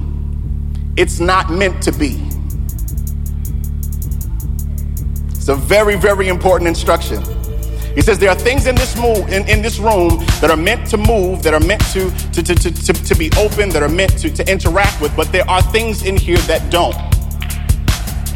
it's 0.96 1.20
not 1.20 1.50
meant 1.50 1.82
to 1.82 1.92
be. 1.92 2.22
It's 5.46 5.52
a 5.52 5.54
very, 5.54 5.94
very 5.94 6.26
important 6.26 6.66
instruction. 6.66 7.22
He 7.94 8.00
says 8.00 8.18
there 8.18 8.30
are 8.30 8.34
things 8.34 8.66
in 8.66 8.74
this 8.74 8.96
move 8.96 9.28
in, 9.28 9.48
in 9.48 9.62
this 9.62 9.78
room 9.78 10.18
that 10.40 10.50
are 10.50 10.56
meant 10.56 10.90
to 10.90 10.96
move, 10.96 11.44
that 11.44 11.54
are 11.54 11.60
meant 11.60 11.82
to 11.92 12.10
to, 12.32 12.42
to, 12.42 12.52
to, 12.52 12.70
to, 12.72 12.92
to 12.92 13.14
be 13.14 13.30
open, 13.38 13.68
that 13.68 13.80
are 13.80 13.88
meant 13.88 14.18
to, 14.18 14.28
to 14.28 14.50
interact 14.50 15.00
with, 15.00 15.14
but 15.14 15.30
there 15.30 15.48
are 15.48 15.62
things 15.62 16.04
in 16.04 16.16
here 16.16 16.38
that 16.50 16.68
don't. 16.68 16.96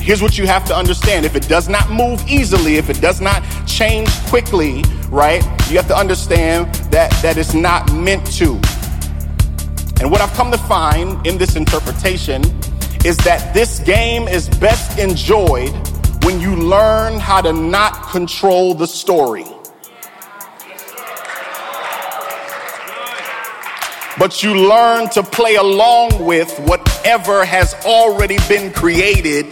Here's 0.01 0.23
what 0.23 0.39
you 0.39 0.47
have 0.47 0.65
to 0.67 0.77
understand. 0.77 1.27
If 1.27 1.35
it 1.35 1.49
does 1.49 1.69
not 1.69 1.91
move 1.91 2.23
easily, 2.29 2.77
if 2.77 2.89
it 2.89 3.01
does 3.01 3.21
not 3.21 3.43
change 3.67 4.09
quickly, 4.27 4.85
right, 5.09 5.43
you 5.69 5.79
have 5.79 5.89
to 5.89 5.97
understand 5.97 6.73
that, 6.93 7.11
that 7.23 7.37
it's 7.37 7.55
not 7.55 7.93
meant 7.93 8.25
to. 8.35 8.53
And 10.01 10.13
what 10.13 10.21
I've 10.21 10.33
come 10.35 10.53
to 10.53 10.59
find 10.59 11.27
in 11.27 11.39
this 11.39 11.57
interpretation 11.57 12.45
is 13.05 13.17
that 13.25 13.53
this 13.53 13.81
game 13.81 14.29
is 14.29 14.49
best 14.61 14.97
enjoyed 15.01 15.75
when 16.25 16.41
you 16.41 16.55
learn 16.55 17.19
how 17.19 17.41
to 17.41 17.53
not 17.53 18.09
control 18.11 18.75
the 18.75 18.87
story. 18.87 19.47
But 24.19 24.43
you 24.43 24.55
learn 24.55 25.09
to 25.11 25.23
play 25.23 25.55
along 25.55 26.25
with 26.25 26.59
whatever 26.61 27.45
has 27.45 27.75
already 27.87 28.37
been 28.49 28.73
created 28.73 29.47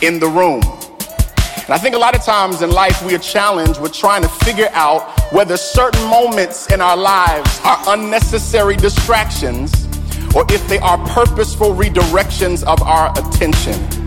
in 0.00 0.18
the 0.18 0.28
room. 0.28 0.62
And 0.62 1.74
I 1.74 1.78
think 1.78 1.94
a 1.94 1.98
lot 1.98 2.14
of 2.14 2.22
times 2.22 2.62
in 2.62 2.70
life 2.70 3.02
we 3.04 3.14
are 3.14 3.18
challenged 3.18 3.80
with 3.80 3.92
trying 3.92 4.22
to 4.22 4.28
figure 4.28 4.70
out 4.72 5.02
whether 5.32 5.56
certain 5.56 6.08
moments 6.08 6.70
in 6.70 6.80
our 6.80 6.96
lives 6.96 7.60
are 7.64 7.78
unnecessary 7.88 8.76
distractions 8.76 9.86
or 10.34 10.46
if 10.48 10.66
they 10.68 10.78
are 10.78 10.96
purposeful 11.08 11.74
redirections 11.74 12.62
of 12.62 12.80
our 12.82 13.10
attention. 13.18 14.05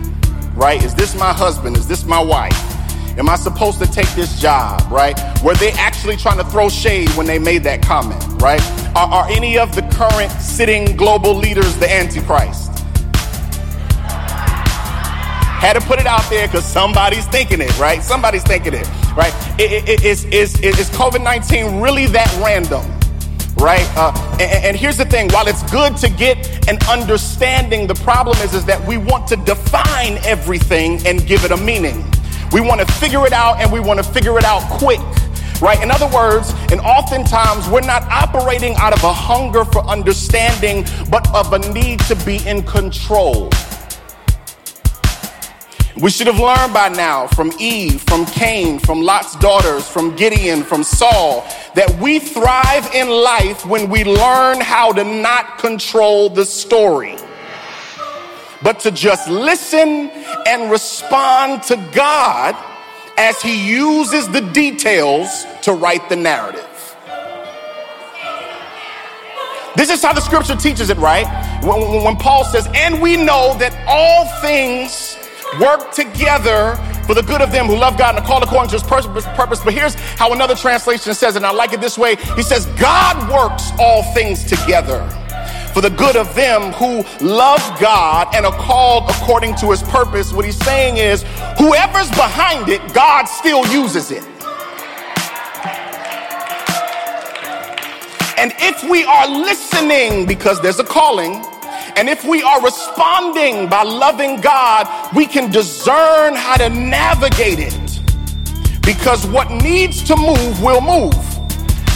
Right? 0.60 0.84
Is 0.84 0.94
this 0.94 1.14
my 1.14 1.32
husband? 1.32 1.78
Is 1.78 1.88
this 1.88 2.04
my 2.04 2.20
wife? 2.20 2.52
Am 3.18 3.30
I 3.30 3.36
supposed 3.36 3.78
to 3.78 3.86
take 3.86 4.08
this 4.10 4.38
job? 4.38 4.82
Right? 4.92 5.18
Were 5.42 5.54
they 5.54 5.70
actually 5.72 6.18
trying 6.18 6.36
to 6.36 6.44
throw 6.44 6.68
shade 6.68 7.08
when 7.16 7.26
they 7.26 7.38
made 7.38 7.64
that 7.64 7.80
comment? 7.80 8.22
Right? 8.42 8.60
Are, 8.94 9.08
are 9.08 9.30
any 9.30 9.56
of 9.56 9.74
the 9.74 9.80
current 9.84 10.30
sitting 10.32 10.96
global 10.96 11.32
leaders 11.32 11.74
the 11.78 11.90
Antichrist? 11.90 12.78
Had 15.60 15.74
to 15.74 15.80
put 15.80 15.98
it 15.98 16.06
out 16.06 16.28
there 16.28 16.46
because 16.46 16.66
somebody's 16.66 17.26
thinking 17.26 17.62
it, 17.62 17.78
right? 17.78 18.02
Somebody's 18.02 18.44
thinking 18.44 18.74
it, 18.74 18.86
right? 19.16 19.32
It, 19.58 19.88
it, 19.88 20.04
is, 20.04 20.26
is, 20.26 20.60
is 20.60 20.90
COVID 20.90 21.24
19 21.24 21.80
really 21.80 22.04
that 22.08 22.30
random? 22.44 22.99
Right? 23.60 23.86
Uh, 23.94 24.12
and, 24.40 24.64
and 24.64 24.76
here's 24.76 24.96
the 24.96 25.04
thing 25.04 25.28
while 25.28 25.46
it's 25.46 25.62
good 25.70 25.96
to 25.98 26.08
get 26.08 26.68
an 26.68 26.78
understanding, 26.88 27.86
the 27.86 27.94
problem 27.94 28.38
is, 28.38 28.54
is 28.54 28.64
that 28.64 28.84
we 28.86 28.96
want 28.96 29.28
to 29.28 29.36
define 29.36 30.18
everything 30.24 31.06
and 31.06 31.26
give 31.26 31.44
it 31.44 31.50
a 31.50 31.56
meaning. 31.58 32.04
We 32.52 32.62
want 32.62 32.80
to 32.80 32.86
figure 32.94 33.26
it 33.26 33.32
out 33.32 33.60
and 33.60 33.70
we 33.70 33.78
want 33.78 34.02
to 34.02 34.04
figure 34.04 34.38
it 34.38 34.44
out 34.44 34.62
quick 34.70 35.00
right? 35.60 35.82
In 35.82 35.90
other 35.90 36.08
words, 36.08 36.54
and 36.72 36.80
oftentimes 36.80 37.68
we're 37.68 37.82
not 37.82 38.02
operating 38.04 38.74
out 38.76 38.94
of 38.94 39.04
a 39.04 39.12
hunger 39.12 39.64
for 39.64 39.84
understanding, 39.84 40.86
but 41.10 41.28
of 41.34 41.52
a 41.52 41.58
need 41.72 42.00
to 42.00 42.16
be 42.24 42.46
in 42.48 42.62
control. 42.62 43.50
We 45.96 46.10
should 46.10 46.28
have 46.28 46.38
learned 46.38 46.72
by 46.72 46.88
now 46.88 47.26
from 47.26 47.52
Eve, 47.58 48.00
from 48.02 48.24
Cain, 48.26 48.78
from 48.78 49.02
Lot's 49.02 49.34
daughters, 49.36 49.88
from 49.88 50.14
Gideon, 50.14 50.62
from 50.62 50.84
Saul, 50.84 51.44
that 51.74 51.98
we 52.00 52.20
thrive 52.20 52.94
in 52.94 53.08
life 53.10 53.66
when 53.66 53.90
we 53.90 54.04
learn 54.04 54.60
how 54.60 54.92
to 54.92 55.02
not 55.02 55.58
control 55.58 56.30
the 56.30 56.44
story, 56.44 57.16
but 58.62 58.78
to 58.80 58.92
just 58.92 59.28
listen 59.28 60.10
and 60.46 60.70
respond 60.70 61.64
to 61.64 61.76
God 61.92 62.56
as 63.18 63.42
He 63.42 63.68
uses 63.68 64.28
the 64.28 64.40
details 64.52 65.44
to 65.62 65.72
write 65.72 66.08
the 66.08 66.16
narrative. 66.16 66.66
This 69.76 69.90
is 69.90 70.02
how 70.02 70.12
the 70.12 70.20
scripture 70.20 70.56
teaches 70.56 70.88
it, 70.90 70.98
right? 70.98 71.26
When, 71.62 72.16
Paul 72.16 72.44
says, 72.44 72.68
and 72.74 73.02
we 73.02 73.16
know 73.16 73.56
that 73.58 73.74
all 73.86 74.26
things 74.40 75.16
work 75.58 75.92
together 75.92 76.76
for 77.06 77.14
the 77.14 77.22
good 77.22 77.40
of 77.42 77.50
them 77.50 77.66
who 77.66 77.76
love 77.76 77.98
God 77.98 78.14
and 78.14 78.24
are 78.24 78.26
called 78.26 78.44
according 78.44 78.68
to 78.70 78.76
his 78.76 79.26
purpose. 79.26 79.60
But 79.62 79.74
here's 79.74 79.94
how 79.94 80.32
another 80.32 80.54
translation 80.54 81.12
says 81.14 81.36
and 81.36 81.44
I 81.44 81.50
like 81.50 81.72
it 81.72 81.80
this 81.80 81.98
way. 81.98 82.16
He 82.36 82.42
says, 82.42 82.66
God 82.78 83.30
works 83.30 83.72
all 83.78 84.02
things 84.14 84.44
together 84.44 85.04
for 85.72 85.80
the 85.80 85.90
good 85.90 86.16
of 86.16 86.34
them 86.34 86.72
who 86.72 87.02
love 87.24 87.60
God 87.80 88.34
and 88.34 88.44
are 88.44 88.52
called 88.52 89.08
according 89.10 89.54
to 89.56 89.70
his 89.70 89.82
purpose. 89.82 90.32
What 90.32 90.44
he's 90.44 90.58
saying 90.64 90.96
is, 90.96 91.22
whoever's 91.58 92.10
behind 92.10 92.68
it, 92.68 92.80
God 92.92 93.24
still 93.24 93.66
uses 93.66 94.10
it. 94.10 94.24
And 98.36 98.52
if 98.58 98.88
we 98.88 99.04
are 99.04 99.28
listening, 99.28 100.26
because 100.26 100.60
there's 100.62 100.78
a 100.78 100.84
calling, 100.84 101.44
and 101.96 102.08
if 102.08 102.24
we 102.24 102.42
are 102.42 102.62
responding 102.62 103.68
by 103.68 103.82
loving 103.82 104.40
God, 104.40 104.86
we 105.14 105.26
can 105.26 105.50
discern 105.50 106.34
how 106.34 106.56
to 106.56 106.68
navigate 106.68 107.58
it. 107.58 108.00
Because 108.82 109.26
what 109.26 109.50
needs 109.50 110.02
to 110.04 110.16
move 110.16 110.62
will 110.62 110.80
move. 110.80 111.14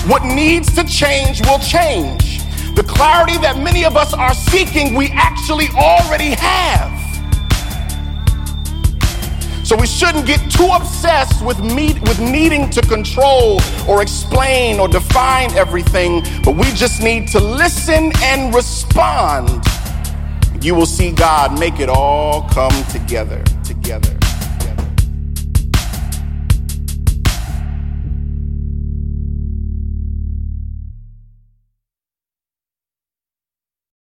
What 0.08 0.24
needs 0.24 0.74
to 0.74 0.84
change 0.84 1.40
will 1.46 1.58
change. 1.58 2.42
The 2.74 2.82
clarity 2.82 3.38
that 3.38 3.58
many 3.58 3.84
of 3.84 3.96
us 3.96 4.12
are 4.12 4.34
seeking, 4.34 4.94
we 4.94 5.10
actually 5.12 5.68
already 5.76 6.34
have. 6.36 6.92
So 9.64 9.76
we 9.76 9.86
shouldn't 9.86 10.26
get 10.26 10.40
too 10.50 10.68
obsessed 10.74 11.42
with, 11.44 11.58
with 11.60 12.20
needing 12.20 12.68
to 12.70 12.82
control 12.82 13.60
or 13.88 14.02
explain 14.02 14.78
or 14.78 14.88
define 14.88 15.50
everything, 15.52 16.22
but 16.44 16.54
we 16.54 16.64
just 16.72 17.02
need 17.02 17.28
to 17.28 17.40
listen 17.40 18.12
and 18.22 18.54
respond 18.54 19.64
you 20.64 20.74
will 20.74 20.86
see 20.86 21.12
God 21.12 21.58
make 21.60 21.78
it 21.78 21.90
all 21.90 22.48
come 22.48 22.72
together, 22.84 23.44
together. 23.64 24.23